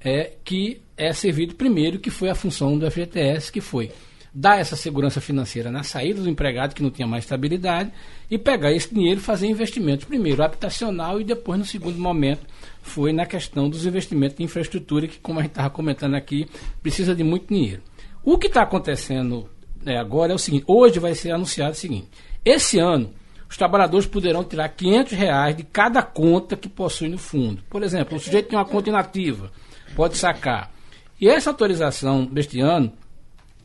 é, 0.00 0.32
que 0.44 0.80
é 0.96 1.12
servido 1.12 1.54
primeiro, 1.54 1.98
que 1.98 2.10
foi 2.10 2.28
a 2.28 2.34
função 2.34 2.76
do 2.76 2.90
FGTS, 2.90 3.50
que 3.50 3.60
foi 3.60 3.90
dar 4.34 4.58
essa 4.58 4.74
segurança 4.74 5.20
financeira 5.20 5.70
na 5.70 5.84
saída 5.84 6.20
do 6.20 6.28
empregado 6.28 6.74
que 6.74 6.82
não 6.82 6.90
tinha 6.90 7.06
mais 7.06 7.22
estabilidade 7.22 7.92
e 8.28 8.36
pegar 8.36 8.72
esse 8.72 8.92
dinheiro 8.92 9.20
e 9.20 9.22
fazer 9.22 9.46
investimentos, 9.46 10.04
primeiro 10.04 10.42
habitacional 10.42 11.20
e 11.20 11.24
depois, 11.24 11.56
no 11.56 11.64
segundo 11.64 11.98
momento, 11.98 12.44
foi 12.82 13.12
na 13.12 13.24
questão 13.26 13.70
dos 13.70 13.86
investimentos 13.86 14.36
de 14.36 14.42
infraestrutura, 14.42 15.06
que, 15.06 15.20
como 15.20 15.38
a 15.38 15.42
gente 15.42 15.52
estava 15.52 15.70
comentando 15.70 16.16
aqui, 16.16 16.48
precisa 16.82 17.14
de 17.14 17.22
muito 17.22 17.54
dinheiro. 17.54 17.80
O 18.24 18.36
que 18.36 18.48
está 18.48 18.62
acontecendo 18.62 19.48
né, 19.84 19.98
agora 19.98 20.32
é 20.32 20.34
o 20.34 20.38
seguinte: 20.38 20.64
hoje 20.66 20.98
vai 20.98 21.14
ser 21.14 21.30
anunciado 21.30 21.72
o 21.72 21.76
seguinte: 21.76 22.08
esse 22.44 22.80
ano, 22.80 23.14
os 23.48 23.56
trabalhadores 23.56 24.06
poderão 24.06 24.42
tirar 24.42 24.68
500 24.68 25.12
reais 25.12 25.56
de 25.56 25.62
cada 25.62 26.02
conta 26.02 26.56
que 26.56 26.68
possui 26.68 27.08
no 27.08 27.18
fundo. 27.18 27.62
Por 27.70 27.84
exemplo, 27.84 28.16
o 28.16 28.20
sujeito 28.20 28.48
tem 28.48 28.58
uma 28.58 28.64
conta 28.64 28.88
inativa, 28.88 29.52
pode 29.94 30.16
sacar. 30.16 30.72
E 31.20 31.28
essa 31.28 31.50
autorização 31.50 32.24
deste 32.24 32.58
ano 32.58 32.92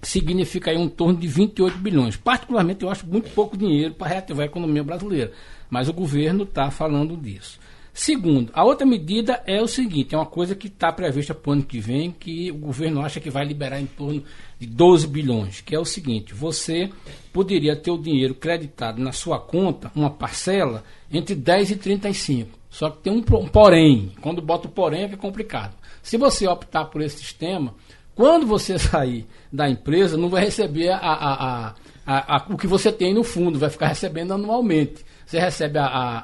significa 0.02 0.72
aí 0.72 0.78
um 0.78 0.90
torno 0.90 1.20
de 1.20 1.28
28 1.28 1.78
bilhões. 1.78 2.16
Particularmente, 2.16 2.84
eu 2.84 2.90
acho 2.90 3.06
muito 3.08 3.30
pouco 3.32 3.58
dinheiro 3.58 3.94
para 3.94 4.08
reativar 4.08 4.44
a 4.44 4.46
economia 4.46 4.84
brasileira. 4.84 5.32
Mas 5.70 5.90
o 5.90 5.94
governo 5.94 6.44
está 6.44 6.72
falando 6.72 7.16
disso. 7.18 7.60
Segundo, 7.94 8.50
a 8.54 8.64
outra 8.64 8.86
medida 8.86 9.44
é 9.46 9.62
o 9.62 9.68
seguinte: 9.68 10.16
é 10.16 10.18
uma 10.18 10.26
coisa 10.26 10.56
que 10.56 10.68
está 10.68 10.92
prevista 10.92 11.34
para 11.34 11.50
o 11.50 11.54
ano 11.54 11.64
que 11.64 11.80
vem, 11.80 12.12
que 12.12 12.50
o 12.52 12.56
governo 12.56 13.02
acha 13.02 13.20
que 13.20 13.30
vai 13.30 13.44
liberar 13.44 13.82
em 13.82 13.86
torno 13.86 14.24
de 14.58 14.66
12 14.68 15.08
bilhões, 15.08 15.62
que 15.62 15.76
é 15.76 15.80
o 15.80 15.86
seguinte: 15.86 16.34
você 16.34 16.90
poderia 17.34 17.76
ter 17.76 17.92
o 17.92 17.98
dinheiro 17.98 18.34
creditado 18.36 19.02
na 19.02 19.12
sua 19.12 19.38
conta, 19.38 19.92
uma 19.94 20.10
parcela, 20.10 20.84
entre 21.12 21.36
10 21.36 21.72
e 21.72 21.76
35. 21.76 22.58
Só 22.70 22.90
que 22.90 23.02
tem 23.02 23.12
um 23.12 23.22
porém. 23.22 24.14
Quando 24.22 24.42
bota 24.42 24.68
o 24.68 24.72
porém 24.72 25.02
é 25.02 25.06
é 25.06 25.18
complicado. 25.18 25.76
Se 26.02 26.18
você 26.18 26.48
optar 26.48 26.86
por 26.86 27.02
esse 27.02 27.18
sistema, 27.18 27.74
quando 28.20 28.46
você 28.46 28.78
sair 28.78 29.26
da 29.50 29.70
empresa, 29.70 30.18
não 30.18 30.28
vai 30.28 30.44
receber 30.44 30.90
a, 30.90 30.98
a, 30.98 31.74
a, 32.06 32.36
a, 32.36 32.46
o 32.50 32.58
que 32.58 32.68
você 32.68 32.92
tem 32.92 33.14
no 33.14 33.24
fundo, 33.24 33.58
vai 33.58 33.70
ficar 33.70 33.88
recebendo 33.88 34.34
anualmente. 34.34 35.06
Você 35.26 35.40
recebe 35.40 35.80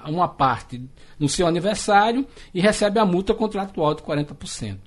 uma 0.10 0.28
parte 0.28 0.82
no 1.18 1.30
seu 1.30 1.48
aniversário 1.48 2.28
e 2.54 2.60
recebe 2.60 3.00
a 3.00 3.06
multa 3.06 3.34
contratual 3.34 3.94
de 3.94 4.04
40%. 4.04 4.78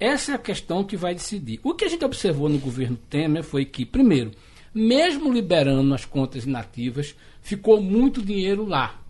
Essa 0.00 0.32
é 0.32 0.34
a 0.34 0.38
questão 0.38 0.82
que 0.82 0.96
vai 0.96 1.14
decidir. 1.14 1.60
O 1.62 1.74
que 1.74 1.84
a 1.84 1.88
gente 1.88 2.04
observou 2.04 2.48
no 2.48 2.58
governo 2.58 2.98
Temer 3.08 3.44
foi 3.44 3.64
que, 3.64 3.86
primeiro, 3.86 4.32
mesmo 4.74 5.32
liberando 5.32 5.94
as 5.94 6.04
contas 6.04 6.44
inativas, 6.44 7.14
ficou 7.40 7.80
muito 7.80 8.20
dinheiro 8.20 8.66
lá. 8.66 9.00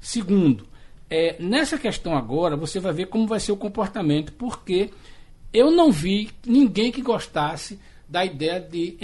Segundo, 0.00 0.66
é, 1.08 1.36
nessa 1.38 1.78
questão 1.78 2.16
agora, 2.16 2.56
você 2.56 2.80
vai 2.80 2.92
ver 2.92 3.06
como 3.06 3.28
vai 3.28 3.38
ser 3.38 3.52
o 3.52 3.56
comportamento, 3.56 4.32
porque 4.32 4.90
eu 5.52 5.70
não 5.70 5.90
vi 5.90 6.30
ninguém 6.46 6.92
que 6.92 7.02
gostasse 7.02 7.78
da 8.08 8.24
ideia 8.24 8.60
de 8.60 8.96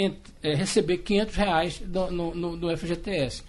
é, 0.42 0.54
receber 0.54 0.98
500 0.98 1.34
reais 1.36 1.78
do, 1.78 2.10
no, 2.10 2.34
no, 2.34 2.56
no 2.56 2.76
FGTS. 2.76 3.42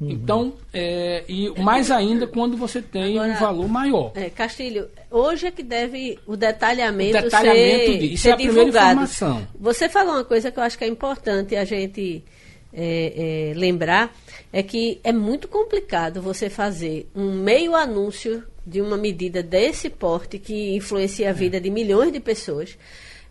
Uhum. 0.00 0.10
Então, 0.10 0.54
é, 0.72 1.24
e 1.28 1.50
mais 1.60 1.90
ainda 1.90 2.26
quando 2.26 2.56
você 2.56 2.80
tem 2.80 3.18
Agora, 3.18 3.32
um 3.32 3.36
valor 3.38 3.68
maior. 3.68 4.12
É, 4.14 4.30
Castilho, 4.30 4.88
hoje 5.10 5.46
é 5.46 5.50
que 5.50 5.62
deve 5.62 6.18
o 6.26 6.36
detalhamento, 6.36 7.18
o 7.18 7.22
detalhamento 7.22 7.92
ser, 7.92 7.98
de, 7.98 8.14
isso 8.14 8.22
ser 8.22 8.30
é 8.30 8.32
a 8.32 8.36
divulgado. 8.36 9.00
Você 9.58 9.88
falou 9.90 10.14
uma 10.14 10.24
coisa 10.24 10.50
que 10.50 10.58
eu 10.58 10.62
acho 10.62 10.78
que 10.78 10.84
é 10.84 10.88
importante 10.88 11.54
a 11.54 11.64
gente 11.64 12.24
é, 12.72 13.50
é, 13.52 13.58
lembrar, 13.58 14.14
é 14.52 14.62
que 14.62 15.00
é 15.04 15.12
muito 15.12 15.48
complicado 15.48 16.22
você 16.22 16.48
fazer 16.48 17.10
um 17.14 17.32
meio 17.32 17.74
anúncio 17.74 18.42
de 18.66 18.80
uma 18.80 18.96
medida 18.96 19.42
desse 19.42 19.88
porte 19.88 20.38
que 20.38 20.74
influencia 20.76 21.30
a 21.30 21.32
vida 21.32 21.60
de 21.60 21.70
milhões 21.70 22.12
de 22.12 22.20
pessoas 22.20 22.76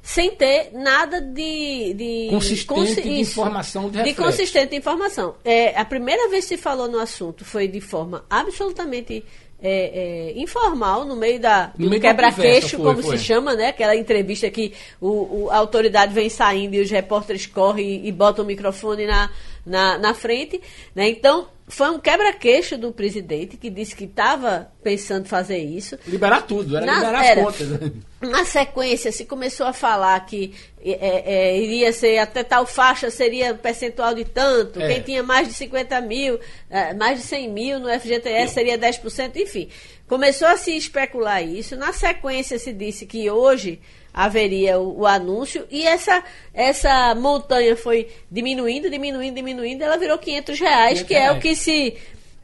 sem 0.02 0.32
ter 0.32 0.72
nada 0.74 1.22
de, 1.22 1.94
de 1.94 2.28
consistente 2.30 2.66
consi 2.66 3.02
de 3.02 3.20
informação 3.20 3.90
de, 3.90 4.02
de 4.02 4.14
consistente 4.14 4.76
informação. 4.76 5.36
É, 5.44 5.78
a 5.78 5.84
primeira 5.84 6.30
vez 6.30 6.46
que 6.46 6.56
se 6.56 6.62
falou 6.62 6.88
no 6.88 7.00
assunto 7.00 7.44
foi 7.44 7.68
de 7.68 7.82
forma 7.82 8.24
absolutamente 8.30 9.24
é, 9.62 10.32
é, 10.34 10.40
informal, 10.40 11.04
no 11.04 11.18
meio 11.18 11.40
da 11.40 11.74
no 11.78 11.90
do 11.90 12.00
quebra-queixo, 12.00 12.78
como 12.78 13.04
foi. 13.04 13.18
se 13.18 13.24
chama, 13.26 13.56
né? 13.56 13.68
Aquela 13.68 13.96
entrevista 13.96 14.50
que 14.50 14.74
o, 15.02 15.08
o, 15.44 15.50
a 15.52 15.58
autoridade 15.58 16.14
vem 16.14 16.30
saindo 16.30 16.76
e 16.76 16.82
os 16.82 16.90
repórteres 16.90 17.46
correm 17.46 18.06
e, 18.06 18.08
e 18.08 18.12
botam 18.12 18.46
o 18.46 18.48
microfone 18.48 19.06
na, 19.06 19.30
na, 19.66 19.98
na 19.98 20.14
frente. 20.14 20.62
Né? 20.96 21.10
Então, 21.10 21.48
foi 21.70 21.92
um 21.92 22.00
quebra-queixo 22.00 22.80
do 22.80 22.92
presidente 22.92 23.56
que 23.56 23.70
disse 23.70 23.96
que 23.96 24.06
estava 24.06 24.72
pensando 24.84 25.28
fazer 25.28 25.60
isso. 25.60 26.00
Liberar 26.08 26.42
tudo, 26.42 26.76
era 26.76 26.86
na, 26.86 26.96
liberar 26.96 27.26
era, 27.26 27.42
as 27.42 27.46
contas. 27.46 27.92
Na 28.20 28.44
sequência, 28.44 29.12
se 29.12 29.24
começou 29.24 29.68
a 29.68 29.72
falar 29.72 30.20
que 30.26 30.54
é, 30.84 30.92
é, 30.92 31.24
é, 31.26 31.62
iria 31.62 31.94
ser 31.94 32.18
até 32.18 32.44
tal 32.44 32.66
faixa 32.66 33.12
seria 33.12 33.54
percentual 33.54 34.16
de 34.16 34.26
tanto, 34.26 34.82
é. 34.82 34.88
quem 34.88 35.02
tinha 35.04 35.24
mais 35.24 35.48
de 35.48 35.54
50 35.54 36.02
mil, 36.02 36.40
é, 36.72 36.94
mais 36.96 37.20
de 37.20 37.26
100 37.26 37.50
mil 37.50 37.80
no 37.80 37.88
FGTS 37.88 38.54
seria 38.54 38.78
10%, 38.78 39.36
enfim. 39.36 39.70
Começou 40.08 40.48
a 40.48 40.58
se 40.58 40.76
especular 40.76 41.44
isso. 41.44 41.76
Na 41.76 41.94
sequência, 41.94 42.58
se 42.58 42.74
disse 42.74 43.06
que 43.06 43.30
hoje 43.30 43.80
haveria 44.14 44.80
o, 44.80 45.02
o, 45.02 45.08
anúncio 45.08 45.66
e 45.70 45.86
essa 45.86 46.24
essa 46.54 47.14
montanha 47.16 47.76
foi 47.76 48.08
diminuindo, 48.30 48.90
diminuindo, 48.90 49.36
diminuindo, 49.36 49.84
ela 49.84 49.98
virou 49.98 50.18
500 50.18 50.60
reais, 50.60 51.04
que 51.04 51.14
é 51.14 51.32
o 51.32 51.40
que 51.40 51.56
se 51.56 51.96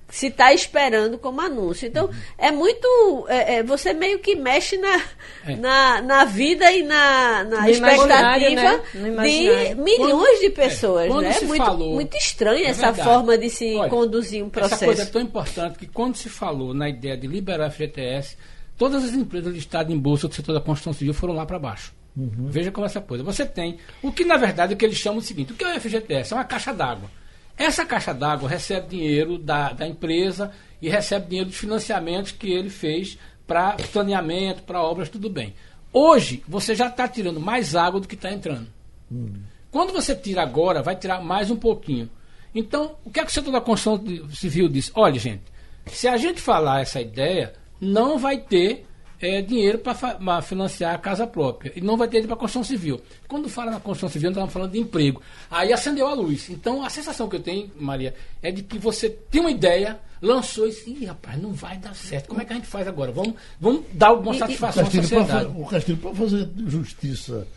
se 0.09 0.27
está 0.27 0.53
esperando 0.53 1.17
como 1.17 1.41
anúncio. 1.41 1.87
Então, 1.87 2.05
uhum. 2.05 2.13
é 2.37 2.51
muito. 2.51 3.25
É, 3.27 3.55
é, 3.55 3.63
você 3.63 3.93
meio 3.93 4.19
que 4.19 4.35
mexe 4.35 4.77
na, 4.77 5.01
é. 5.45 5.55
na, 5.55 6.01
na 6.01 6.25
vida 6.25 6.71
e 6.71 6.83
na, 6.83 7.43
na 7.43 7.69
expectativa 7.69 8.81
né? 8.93 9.23
de 9.23 9.75
milhões 9.75 10.39
quando, 10.39 10.41
de 10.41 10.49
pessoas. 10.51 11.07
Quando 11.07 11.23
né? 11.23 11.35
É 11.35 11.45
muito, 11.45 11.65
falou, 11.65 11.93
muito 11.93 12.17
estranha 12.17 12.67
é 12.67 12.69
essa 12.69 12.91
verdade. 12.91 13.09
forma 13.09 13.37
de 13.37 13.49
se 13.49 13.75
Olha, 13.75 13.89
conduzir 13.89 14.43
um 14.43 14.49
processo. 14.49 14.75
Essa 14.75 14.85
coisa 14.85 15.03
é 15.03 15.05
tão 15.05 15.21
importante 15.21 15.79
que 15.79 15.87
quando 15.87 16.15
se 16.15 16.29
falou 16.29 16.73
na 16.73 16.87
ideia 16.87 17.17
de 17.17 17.27
liberar 17.27 17.65
a 17.65 17.71
FGTS, 17.71 18.37
todas 18.77 19.03
as 19.03 19.13
empresas 19.13 19.53
listadas 19.53 19.93
em 19.93 19.99
bolsa 19.99 20.27
do 20.27 20.33
setor 20.33 20.53
da 20.53 20.61
construção 20.61 20.93
civil 20.93 21.13
foram 21.13 21.33
lá 21.33 21.45
para 21.45 21.59
baixo. 21.59 21.93
Uhum. 22.15 22.47
Veja 22.49 22.71
como 22.71 22.85
é 22.85 22.89
essa 22.89 23.01
coisa. 23.01 23.23
Você 23.23 23.45
tem 23.45 23.77
o 24.01 24.11
que, 24.11 24.23
na 24.23 24.37
verdade, 24.37 24.73
é 24.73 24.75
que 24.75 24.85
eles 24.85 24.97
chamam 24.97 25.19
o 25.19 25.21
seguinte: 25.21 25.51
o 25.51 25.55
que 25.55 25.63
é 25.63 25.75
o 25.75 25.81
FGTS? 25.81 26.33
É 26.33 26.37
uma 26.37 26.45
caixa 26.45 26.73
d'água. 26.73 27.09
Essa 27.57 27.85
caixa 27.85 28.13
d'água 28.13 28.49
recebe 28.49 28.87
dinheiro 28.89 29.37
da, 29.37 29.71
da 29.71 29.87
empresa 29.87 30.51
e 30.81 30.89
recebe 30.89 31.27
dinheiro 31.27 31.49
dos 31.49 31.57
financiamentos 31.57 32.31
que 32.31 32.51
ele 32.51 32.69
fez 32.69 33.17
para 33.47 33.77
saneamento, 33.91 34.63
para 34.63 34.81
obras, 34.81 35.09
tudo 35.09 35.29
bem. 35.29 35.53
Hoje, 35.91 36.43
você 36.47 36.75
já 36.75 36.87
está 36.87 37.07
tirando 37.07 37.39
mais 37.39 37.75
água 37.75 38.01
do 38.01 38.07
que 38.07 38.15
está 38.15 38.31
entrando. 38.31 38.67
Hum. 39.11 39.33
Quando 39.71 39.93
você 39.93 40.15
tira 40.15 40.41
agora, 40.41 40.81
vai 40.81 40.95
tirar 40.95 41.21
mais 41.21 41.49
um 41.49 41.55
pouquinho. 41.55 42.09
Então, 42.53 42.95
o 43.03 43.11
que 43.11 43.19
é 43.19 43.23
que 43.23 43.29
o 43.29 43.33
setor 43.33 43.51
da 43.51 43.61
construção 43.61 44.29
civil 44.29 44.67
disse? 44.67 44.91
Olha, 44.93 45.19
gente, 45.19 45.43
se 45.87 46.07
a 46.07 46.17
gente 46.17 46.41
falar 46.41 46.81
essa 46.81 46.99
ideia, 46.99 47.53
não 47.79 48.17
vai 48.17 48.37
ter 48.37 48.85
é, 49.19 49.41
dinheiro 49.41 49.79
para 49.79 50.41
financiar 50.41 50.93
a 50.93 50.97
casa 50.97 51.25
própria. 51.25 51.71
E 51.75 51.81
não 51.81 51.97
vai 51.97 52.07
ter 52.07 52.25
para 52.25 52.35
construção 52.35 52.63
civil. 52.63 53.01
Quando 53.27 53.49
fala 53.49 53.71
na 53.71 53.79
construção 53.79 54.09
civil, 54.09 54.29
nós 54.29 54.35
estamos 54.35 54.53
falando 54.53 54.71
de 54.71 54.79
emprego. 54.79 55.21
Aí 55.49 55.71
acendeu 55.73 56.07
a 56.07 56.13
luz. 56.13 56.49
Então 56.49 56.83
a 56.83 56.89
sensação 56.89 57.27
que 57.27 57.35
eu 57.35 57.39
tenho, 57.39 57.71
Maria, 57.79 58.13
é 58.41 58.51
de 58.51 58.61
que 58.61 58.77
você 58.77 59.09
tem 59.09 59.41
uma 59.41 59.51
ideia, 59.51 59.99
lançou 60.21 60.67
e 60.67 60.69
disse, 60.69 60.89
Ih, 60.89 61.05
rapaz, 61.05 61.41
não 61.41 61.53
vai 61.53 61.77
dar 61.77 61.95
certo. 61.95 62.27
Como 62.27 62.41
é 62.41 62.45
que 62.45 62.53
a 62.53 62.55
gente 62.55 62.67
faz 62.67 62.87
agora? 62.87 63.11
Vamos, 63.11 63.35
vamos 63.59 63.83
dar 63.93 64.07
alguma 64.07 64.33
satisfação 64.33 64.83
à 64.83 64.91
sociedade. 64.91 65.51
o 65.55 65.65
Castilho, 65.65 65.97
para 65.97 66.13
fazer 66.13 66.49
justiça 66.67 67.47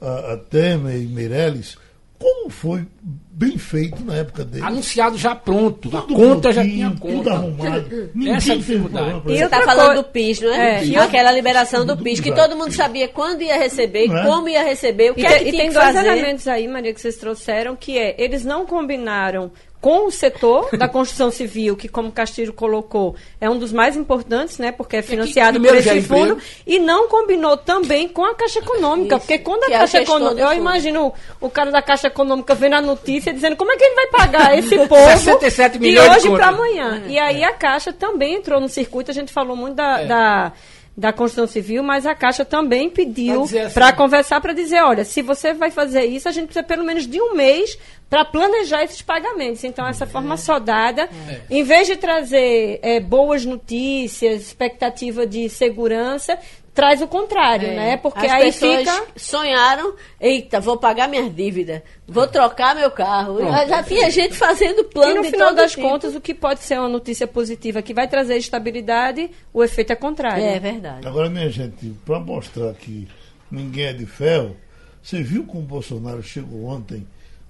a, 0.00 0.34
a 0.34 0.36
Temer 0.36 1.00
e 1.00 1.06
Meirelles, 1.06 1.76
como 2.18 2.48
foi 2.48 2.86
bem 3.34 3.58
feito 3.58 4.02
na 4.04 4.14
época 4.14 4.44
dele. 4.44 4.64
Anunciado 4.64 5.18
já 5.18 5.34
pronto, 5.34 5.90
tudo 5.90 5.98
a 5.98 6.02
conta 6.02 6.52
já 6.52 6.62
tinha 6.62 6.90
conta. 6.90 7.14
Tudo 7.14 7.30
arrumado. 7.30 8.10
Ninguém 8.14 8.34
Essa 8.34 8.52
é 8.52 8.56
dificuldade. 8.56 9.22
E 9.26 9.36
você 9.36 9.44
está 9.44 9.62
falando 9.62 9.96
do 9.96 10.04
PIS, 10.04 10.40
não 10.40 10.54
é? 10.54 10.88
é. 10.88 10.98
Aquela 10.98 11.32
liberação 11.32 11.84
do, 11.84 11.96
do 11.96 12.02
PIS, 12.02 12.20
que 12.20 12.32
todo 12.32 12.56
mundo 12.56 12.72
sabia 12.72 13.08
quando 13.08 13.42
ia 13.42 13.58
receber, 13.58 14.10
é? 14.10 14.24
como 14.24 14.48
ia 14.48 14.62
receber, 14.62 15.10
o 15.10 15.14
que 15.14 15.22
e 15.22 15.26
é 15.26 15.38
que 15.38 15.48
e 15.48 15.50
tinha 15.50 15.62
tem 15.62 15.68
que 15.68 15.74
dois 15.74 15.86
fazer. 15.86 16.06
elementos 16.06 16.46
aí, 16.46 16.68
Maria, 16.68 16.94
que 16.94 17.00
vocês 17.00 17.16
trouxeram, 17.16 17.74
que 17.74 17.98
é, 17.98 18.14
eles 18.18 18.44
não 18.44 18.64
combinaram 18.64 19.50
com 19.84 20.06
o 20.06 20.10
setor 20.10 20.74
da 20.78 20.88
construção 20.88 21.30
civil, 21.30 21.76
que 21.76 21.88
como 21.88 22.10
Castilho 22.10 22.54
colocou, 22.54 23.14
é 23.38 23.50
um 23.50 23.58
dos 23.58 23.70
mais 23.70 23.94
importantes, 23.98 24.56
né, 24.56 24.72
porque 24.72 24.96
é 24.96 25.02
financiado 25.02 25.60
por 25.60 25.76
esse 25.76 26.00
fundo, 26.00 26.38
e 26.66 26.78
não 26.78 27.06
combinou 27.06 27.54
também 27.54 28.08
com 28.08 28.24
a 28.24 28.34
Caixa 28.34 28.60
Econômica, 28.60 29.16
Isso, 29.16 29.26
porque 29.26 29.38
quando 29.40 29.64
a 29.64 29.66
é 29.66 29.78
Caixa 29.80 30.00
Econômica, 30.00 30.40
eu 30.40 30.54
imagino 30.54 31.12
o 31.38 31.50
cara 31.50 31.70
da 31.70 31.82
Caixa 31.82 32.06
Econômica 32.06 32.54
vendo 32.54 32.76
a 32.76 32.80
notícia 32.80 33.30
dizendo 33.30 33.56
como 33.56 33.72
é 33.72 33.76
que 33.76 33.84
ele 33.84 33.94
vai 33.94 34.06
pagar 34.06 34.58
esse 34.58 34.74
povo 34.88 35.04
67 35.04 35.76
de 35.76 35.98
hoje 35.98 36.30
para 36.30 36.46
amanhã. 36.46 37.02
É, 37.04 37.10
e 37.10 37.18
aí 37.18 37.42
é. 37.42 37.46
a 37.46 37.52
Caixa 37.52 37.92
também 37.92 38.36
entrou 38.36 38.58
no 38.58 38.70
circuito, 38.70 39.10
a 39.10 39.14
gente 39.14 39.34
falou 39.34 39.54
muito 39.54 39.74
da, 39.74 40.00
é. 40.00 40.06
da 40.06 40.52
da 40.96 41.12
construção 41.12 41.46
civil, 41.46 41.82
mas 41.82 42.06
a 42.06 42.14
Caixa 42.14 42.44
também 42.44 42.88
pediu 42.88 43.44
para 43.72 43.86
assim. 43.86 43.96
conversar, 43.96 44.40
para 44.40 44.52
dizer, 44.52 44.80
olha, 44.82 45.04
se 45.04 45.22
você 45.22 45.52
vai 45.52 45.70
fazer 45.70 46.04
isso, 46.04 46.28
a 46.28 46.32
gente 46.32 46.46
precisa 46.46 46.64
pelo 46.64 46.84
menos 46.84 47.06
de 47.06 47.20
um 47.20 47.34
mês 47.34 47.76
para 48.14 48.24
planejar 48.24 48.84
esses 48.84 49.02
pagamentos. 49.02 49.64
Então, 49.64 49.84
essa 49.88 50.06
forma 50.06 50.36
soldada, 50.36 51.08
é. 51.28 51.40
em 51.50 51.64
vez 51.64 51.88
de 51.88 51.96
trazer 51.96 52.78
é, 52.80 53.00
boas 53.00 53.44
notícias, 53.44 54.40
expectativa 54.40 55.26
de 55.26 55.48
segurança, 55.48 56.38
traz 56.72 57.02
o 57.02 57.08
contrário, 57.08 57.66
é. 57.66 57.74
né? 57.74 57.96
Porque 57.96 58.24
As 58.24 58.32
aí 58.32 58.52
fica 58.52 59.04
sonharam, 59.16 59.96
eita, 60.20 60.60
vou 60.60 60.76
pagar 60.76 61.08
minhas 61.08 61.34
dívidas, 61.34 61.82
vou 62.06 62.28
trocar 62.28 62.76
meu 62.76 62.88
carro. 62.88 63.40
Já, 63.40 63.66
já 63.66 63.82
tinha 63.82 64.08
gente 64.12 64.36
fazendo 64.36 64.84
plano. 64.84 65.10
E 65.10 65.14
no 65.14 65.24
final 65.24 65.52
das 65.52 65.72
tipo. 65.72 65.82
contas, 65.82 66.14
o 66.14 66.20
que 66.20 66.34
pode 66.34 66.60
ser 66.60 66.78
uma 66.78 66.88
notícia 66.88 67.26
positiva 67.26 67.82
que 67.82 67.92
vai 67.92 68.06
trazer 68.06 68.36
estabilidade, 68.36 69.28
o 69.52 69.64
efeito 69.64 69.92
é 69.92 69.96
contrário. 69.96 70.44
É 70.44 70.60
verdade. 70.60 71.04
Agora, 71.04 71.28
minha 71.28 71.50
gente, 71.50 71.92
para 72.06 72.20
mostrar 72.20 72.74
que 72.74 73.08
ninguém 73.50 73.86
é 73.86 73.92
de 73.92 74.06
ferro, 74.06 74.56
você 75.02 75.20
viu 75.20 75.44
como 75.44 75.64
o 75.64 75.66
Bolsonaro 75.66 76.22
chegou 76.22 76.66
ontem 76.66 77.04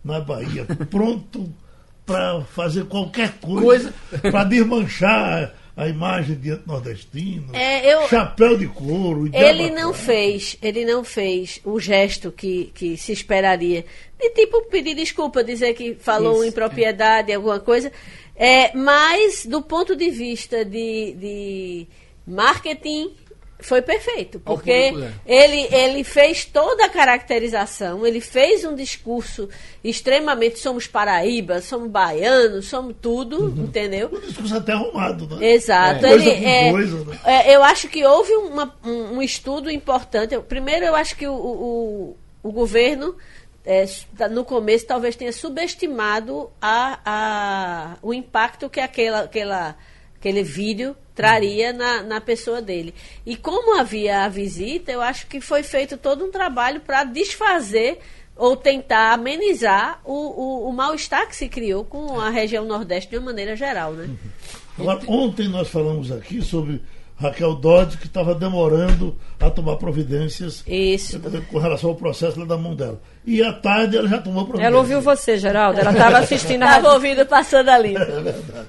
na 0.05 0.21
Bahia, 0.21 0.67
pronto 0.91 1.53
para 2.05 2.43
fazer 2.43 2.85
qualquer 2.85 3.33
coisa, 3.41 3.93
coisa. 4.11 4.31
para 4.31 4.45
desmanchar 4.45 5.55
a 5.77 5.89
imagem 5.89 6.37
de 6.37 6.57
nordestino, 6.67 7.49
é, 7.53 7.93
eu, 7.93 8.07
chapéu 8.09 8.57
de 8.57 8.69
couro. 8.69 9.29
Ele 9.33 9.71
não 9.71 9.93
fez, 9.93 10.57
ele 10.63 10.85
não 10.85 11.03
fez 11.03 11.61
o 11.65 11.81
gesto 11.81 12.31
que, 12.31 12.71
que 12.75 12.97
se 12.97 13.13
esperaria. 13.13 13.85
De 14.21 14.31
tipo 14.31 14.63
pedir 14.67 14.95
desculpa, 14.95 15.43
dizer 15.43 15.75
que 15.75 15.97
falou 15.97 16.37
Isso, 16.37 16.51
impropriedade, 16.51 17.33
é. 17.33 17.35
alguma 17.35 17.59
coisa. 17.59 17.91
É, 18.37 18.77
mas 18.77 19.47
do 19.47 19.63
ponto 19.63 19.97
de 19.97 20.11
vista 20.11 20.65
de, 20.65 21.15
de 21.19 21.87
marketing 22.27 23.13
foi 23.61 23.81
perfeito, 23.81 24.39
porque 24.41 24.93
ele, 25.25 25.69
ele 25.75 26.05
fez 26.05 26.45
toda 26.45 26.85
a 26.85 26.89
caracterização, 26.89 28.07
ele 28.07 28.21
fez 28.21 28.65
um 28.65 28.75
discurso 28.75 29.49
extremamente 29.83 30.59
somos 30.59 30.87
paraíbas, 30.87 31.65
somos 31.65 31.91
baianos, 31.91 32.67
somos 32.67 32.95
tudo, 33.01 33.45
uhum. 33.45 33.65
entendeu? 33.65 34.11
Um 34.13 34.21
discurso 34.21 34.57
até 34.57 34.73
arrumado, 34.73 35.27
né? 35.27 35.53
Exato. 35.53 36.05
É. 36.05 36.13
Ele, 36.13 36.31
é, 36.31 36.71
coisa, 36.71 37.05
né? 37.05 37.21
é, 37.25 37.55
eu 37.55 37.63
acho 37.63 37.89
que 37.89 38.05
houve 38.05 38.33
uma, 38.33 38.75
um, 38.85 39.17
um, 39.17 39.23
estudo 39.23 39.71
importante. 39.71 40.39
Primeiro, 40.41 40.85
eu 40.85 40.95
acho 40.95 41.17
que 41.17 41.27
o, 41.27 41.35
o, 41.35 42.17
o 42.43 42.53
governo 42.53 43.15
é, 43.65 43.87
no 44.31 44.45
começo 44.45 44.87
talvez 44.87 45.17
tenha 45.17 45.33
subestimado 45.33 46.51
a, 46.61 46.99
a, 47.05 47.97
o 48.03 48.13
impacto 48.13 48.69
que 48.69 48.81
aquela, 48.81 49.21
aquela, 49.21 49.77
aquele 50.25 50.43
vídeo 50.43 50.97
traria 51.15 51.71
na, 51.73 52.03
na 52.03 52.21
pessoa 52.21 52.63
dele. 52.63 52.95
E 53.27 53.37
como 53.37 53.79
havia 53.79 54.25
a 54.25 54.29
visita, 54.29 54.91
eu 54.91 55.03
acho 55.03 55.27
que 55.27 55.39
foi 55.39 55.63
feito 55.63 55.99
todo 55.99 56.25
um 56.25 56.31
trabalho 56.31 56.81
para 56.81 57.05
desfazer 57.05 57.99
ou 58.35 58.57
tentar 58.57 59.13
amenizar 59.13 60.01
o, 60.03 60.13
o, 60.13 60.69
o 60.71 60.73
mal-estar 60.73 61.29
que 61.29 61.37
se 61.37 61.49
criou 61.49 61.85
com 61.85 62.19
a 62.19 62.31
região 62.31 62.65
Nordeste 62.65 63.11
de 63.11 63.19
uma 63.19 63.27
maneira 63.27 63.55
geral. 63.55 63.93
Né? 63.93 64.09
Agora, 64.79 65.01
ontem 65.07 65.47
nós 65.47 65.69
falamos 65.69 66.11
aqui 66.11 66.43
sobre 66.43 66.81
Raquel 67.17 67.55
Dodge, 67.55 67.99
que 67.99 68.07
estava 68.07 68.35
demorando 68.35 69.17
a 69.39 69.51
tomar 69.51 69.77
providências 69.77 70.65
Isso. 70.67 71.21
com 71.49 71.59
relação 71.59 71.91
ao 71.91 71.97
processo 71.97 72.41
lá 72.41 72.47
da 72.47 72.57
mão 72.57 72.75
dela. 72.75 73.01
E 73.25 73.41
à 73.43 73.53
tarde 73.53 73.97
ela 73.97 74.09
já 74.09 74.19
tomou 74.19 74.45
providências. 74.45 74.73
Ela 74.73 74.81
ouviu 74.81 75.01
você, 75.01 75.37
Geraldo. 75.37 75.79
Ela 75.79 75.93
estava 75.93 76.19
assistindo 76.19 76.63
a 76.63 76.67
Estava 76.67 76.95
ouvindo 76.95 77.25
passando 77.27 77.69
ali. 77.69 77.95
É 77.95 78.05
verdade. 78.05 78.69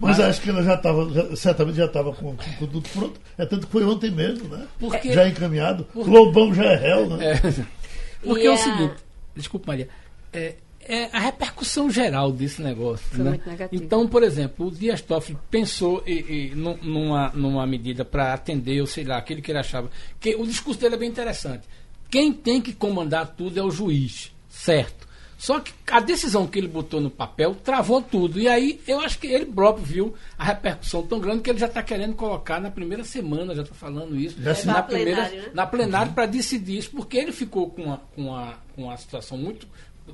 Mas 0.00 0.18
acho 0.18 0.40
que 0.40 0.48
ela 0.48 0.62
já 0.62 0.74
estava, 0.74 1.36
certamente 1.36 1.76
já 1.76 1.84
estava 1.84 2.12
com, 2.12 2.34
com, 2.34 2.66
tudo 2.66 2.88
pronto. 2.88 3.20
É 3.36 3.44
tanto 3.44 3.66
que 3.66 3.72
foi 3.72 3.84
ontem 3.84 4.10
mesmo, 4.10 4.48
né? 4.48 4.66
Porque, 4.78 5.12
já 5.12 5.28
encaminhado. 5.28 5.84
Porque, 5.92 6.10
Lobão 6.10 6.54
já 6.54 6.64
é 6.64 6.76
réu, 6.76 7.10
né? 7.10 7.32
É, 7.32 7.40
porque 8.24 8.46
é 8.46 8.50
o 8.50 8.56
seguinte, 8.56 8.94
desculpa 9.36 9.72
Maria, 9.72 9.88
é, 10.32 10.54
é, 10.80 11.04
a 11.12 11.20
repercussão 11.20 11.90
geral 11.90 12.32
desse 12.32 12.62
negócio. 12.62 13.06
Foi 13.10 13.24
né? 13.24 13.38
Então, 13.70 14.08
por 14.08 14.22
exemplo, 14.22 14.68
o 14.68 14.70
Dias 14.70 15.02
Toffoli 15.02 15.38
pensou 15.50 16.02
e, 16.06 16.52
e, 16.52 16.54
numa, 16.54 17.28
numa 17.34 17.66
medida 17.66 18.02
para 18.02 18.32
atender, 18.32 18.80
ou 18.80 18.86
sei 18.86 19.04
lá, 19.04 19.18
aquele 19.18 19.42
que 19.42 19.52
ele 19.52 19.58
achava. 19.58 19.90
que 20.18 20.34
O 20.34 20.46
discurso 20.46 20.80
dele 20.80 20.94
é 20.94 20.98
bem 20.98 21.10
interessante. 21.10 21.68
Quem 22.10 22.32
tem 22.32 22.60
que 22.60 22.72
comandar 22.72 23.34
tudo 23.36 23.60
é 23.60 23.62
o 23.62 23.70
juiz, 23.70 24.32
certo? 24.48 24.99
Só 25.40 25.58
que 25.58 25.72
a 25.90 26.00
decisão 26.00 26.46
que 26.46 26.58
ele 26.58 26.68
botou 26.68 27.00
no 27.00 27.08
papel 27.08 27.54
travou 27.54 28.02
tudo. 28.02 28.38
E 28.38 28.46
aí 28.46 28.78
eu 28.86 29.00
acho 29.00 29.18
que 29.18 29.26
ele 29.26 29.46
próprio 29.46 29.82
viu 29.82 30.14
a 30.36 30.44
repercussão 30.44 31.02
tão 31.06 31.18
grande 31.18 31.40
que 31.40 31.48
ele 31.48 31.58
já 31.58 31.64
está 31.64 31.82
querendo 31.82 32.14
colocar 32.14 32.60
na 32.60 32.70
primeira 32.70 33.04
semana, 33.04 33.54
já 33.54 33.62
está 33.62 33.74
falando 33.74 34.14
isso, 34.18 34.36
é, 34.38 34.64
na, 34.66 34.82
primeira, 34.82 35.14
plenário, 35.14 35.42
né? 35.42 35.50
na 35.54 35.66
plenária 35.66 36.08
uhum. 36.08 36.14
para 36.14 36.26
decidir 36.26 36.76
isso, 36.76 36.90
porque 36.90 37.16
ele 37.16 37.32
ficou 37.32 37.70
com 37.70 37.84
uma, 37.84 38.02
com 38.14 38.22
uma, 38.24 38.54
com 38.76 38.82
uma 38.82 38.96
situação 38.98 39.38
muito 39.38 39.66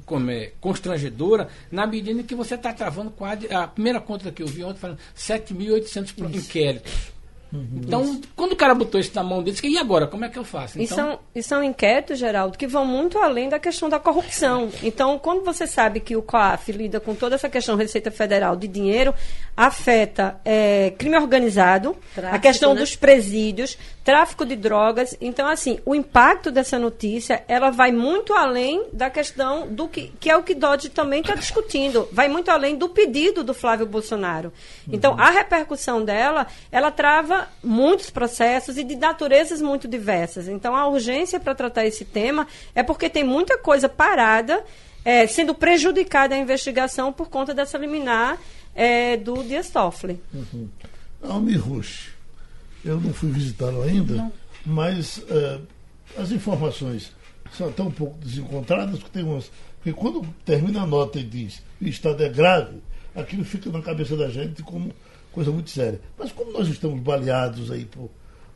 como 0.05 0.31
é, 0.31 0.53
constrangedora, 0.61 1.49
na 1.73 1.89
medida 1.89 2.21
em 2.21 2.23
que 2.23 2.35
você 2.37 2.55
está 2.55 2.73
travando 2.73 3.11
quase. 3.11 3.53
A 3.53 3.67
primeira 3.67 4.01
conta 4.01 4.31
que 4.31 4.45
eu 4.45 4.47
vi 4.47 4.63
ontem 4.63 4.79
falando 4.79 5.01
7.800 5.17 6.37
inquéritos. 6.37 7.16
Uhum. 7.53 7.81
Então, 7.85 8.21
quando 8.35 8.53
o 8.53 8.57
cara 8.57 8.75
botou 8.75 9.01
isso 9.01 9.13
na 9.15 9.23
mão 9.23 9.43
dele, 9.43 9.57
disse, 9.57 9.67
e 9.67 9.79
agora, 9.79 10.07
como 10.07 10.25
é 10.25 10.29
que 10.29 10.39
eu 10.39 10.45
faço? 10.45 10.81
Então... 10.81 10.85
E, 10.85 10.89
são, 10.89 11.19
e 11.37 11.43
são 11.43 11.65
inquéritos, 11.65 12.19
Geraldo, 12.19 12.59
que 12.59 12.67
vão 12.67 12.85
muito 12.85 13.19
além 13.19 13.49
da 13.49 13.59
questão 13.59 13.89
da 13.89 13.99
corrupção. 13.99 14.69
Então, 14.83 15.19
quando 15.19 15.45
você 15.45 15.67
sabe 15.67 16.01
que 16.01 16.17
o 16.17 16.23
COAF 16.23 16.73
lida 16.73 17.01
com 17.01 17.15
toda 17.15 17.35
essa 17.35 17.49
questão 17.49 17.77
Receita 17.77 18.11
Federal 18.11 18.57
de 18.57 18.67
dinheiro, 18.67 19.15
afeta 19.57 20.41
é, 20.45 20.93
crime 20.99 21.17
organizado, 21.17 21.97
tráfico, 22.15 22.37
a 22.37 22.39
questão 22.39 22.75
né? 22.75 22.81
dos 22.81 22.97
presídios, 22.97 23.79
tráfico 24.07 24.47
de 24.47 24.55
drogas. 24.55 25.17
Então, 25.21 25.49
assim, 25.49 25.81
o 25.85 25.93
impacto 25.93 26.53
dessa 26.53 26.79
notícia, 26.79 27.43
ela 27.49 27.71
vai 27.71 27.91
muito 27.91 28.33
além 28.33 28.87
da 28.93 29.11
questão 29.11 29.67
do 29.67 29.89
que, 29.89 30.13
que 30.21 30.31
é 30.31 30.37
o 30.37 30.45
que 30.45 30.55
Dodge 30.55 30.91
também 30.91 31.21
está 31.21 31.35
discutindo. 31.35 32.09
Vai 32.13 32.29
muito 32.29 32.49
além 32.49 32.77
do 32.77 32.89
pedido 32.89 33.43
do 33.43 33.53
Flávio 33.53 33.85
Bolsonaro. 33.85 34.53
Então, 34.91 35.15
uhum. 35.15 35.21
a 35.21 35.31
repercussão 35.31 36.05
dela, 36.05 36.47
ela 36.71 36.93
trava 36.93 37.49
muitos 37.65 38.09
processos 38.09 38.79
e 38.79 38.85
de 38.85 38.95
naturezas 38.95 39.61
muito 39.61 39.89
diversas. 39.89 40.47
Então, 40.47 40.77
a 40.77 40.87
urgência 40.87 41.41
para 41.41 41.57
tratar 41.57 41.85
esse 41.85 42.05
tema 42.05 42.47
é 42.77 42.85
porque 42.85 43.11
tem 43.11 43.25
muita 43.25 43.59
coisa 43.59 43.89
parada, 43.89 44.65
é, 45.05 45.27
sendo 45.27 45.53
prejudicada 45.53 46.33
a 46.33 46.39
investigação 46.39 47.13
por 47.13 47.29
conta 47.29 47.53
dessa 47.53 47.77
liminar 47.77 48.39
é, 48.73 49.17
do 49.17 49.43
Dias 49.43 49.69
Toffoli. 49.69 50.23
Uhum. 50.33 50.69
Rush, 51.59 52.16
eu 52.87 53.01
não 53.01 53.13
fui 53.13 53.31
visitá-lo 53.31 53.83
ainda, 53.83 54.33
mas 54.65 55.23
é, 55.29 55.61
as 56.17 56.31
informações 56.31 57.13
são 57.53 57.69
até 57.69 57.83
um 57.83 57.91
pouco 57.91 58.17
desencontradas, 58.19 58.99
porque 59.01 59.19
tem 59.19 59.29
umas. 59.29 59.51
Porque 59.77 59.93
quando 59.93 60.27
termina 60.45 60.83
a 60.83 60.87
nota 60.87 61.19
e 61.19 61.25
diz 61.25 61.63
o 61.81 61.87
estado 61.87 62.23
é 62.23 62.29
grave, 62.29 62.79
aquilo 63.15 63.45
fica 63.45 63.71
na 63.71 63.83
cabeça 63.83 64.17
da 64.17 64.29
gente 64.29 64.63
como 64.63 64.93
coisa 65.33 65.51
muito 65.51 65.71
séria. 65.71 66.01
Mas 66.17 66.33
como 66.33 66.53
nós 66.53 66.69
estamos 66.69 67.01
baleados 67.01 67.71
aí 67.71 67.85
por, 67.85 68.11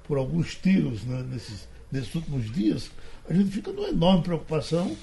por 0.05 0.17
alguns 0.17 0.55
tiros 0.55 1.03
né, 1.05 1.25
nesses, 1.31 1.69
nesses 1.91 2.15
últimos 2.15 2.51
dias, 2.53 2.91
a 3.29 3.35
gente 3.35 3.51
fica 3.51 3.73
numa 3.73 3.89
enorme 3.89 4.23
preocupação 4.23 4.97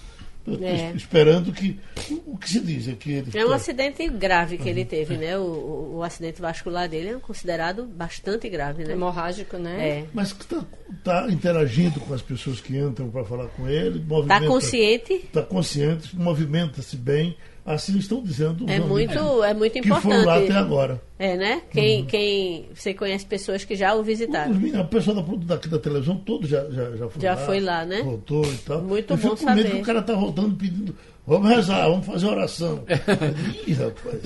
É. 0.61 0.91
esperando 0.95 1.51
que. 1.51 1.79
O, 2.25 2.37
que 2.37 2.49
se 2.49 2.59
diz 2.59 2.87
é 2.87 2.93
que 2.93 3.11
ele. 3.11 3.31
É 3.33 3.45
um 3.45 3.49
tá- 3.49 3.55
acidente 3.55 4.07
grave 4.09 4.57
que 4.57 4.69
ele 4.69 4.85
teve, 4.85 5.17
né? 5.17 5.37
O, 5.37 5.41
o, 5.41 5.95
o 5.97 6.03
acidente 6.03 6.41
vascular 6.41 6.87
dele 6.87 7.09
é 7.09 7.13
considerado 7.15 7.85
bastante 7.85 8.47
grave, 8.49 8.83
né? 8.83 8.93
Hemorrágico, 8.93 9.57
né? 9.57 9.89
É. 9.89 10.05
Mas 10.13 10.31
que 10.31 10.43
está 10.43 10.63
tá 11.03 11.27
interagindo 11.29 11.99
com 11.99 12.13
as 12.13 12.21
pessoas 12.21 12.61
que 12.61 12.77
entram 12.77 13.09
para 13.09 13.23
falar 13.25 13.47
com 13.47 13.67
ele, 13.67 13.99
Tá 13.99 14.05
movimenta. 14.05 14.47
consciente? 14.47 15.13
Está 15.13 15.41
consciente, 15.41 16.15
movimenta-se 16.15 16.95
bem. 16.95 17.35
Assim 17.67 17.97
estão 17.97 18.23
dizendo 18.23 18.63
os 18.63 18.71
É 18.71 18.79
muito, 18.79 19.43
é 19.43 19.53
muito 19.53 19.81
que 19.81 19.89
foram 19.89 20.23
lá 20.25 20.35
até 20.35 20.45
importante. 20.45 20.57
agora. 20.57 21.01
É, 21.19 21.35
né? 21.35 21.61
Quem, 21.69 22.05
quem 22.05 22.69
você 22.73 22.93
conhece 22.93 23.25
pessoas 23.25 23.65
que 23.65 23.75
já 23.75 23.93
o 23.93 24.01
visitaram. 24.01 24.51
Os 24.53 24.57
meninos, 24.57 24.79
a 24.79 24.83
pessoa 24.85 25.21
da, 25.21 25.55
daqui 25.55 25.67
da 25.67 25.77
televisão, 25.77 26.15
todo 26.15 26.47
já, 26.47 26.63
já, 26.69 26.95
já 26.95 27.09
foi 27.09 27.21
Já 27.21 27.31
lá. 27.31 27.37
foi 27.45 27.59
lá, 27.59 27.85
né? 27.85 28.01
Voltou 28.03 28.45
e 28.45 28.57
tal. 28.59 28.81
Muito 28.81 29.11
Eu 29.11 29.17
bom 29.17 29.35
fico 29.35 29.37
com 29.45 29.45
medo 29.53 29.61
saber. 29.63 29.75
que 29.75 29.81
o 29.81 29.85
cara 29.85 30.01
tá 30.01 30.13
voltando 30.13 30.55
pedindo, 30.55 30.95
vamos 31.25 31.49
rezar, 31.49 31.89
vamos 31.89 32.05
fazer 32.05 32.25
oração. 32.27 32.85
Ih, 33.67 33.73
rapaz. 33.73 34.21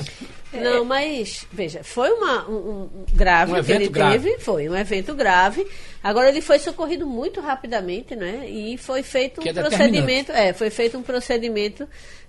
Não, 0.54 0.86
mas, 0.86 1.48
veja, 1.52 1.82
foi 1.84 2.12
uma, 2.12 2.48
um, 2.48 2.54
um 2.84 2.90
grave 3.14 3.52
Um 3.54 3.56
que 3.56 3.60
evento 3.62 3.82
ele 3.82 3.90
grave. 3.90 4.30
teve, 4.30 4.40
foi 4.44 4.70
um 4.70 4.76
evento 4.76 5.16
grave. 5.16 5.66
Agora 6.04 6.30
ele 6.30 6.42
foi 6.42 6.60
socorrido 6.60 7.08
muito 7.08 7.40
rapidamente, 7.42 8.16
né? 8.16 8.48
E 8.48 8.78
foi 8.78 9.02
feito 9.02 9.42
um 9.42 9.48
é 9.48 9.54
procedimento, 9.54 10.32
é, 10.32 10.54
foi 10.54 10.70
feito 10.70 10.96
um 10.98 11.02
procedimento 11.02 11.88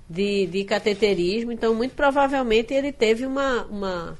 de, 0.08 0.46
de 0.46 0.64
cateterismo, 0.64 1.52
então 1.52 1.74
muito 1.74 1.94
provavelmente 1.94 2.74
ele 2.74 2.92
teve 2.92 3.24
uma, 3.24 3.64
uma, 3.64 4.18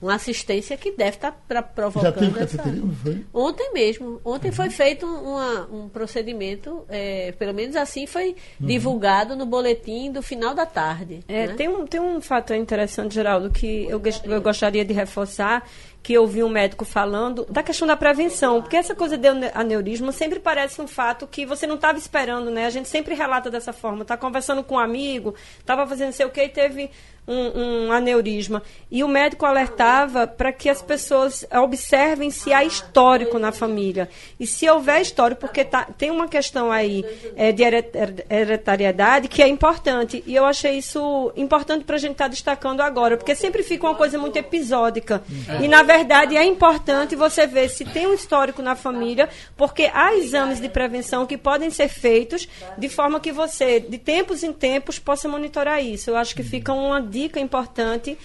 uma 0.00 0.14
assistência 0.14 0.76
que 0.76 0.92
deve 0.92 1.16
estar 1.16 1.32
pra, 1.48 1.56
Já 1.60 1.62
provocando 1.62 2.14
teve 2.14 2.40
essa- 2.40 2.56
cateterismo, 2.56 2.94
foi? 3.02 3.24
Ontem 3.34 3.72
mesmo. 3.72 4.20
Ontem 4.24 4.52
foi 4.52 4.70
feito 4.70 5.04
um, 5.06 5.32
uma- 5.32 5.66
um 5.72 5.88
procedimento, 5.88 6.84
é, 6.88 7.32
pelo 7.32 7.52
menos 7.54 7.74
assim 7.76 8.06
foi 8.06 8.36
divulgado 8.60 9.34
no 9.36 9.44
boletim 9.46 10.10
do 10.12 10.22
final 10.22 10.54
da 10.54 10.66
tarde. 10.66 11.20
É, 11.28 11.48
né? 11.48 11.54
tem, 11.54 11.68
um, 11.68 11.86
tem 11.86 12.00
um 12.00 12.20
fato 12.20 12.54
interessante, 12.54 13.14
Geraldo, 13.14 13.50
que 13.50 13.84
eu, 13.88 14.00
eu 14.24 14.40
gostaria 14.40 14.84
de 14.84 14.92
reforçar, 14.92 15.68
que 16.02 16.12
eu 16.14 16.26
vi 16.26 16.42
um 16.42 16.48
médico 16.48 16.84
falando 16.84 17.46
da 17.48 17.62
questão 17.62 17.86
da 17.86 17.96
prevenção, 17.96 18.60
porque 18.60 18.76
essa 18.76 18.94
coisa 18.94 19.16
de 19.16 19.28
ane- 19.28 19.50
aneurisma 19.54 20.10
sempre 20.10 20.40
parece 20.40 20.80
um 20.80 20.88
fato 20.88 21.26
que 21.26 21.46
você 21.46 21.66
não 21.66 21.76
estava 21.76 21.96
esperando, 21.96 22.50
né? 22.50 22.66
A 22.66 22.70
gente 22.70 22.88
sempre 22.88 23.14
relata 23.14 23.48
dessa 23.50 23.72
forma, 23.72 24.04
tá 24.04 24.16
conversando 24.16 24.62
com 24.64 24.74
um 24.74 24.78
amigo, 24.80 25.34
estava 25.60 25.86
fazendo 25.86 26.12
sei 26.12 26.26
o 26.26 26.30
que 26.30 26.42
e 26.42 26.48
teve 26.48 26.90
um, 27.28 27.86
um 27.86 27.92
aneurisma. 27.92 28.64
E 28.90 29.04
o 29.04 29.08
médico 29.08 29.46
alertava 29.46 30.26
para 30.26 30.50
que 30.52 30.68
as 30.68 30.82
pessoas 30.82 31.46
observem 31.62 32.32
se 32.32 32.52
há 32.52 32.64
histórico 32.64 33.38
na 33.38 33.52
família. 33.52 34.08
E 34.40 34.46
se 34.46 34.68
houver 34.68 35.00
histórico, 35.00 35.42
porque 35.42 35.64
tá- 35.64 35.86
tem 35.96 36.10
uma 36.10 36.26
questão 36.26 36.72
aí 36.72 37.04
é, 37.36 37.52
de 37.52 37.62
here- 37.62 37.76
her- 37.94 38.26
hereditariedade 38.28 39.28
que 39.28 39.40
é 39.40 39.46
importante. 39.46 40.22
E 40.26 40.34
eu 40.34 40.44
achei 40.44 40.72
isso 40.78 41.32
importante 41.36 41.84
para 41.84 41.94
a 41.94 41.98
gente 41.98 42.12
estar 42.12 42.26
destacando 42.26 42.80
agora, 42.80 43.16
porque 43.16 43.36
sempre 43.36 43.62
fica 43.62 43.86
uma 43.86 43.94
coisa 43.94 44.18
muito 44.18 44.36
episódica. 44.36 45.22
E, 45.62 45.68
na 45.68 45.84
verdade, 45.84 45.91
é 45.92 46.44
importante 46.44 47.14
você 47.14 47.46
ver 47.46 47.68
se 47.68 47.84
tem 47.84 48.06
um 48.06 48.14
histórico 48.14 48.62
na 48.62 48.74
família, 48.74 49.28
porque 49.56 49.90
há 49.92 50.14
exames 50.14 50.60
de 50.60 50.68
prevenção 50.68 51.26
que 51.26 51.36
podem 51.36 51.70
ser 51.70 51.88
feitos 51.88 52.48
de 52.78 52.88
forma 52.88 53.20
que 53.20 53.32
você, 53.32 53.80
de 53.80 53.98
tempos 53.98 54.42
em 54.42 54.52
tempos, 54.52 54.98
possa 54.98 55.28
monitorar 55.28 55.82
isso. 55.82 56.10
Eu 56.10 56.16
acho 56.16 56.34
que 56.34 56.42
fica 56.42 56.72
uma 56.72 57.00
dica 57.00 57.38
importante 57.38 58.16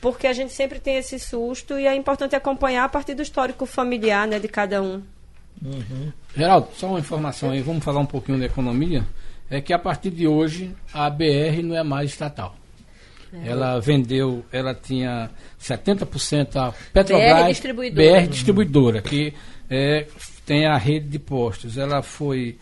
porque 0.00 0.26
a 0.26 0.34
gente 0.34 0.52
sempre 0.52 0.78
tem 0.78 0.96
esse 0.96 1.18
susto 1.18 1.78
e 1.78 1.86
é 1.86 1.94
importante 1.94 2.36
acompanhar 2.36 2.84
a 2.84 2.88
partir 2.90 3.14
do 3.14 3.22
histórico 3.22 3.64
familiar 3.64 4.26
né, 4.28 4.38
de 4.38 4.48
cada 4.48 4.82
um. 4.82 5.02
Geraldo, 6.36 6.68
só 6.74 6.88
uma 6.88 6.98
informação 6.98 7.50
aí, 7.50 7.62
vamos 7.62 7.82
falar 7.82 8.00
um 8.00 8.06
pouquinho 8.06 8.38
da 8.38 8.44
economia. 8.44 9.02
É 9.48 9.60
que 9.60 9.72
a 9.72 9.78
partir 9.78 10.10
de 10.10 10.26
hoje 10.26 10.74
a 10.92 11.08
BR 11.08 11.62
não 11.62 11.74
é 11.74 11.82
mais 11.82 12.10
estatal. 12.10 12.54
Ela 13.42 13.80
vendeu, 13.80 14.44
ela 14.52 14.74
tinha 14.74 15.30
70% 15.60 16.56
a 16.56 16.72
Petrobras, 16.92 17.42
BR 17.42 17.48
distribuidora. 17.48 18.20
BR 18.20 18.28
distribuidora, 18.28 19.02
que 19.02 19.34
é, 19.68 20.06
tem 20.44 20.66
a 20.66 20.76
rede 20.76 21.08
de 21.08 21.18
postos. 21.18 21.78
Ela 21.78 22.02
foi 22.02 22.58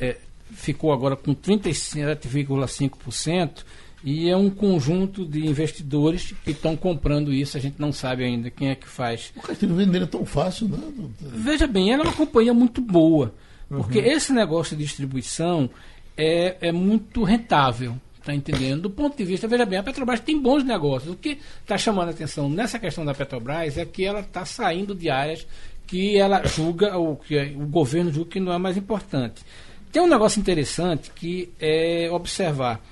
é, 0.00 0.16
ficou 0.52 0.92
agora 0.92 1.16
com 1.16 1.34
37,5% 1.34 3.64
e 4.02 4.28
é 4.28 4.36
um 4.36 4.48
conjunto 4.48 5.24
de 5.24 5.44
investidores 5.46 6.32
que 6.44 6.52
estão 6.52 6.76
comprando 6.76 7.32
isso. 7.32 7.56
A 7.56 7.60
gente 7.60 7.80
não 7.80 7.92
sabe 7.92 8.24
ainda 8.24 8.50
quem 8.50 8.70
é 8.70 8.74
que 8.74 8.88
faz 8.88 9.32
O 9.36 9.40
Castilho 9.40 9.74
vender 9.74 10.02
é 10.02 10.06
tão 10.06 10.24
fácil, 10.24 10.68
né? 10.68 10.78
Veja 11.20 11.66
bem, 11.66 11.92
ela 11.92 12.04
é 12.04 12.06
uma 12.06 12.12
companhia 12.12 12.54
muito 12.54 12.80
boa. 12.80 13.34
Porque 13.68 13.98
esse 13.98 14.32
negócio 14.32 14.76
de 14.76 14.84
distribuição 14.84 15.68
é, 16.16 16.56
é 16.60 16.72
muito 16.72 17.22
rentável. 17.22 17.96
Está 18.28 18.34
entendendo? 18.34 18.82
Do 18.82 18.90
ponto 18.90 19.16
de 19.16 19.24
vista, 19.24 19.48
veja 19.48 19.64
bem, 19.64 19.78
a 19.78 19.82
Petrobras 19.82 20.20
tem 20.20 20.38
bons 20.38 20.62
negócios. 20.62 21.10
O 21.10 21.16
que 21.16 21.38
está 21.62 21.78
chamando 21.78 22.08
a 22.08 22.10
atenção 22.10 22.46
nessa 22.50 22.78
questão 22.78 23.02
da 23.02 23.14
Petrobras 23.14 23.78
é 23.78 23.86
que 23.86 24.04
ela 24.04 24.20
está 24.20 24.44
saindo 24.44 24.94
de 24.94 25.08
áreas 25.08 25.46
que 25.86 26.18
ela 26.18 26.44
julga, 26.44 26.94
ou 26.98 27.16
que 27.16 27.38
o 27.56 27.66
governo 27.66 28.12
julga 28.12 28.32
que 28.32 28.38
não 28.38 28.52
é 28.52 28.58
mais 28.58 28.76
importante. 28.76 29.42
Tem 29.90 30.02
um 30.02 30.06
negócio 30.06 30.38
interessante 30.38 31.10
que 31.14 31.50
é 31.58 32.10
observar. 32.12 32.82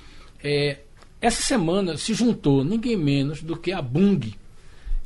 É, 0.42 0.78
essa 1.20 1.42
semana 1.42 1.98
se 1.98 2.14
juntou 2.14 2.64
ninguém 2.64 2.96
menos 2.96 3.42
do 3.42 3.58
que 3.58 3.72
a 3.72 3.82
Bung 3.82 4.34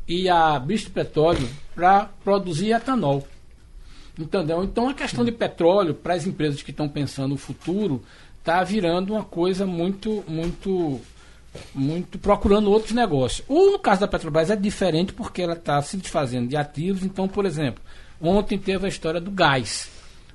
e 0.07 0.29
a 0.29 0.57
Bristol 0.61 0.93
Petróleo 0.93 1.49
para 1.75 2.05
produzir 2.23 2.71
etanol. 2.71 3.27
Entendeu? 4.17 4.63
Então 4.63 4.89
a 4.89 4.95
questão 4.95 5.25
de 5.25 5.33
petróleo 5.33 5.93
para 5.93 6.15
as 6.15 6.25
empresas 6.25 6.63
que 6.63 6.71
estão 6.71 6.89
pensando 6.89 7.31
no 7.31 7.37
futuro 7.37 8.01
está 8.41 8.65
virando 8.65 9.13
uma 9.13 9.23
coisa 9.23 9.67
muito, 9.67 10.25
muito, 10.27 11.01
muito 11.75 12.19
procurando 12.19 12.71
outros 12.71 12.93
negócios. 12.93 13.47
Ou 13.49 13.73
no 13.73 13.79
caso 13.79 14.01
da 14.01 14.09
Petrobras 14.09 14.51
é 14.51 14.57
diferente 14.57 15.13
porque 15.13 15.43
ela 15.43 15.53
está 15.53 15.81
se 15.83 15.97
desfazendo 15.97 16.49
de 16.49 16.57
ativos. 16.57 17.05
Então, 17.05 17.29
por 17.29 17.47
exemplo, 17.47 17.83
ontem 18.21 18.59
teve 18.59 18.87
a 18.87 18.89
história 18.89 19.21
do 19.21 19.31
gás. 19.31 19.91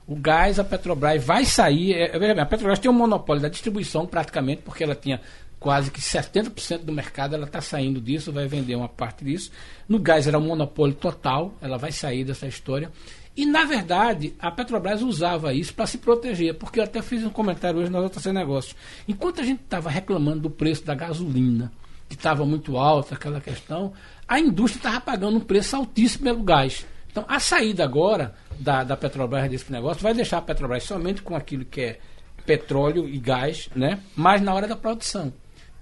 O 0.08 0.16
gás, 0.16 0.60
a 0.60 0.64
Petrobras 0.64 1.24
vai 1.24 1.46
sair. 1.46 1.94
É, 1.94 2.20
bem, 2.20 2.32
a 2.32 2.46
Petrobras 2.46 2.80
tem 2.80 2.90
um 2.90 2.94
monopólio 2.94 3.42
da 3.42 3.50
distribuição 3.50 4.06
praticamente, 4.06 4.62
porque 4.62 4.84
ela 4.84 4.96
tinha 4.96 5.20
quase 5.60 5.92
que 5.92 6.02
70% 6.02 6.80
do 6.80 6.92
mercado, 6.92 7.36
ela 7.36 7.46
está 7.46 7.62
saindo 7.62 8.00
disso, 8.00 8.32
vai 8.32 8.48
vender 8.48 8.76
uma 8.76 8.90
parte 8.90 9.26
disso. 9.26 9.52
No 9.88 10.00
gás 10.00 10.28
era 10.28 10.38
um 10.38 10.46
monopólio 10.46 10.96
total, 10.96 11.54
ela 11.62 11.78
vai 11.78 11.92
sair 11.92 12.24
dessa 12.24 12.48
história. 12.48 12.92
E, 13.36 13.46
na 13.46 13.66
verdade, 13.66 14.34
a 14.40 14.50
Petrobras 14.50 15.02
usava 15.02 15.54
isso 15.54 15.74
para 15.74 15.86
se 15.86 15.98
proteger, 15.98 16.54
porque 16.54 16.80
eu 16.80 16.84
até 16.84 17.02
fiz 17.02 17.24
um 17.24 17.30
comentário 17.30 17.80
hoje 17.80 17.92
nas 17.92 18.02
outras 18.02 18.26
negócios. 18.28 18.76
Enquanto 19.08 19.42
a 19.42 19.44
gente 19.44 19.62
estava 19.62 19.90
reclamando 19.90 20.42
do 20.42 20.50
preço 20.50 20.86
da 20.86 20.96
gasolina, 20.96 21.72
que 22.08 22.16
estava 22.16 22.46
muito 22.46 22.78
alto, 22.78 23.14
aquela 23.14 23.42
questão, 23.42 23.92
a 24.28 24.40
indústria 24.40 24.80
estava 24.80 25.02
pagando 25.02 25.38
um 25.38 25.42
preço 25.42 25.76
altíssimo 25.76 26.24
pelo 26.24 26.44
gás. 26.44 26.86
Então, 27.12 27.26
a 27.28 27.40
saída 27.40 27.84
agora 27.84 28.36
da, 28.60 28.84
da 28.84 28.96
Petrobras 28.96 29.50
desse 29.50 29.72
negócio 29.72 30.02
vai 30.02 30.14
deixar 30.14 30.38
a 30.38 30.42
Petrobras 30.42 30.84
somente 30.84 31.22
com 31.22 31.36
aquilo 31.36 31.66
que 31.66 31.82
é 31.82 32.00
petróleo 32.46 33.10
e 33.10 33.18
gás, 33.18 33.70
né? 33.76 34.00
mas 34.16 34.42
na 34.42 34.54
hora 34.54 34.68
da 34.68 34.76
produção. 34.76 35.34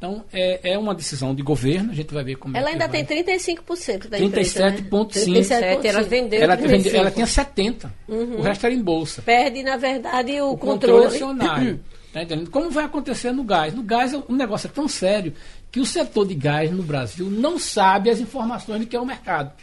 Então, 0.04 0.26
é, 0.34 0.74
é 0.74 0.78
uma 0.78 0.94
decisão 0.94 1.34
de 1.34 1.42
governo, 1.42 1.92
a 1.92 1.96
gente 1.96 2.14
vai 2.14 2.26
ver 2.26 2.36
como 2.36 2.58
Ela 2.58 2.68
é 2.68 2.76
que 2.76 2.84
ainda 2.84 2.88
vai. 2.90 3.06
tem 3.06 3.24
35% 3.24 4.10
da 4.10 4.20
empresa. 4.20 4.66
37,5. 4.66 4.74
Né? 4.74 5.24
37, 5.24 5.88
ela 5.88 6.02
vendeu 6.04 6.42
ela, 6.42 6.58
35. 6.58 6.84
vende- 6.84 6.98
ela 6.98 7.12
tinha 7.12 7.26
70, 7.26 7.94
o 8.10 8.42
resto 8.42 8.66
era 8.66 8.76
em 8.76 8.82
bolsa. 8.82 9.22
Perde, 9.22 9.64
na 9.64 9.78
verdade, 9.78 10.42
o, 10.42 10.52
O 10.52 10.58
controle 10.58 11.04
controle. 11.04 11.06
acionário. 11.16 11.80
Tá 12.12 12.22
entendendo? 12.22 12.50
Como 12.52 12.70
vai 12.70 12.84
acontecer 12.84 13.32
no 13.32 13.46
gás? 13.46 13.74
No 13.74 13.82
gás, 13.82 14.14
o 14.14 14.34
negócio 14.34 14.68
é 14.68 14.72
tão 14.72 14.90
sério 14.90 15.34
que 15.72 15.80
o 15.80 15.86
setor 15.86 16.28
de 16.28 16.36
gás 16.36 16.70
no 16.70 16.84
Brasil 16.84 17.30
não 17.30 17.58
sabe 17.58 18.10
as 18.10 18.20
informações 18.20 18.82
do 18.82 18.86
que 18.86 18.98
é 18.98 19.00
o 19.00 19.06
mercado. 19.06 19.54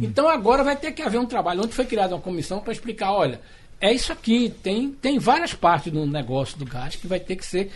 Então 0.00 0.28
agora 0.28 0.62
vai 0.62 0.76
ter 0.76 0.92
que 0.92 1.02
haver 1.02 1.18
um 1.18 1.26
trabalho. 1.26 1.60
Ontem 1.60 1.72
foi 1.72 1.84
criada 1.84 2.14
uma 2.14 2.20
comissão 2.22 2.60
para 2.60 2.72
explicar, 2.72 3.12
olha, 3.12 3.40
é 3.80 3.92
isso 3.92 4.12
aqui, 4.12 4.48
tem, 4.62 4.92
tem 4.92 5.18
várias 5.18 5.52
partes 5.54 5.92
do 5.92 6.06
negócio 6.06 6.56
do 6.56 6.64
gás 6.64 6.94
que 6.94 7.06
vai 7.08 7.18
ter 7.18 7.34
que 7.34 7.44
ser 7.44 7.70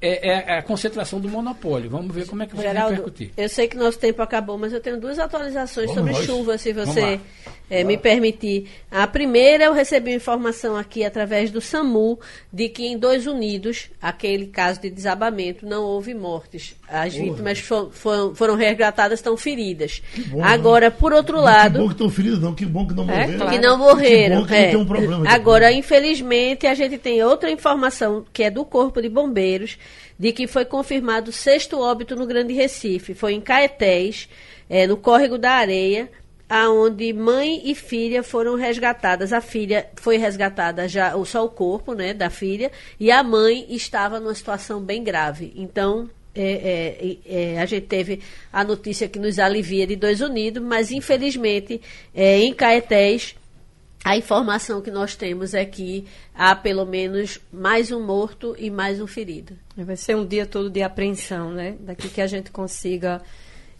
é, 0.00 0.28
é- 0.28 0.58
a 0.58 0.62
concentração 0.62 1.18
do 1.20 1.28
monopólio. 1.28 1.88
Vamos 1.90 2.14
ver 2.14 2.26
como 2.26 2.42
é 2.42 2.46
que 2.46 2.54
vai 2.54 2.64
Geraldo, 2.66 2.90
repercutir. 2.96 3.30
eu 3.36 3.48
sei 3.48 3.66
que 3.68 3.76
nosso 3.76 3.98
tempo 3.98 4.20
acabou, 4.22 4.58
mas 4.58 4.72
eu 4.72 4.80
tenho 4.80 5.00
duas 5.00 5.18
atualizações 5.18 5.86
Vamos 5.94 5.94
sobre 5.94 6.12
nós. 6.12 6.24
chuva, 6.26 6.58
se 6.58 6.72
você 6.72 7.20
eh, 7.70 7.82
me 7.84 7.96
permitir. 7.96 8.68
A 8.90 9.06
primeira, 9.06 9.64
eu 9.64 9.72
recebi 9.72 10.14
informação 10.14 10.76
aqui 10.76 11.04
através 11.04 11.50
do 11.50 11.60
SAMU 11.60 12.18
de 12.52 12.68
que 12.68 12.86
em 12.86 12.96
Dois 12.96 13.26
Unidos, 13.26 13.90
aquele 14.00 14.46
caso 14.46 14.80
de 14.80 14.88
desabamento, 14.90 15.66
não 15.66 15.82
houve 15.82 16.14
mortes. 16.14 16.74
As 16.88 17.14
vítimas 17.14 17.58
fo- 17.58 17.90
foram, 17.90 18.34
foram 18.34 18.54
resgatadas, 18.56 19.18
estão 19.18 19.36
feridas. 19.36 20.02
bom, 20.28 20.42
Agora, 20.44 20.90
por 20.90 21.12
outro 21.12 21.36
Que 21.38 21.42
lado. 21.44 21.78
bom 21.80 21.86
que 21.86 21.92
estão 21.94 22.08
feridos, 22.10 22.40
não. 22.40 22.54
Que 22.54 22.64
bom 22.64 22.86
que 22.86 22.94
não 22.94 23.04
morreram. 23.04 23.36
claro. 23.36 23.52
que 23.52 23.58
não 23.58 23.78
morreram. 23.78 24.42
Que 24.42 24.48
que 24.48 24.54
é. 24.54 24.62
não 24.64 24.70
tem 24.70 24.80
um 24.80 24.86
problema. 24.86 25.28
Agora, 25.28 25.72
infelizmente, 25.72 26.66
a 26.66 26.74
gente 26.74 26.96
tem 26.98 27.22
outra 27.22 27.50
informação 27.50 28.24
que 28.32 28.42
é 28.44 28.50
do 28.50 28.64
Corpo 28.64 29.02
de 29.02 29.08
Bombeiros, 29.08 29.76
de 30.18 30.32
que 30.32 30.46
foi 30.46 30.64
confirmado 30.64 31.30
o 31.30 31.32
sexto 31.32 31.78
óbito 31.80 32.14
no 32.16 32.26
Grande 32.26 32.54
Recife. 32.54 33.12
Foi 33.12 33.34
em 33.34 33.40
Caetés, 33.40 34.28
eh, 34.70 34.86
no 34.86 34.96
Córrego 34.96 35.36
da 35.36 35.50
Areia. 35.52 36.08
Aonde 36.48 37.12
mãe 37.12 37.62
e 37.64 37.74
filha 37.74 38.22
foram 38.22 38.54
resgatadas. 38.54 39.32
A 39.32 39.40
filha 39.40 39.88
foi 39.96 40.16
resgatada 40.16 40.86
já 40.88 41.12
só 41.24 41.44
o 41.44 41.48
corpo, 41.48 41.92
né, 41.92 42.14
da 42.14 42.30
filha, 42.30 42.70
e 42.98 43.10
a 43.10 43.22
mãe 43.22 43.66
estava 43.70 44.20
numa 44.20 44.34
situação 44.34 44.80
bem 44.80 45.02
grave. 45.02 45.52
Então 45.56 46.08
é, 46.34 47.18
é, 47.24 47.54
é, 47.54 47.60
a 47.60 47.66
gente 47.66 47.86
teve 47.86 48.20
a 48.52 48.62
notícia 48.62 49.08
que 49.08 49.18
nos 49.18 49.38
alivia 49.38 49.86
de 49.86 49.96
dois 49.96 50.20
unidos, 50.20 50.62
mas 50.62 50.92
infelizmente 50.92 51.80
é, 52.14 52.38
em 52.38 52.52
Caetés 52.52 53.34
a 54.04 54.16
informação 54.16 54.80
que 54.80 54.90
nós 54.90 55.16
temos 55.16 55.52
é 55.52 55.64
que 55.64 56.04
há 56.32 56.54
pelo 56.54 56.84
menos 56.84 57.40
mais 57.52 57.90
um 57.90 58.00
morto 58.00 58.54
e 58.56 58.70
mais 58.70 59.00
um 59.00 59.06
ferido. 59.06 59.58
Vai 59.76 59.96
ser 59.96 60.14
um 60.14 60.24
dia 60.24 60.46
todo 60.46 60.70
de 60.70 60.80
apreensão, 60.80 61.50
né? 61.50 61.74
Daqui 61.80 62.08
que 62.08 62.20
a 62.20 62.26
gente 62.28 62.52
consiga 62.52 63.20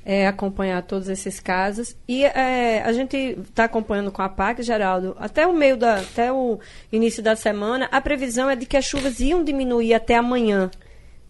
é, 0.08 0.24
acompanhar 0.24 0.80
todos 0.82 1.08
esses 1.08 1.40
casos. 1.40 1.96
E 2.06 2.24
é, 2.24 2.80
a 2.84 2.92
gente 2.92 3.16
está 3.16 3.64
acompanhando 3.64 4.12
com 4.12 4.22
a 4.22 4.28
PAC, 4.28 4.62
Geraldo, 4.62 5.16
até 5.18 5.44
o 5.44 5.52
meio 5.52 5.76
da, 5.76 5.98
até 5.98 6.32
o 6.32 6.60
início 6.92 7.20
da 7.20 7.34
semana, 7.34 7.88
a 7.90 8.00
previsão 8.00 8.48
é 8.48 8.54
de 8.54 8.66
que 8.66 8.76
as 8.76 8.84
chuvas 8.84 9.18
iam 9.18 9.42
diminuir 9.42 9.94
até 9.94 10.14
amanhã. 10.14 10.70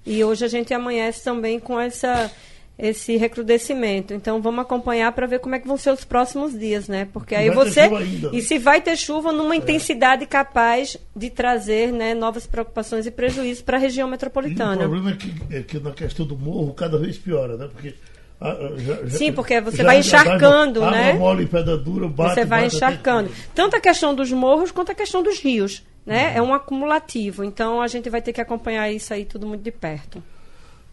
E 0.04 0.22
hoje 0.22 0.44
a 0.44 0.48
gente 0.48 0.74
amanhece 0.74 1.24
também 1.24 1.58
com 1.58 1.80
essa 1.80 2.30
esse 2.78 3.16
recrudescimento. 3.16 4.12
Então 4.12 4.42
vamos 4.42 4.60
acompanhar 4.60 5.10
para 5.12 5.26
ver 5.26 5.38
como 5.38 5.54
é 5.54 5.58
que 5.58 5.66
vão 5.66 5.78
ser 5.78 5.92
os 5.92 6.04
próximos 6.04 6.52
dias, 6.52 6.86
né? 6.88 7.08
Porque 7.10 7.34
aí 7.34 7.48
Vai 7.48 7.56
você 7.56 7.88
e 8.34 8.42
se 8.42 8.58
vai 8.58 8.82
ter 8.82 8.94
chuva 8.96 9.32
numa 9.32 9.56
intensidade 9.56 10.26
capaz 10.26 10.98
de 11.16 11.30
trazer, 11.30 11.90
né, 11.90 12.12
novas 12.12 12.46
preocupações 12.46 13.06
e 13.06 13.10
prejuízos 13.10 13.62
para 13.62 13.78
a 13.78 13.80
região 13.80 14.06
E 14.06 14.08
o 14.08 14.10
metropolitana. 14.10 14.76
problema 14.76 15.12
é 15.12 15.16
que, 15.16 15.34
é 15.50 15.62
que 15.62 15.78
na 15.78 15.92
questão 15.92 16.26
do 16.26 16.36
morro 16.36 16.74
cada 16.74 16.98
vez 16.98 17.16
piora, 17.16 17.56
né? 17.56 17.66
Porque 17.72 17.94
já- 18.40 18.94
já- 19.06 19.10
Sim, 19.18 19.32
porque 19.32 19.60
você 19.60 19.78
já- 19.78 19.84
vai 19.84 20.02
já 20.02 20.20
encharcando, 20.20 20.84
água 20.84 20.96
né? 20.98 21.12
mole 21.14 21.44
e 21.44 21.46
pedra 21.46 21.76
dura, 21.76 22.06
bate, 22.08 22.34
você 22.34 22.44
vai 22.44 22.62
bate 22.64 22.76
encharcando. 22.76 23.30
Tanto 23.54 23.76
a 23.76 23.80
questão 23.80 24.14
dos 24.14 24.30
morros 24.32 24.70
quanto 24.70 24.92
a 24.92 24.94
questão 24.94 25.22
dos 25.22 25.38
rios, 25.40 25.82
né? 26.04 26.30
Uhum. 26.30 26.36
É 26.36 26.42
um 26.42 26.54
acumulativo. 26.54 27.42
Então 27.44 27.80
a 27.80 27.86
gente 27.88 28.10
vai 28.10 28.20
ter 28.20 28.32
que 28.32 28.40
acompanhar 28.40 28.90
isso 28.92 29.12
aí 29.14 29.24
tudo 29.24 29.46
muito 29.46 29.62
de 29.62 29.70
perto. 29.72 30.22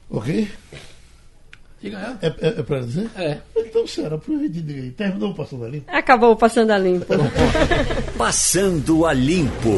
Ok? 0.10 0.48
Diga 1.82 2.18
É, 2.22 2.28
é, 2.28 2.48
é 2.60 2.64
para 2.64 2.80
dizer? 2.80 3.10
É. 3.18 3.40
Então, 3.58 3.86
senhora, 3.86 4.16
aproveite 4.16 4.62
e. 4.62 4.92
Terminou 4.92 5.32
o 5.32 5.36
passando 5.36 5.66
ali? 5.66 5.84
Acabou 5.88 6.34
passando 6.38 6.72
a 6.72 6.78
limpo. 6.78 7.06
Passando 8.18 9.06
a 9.06 9.12
limpo. 9.12 9.70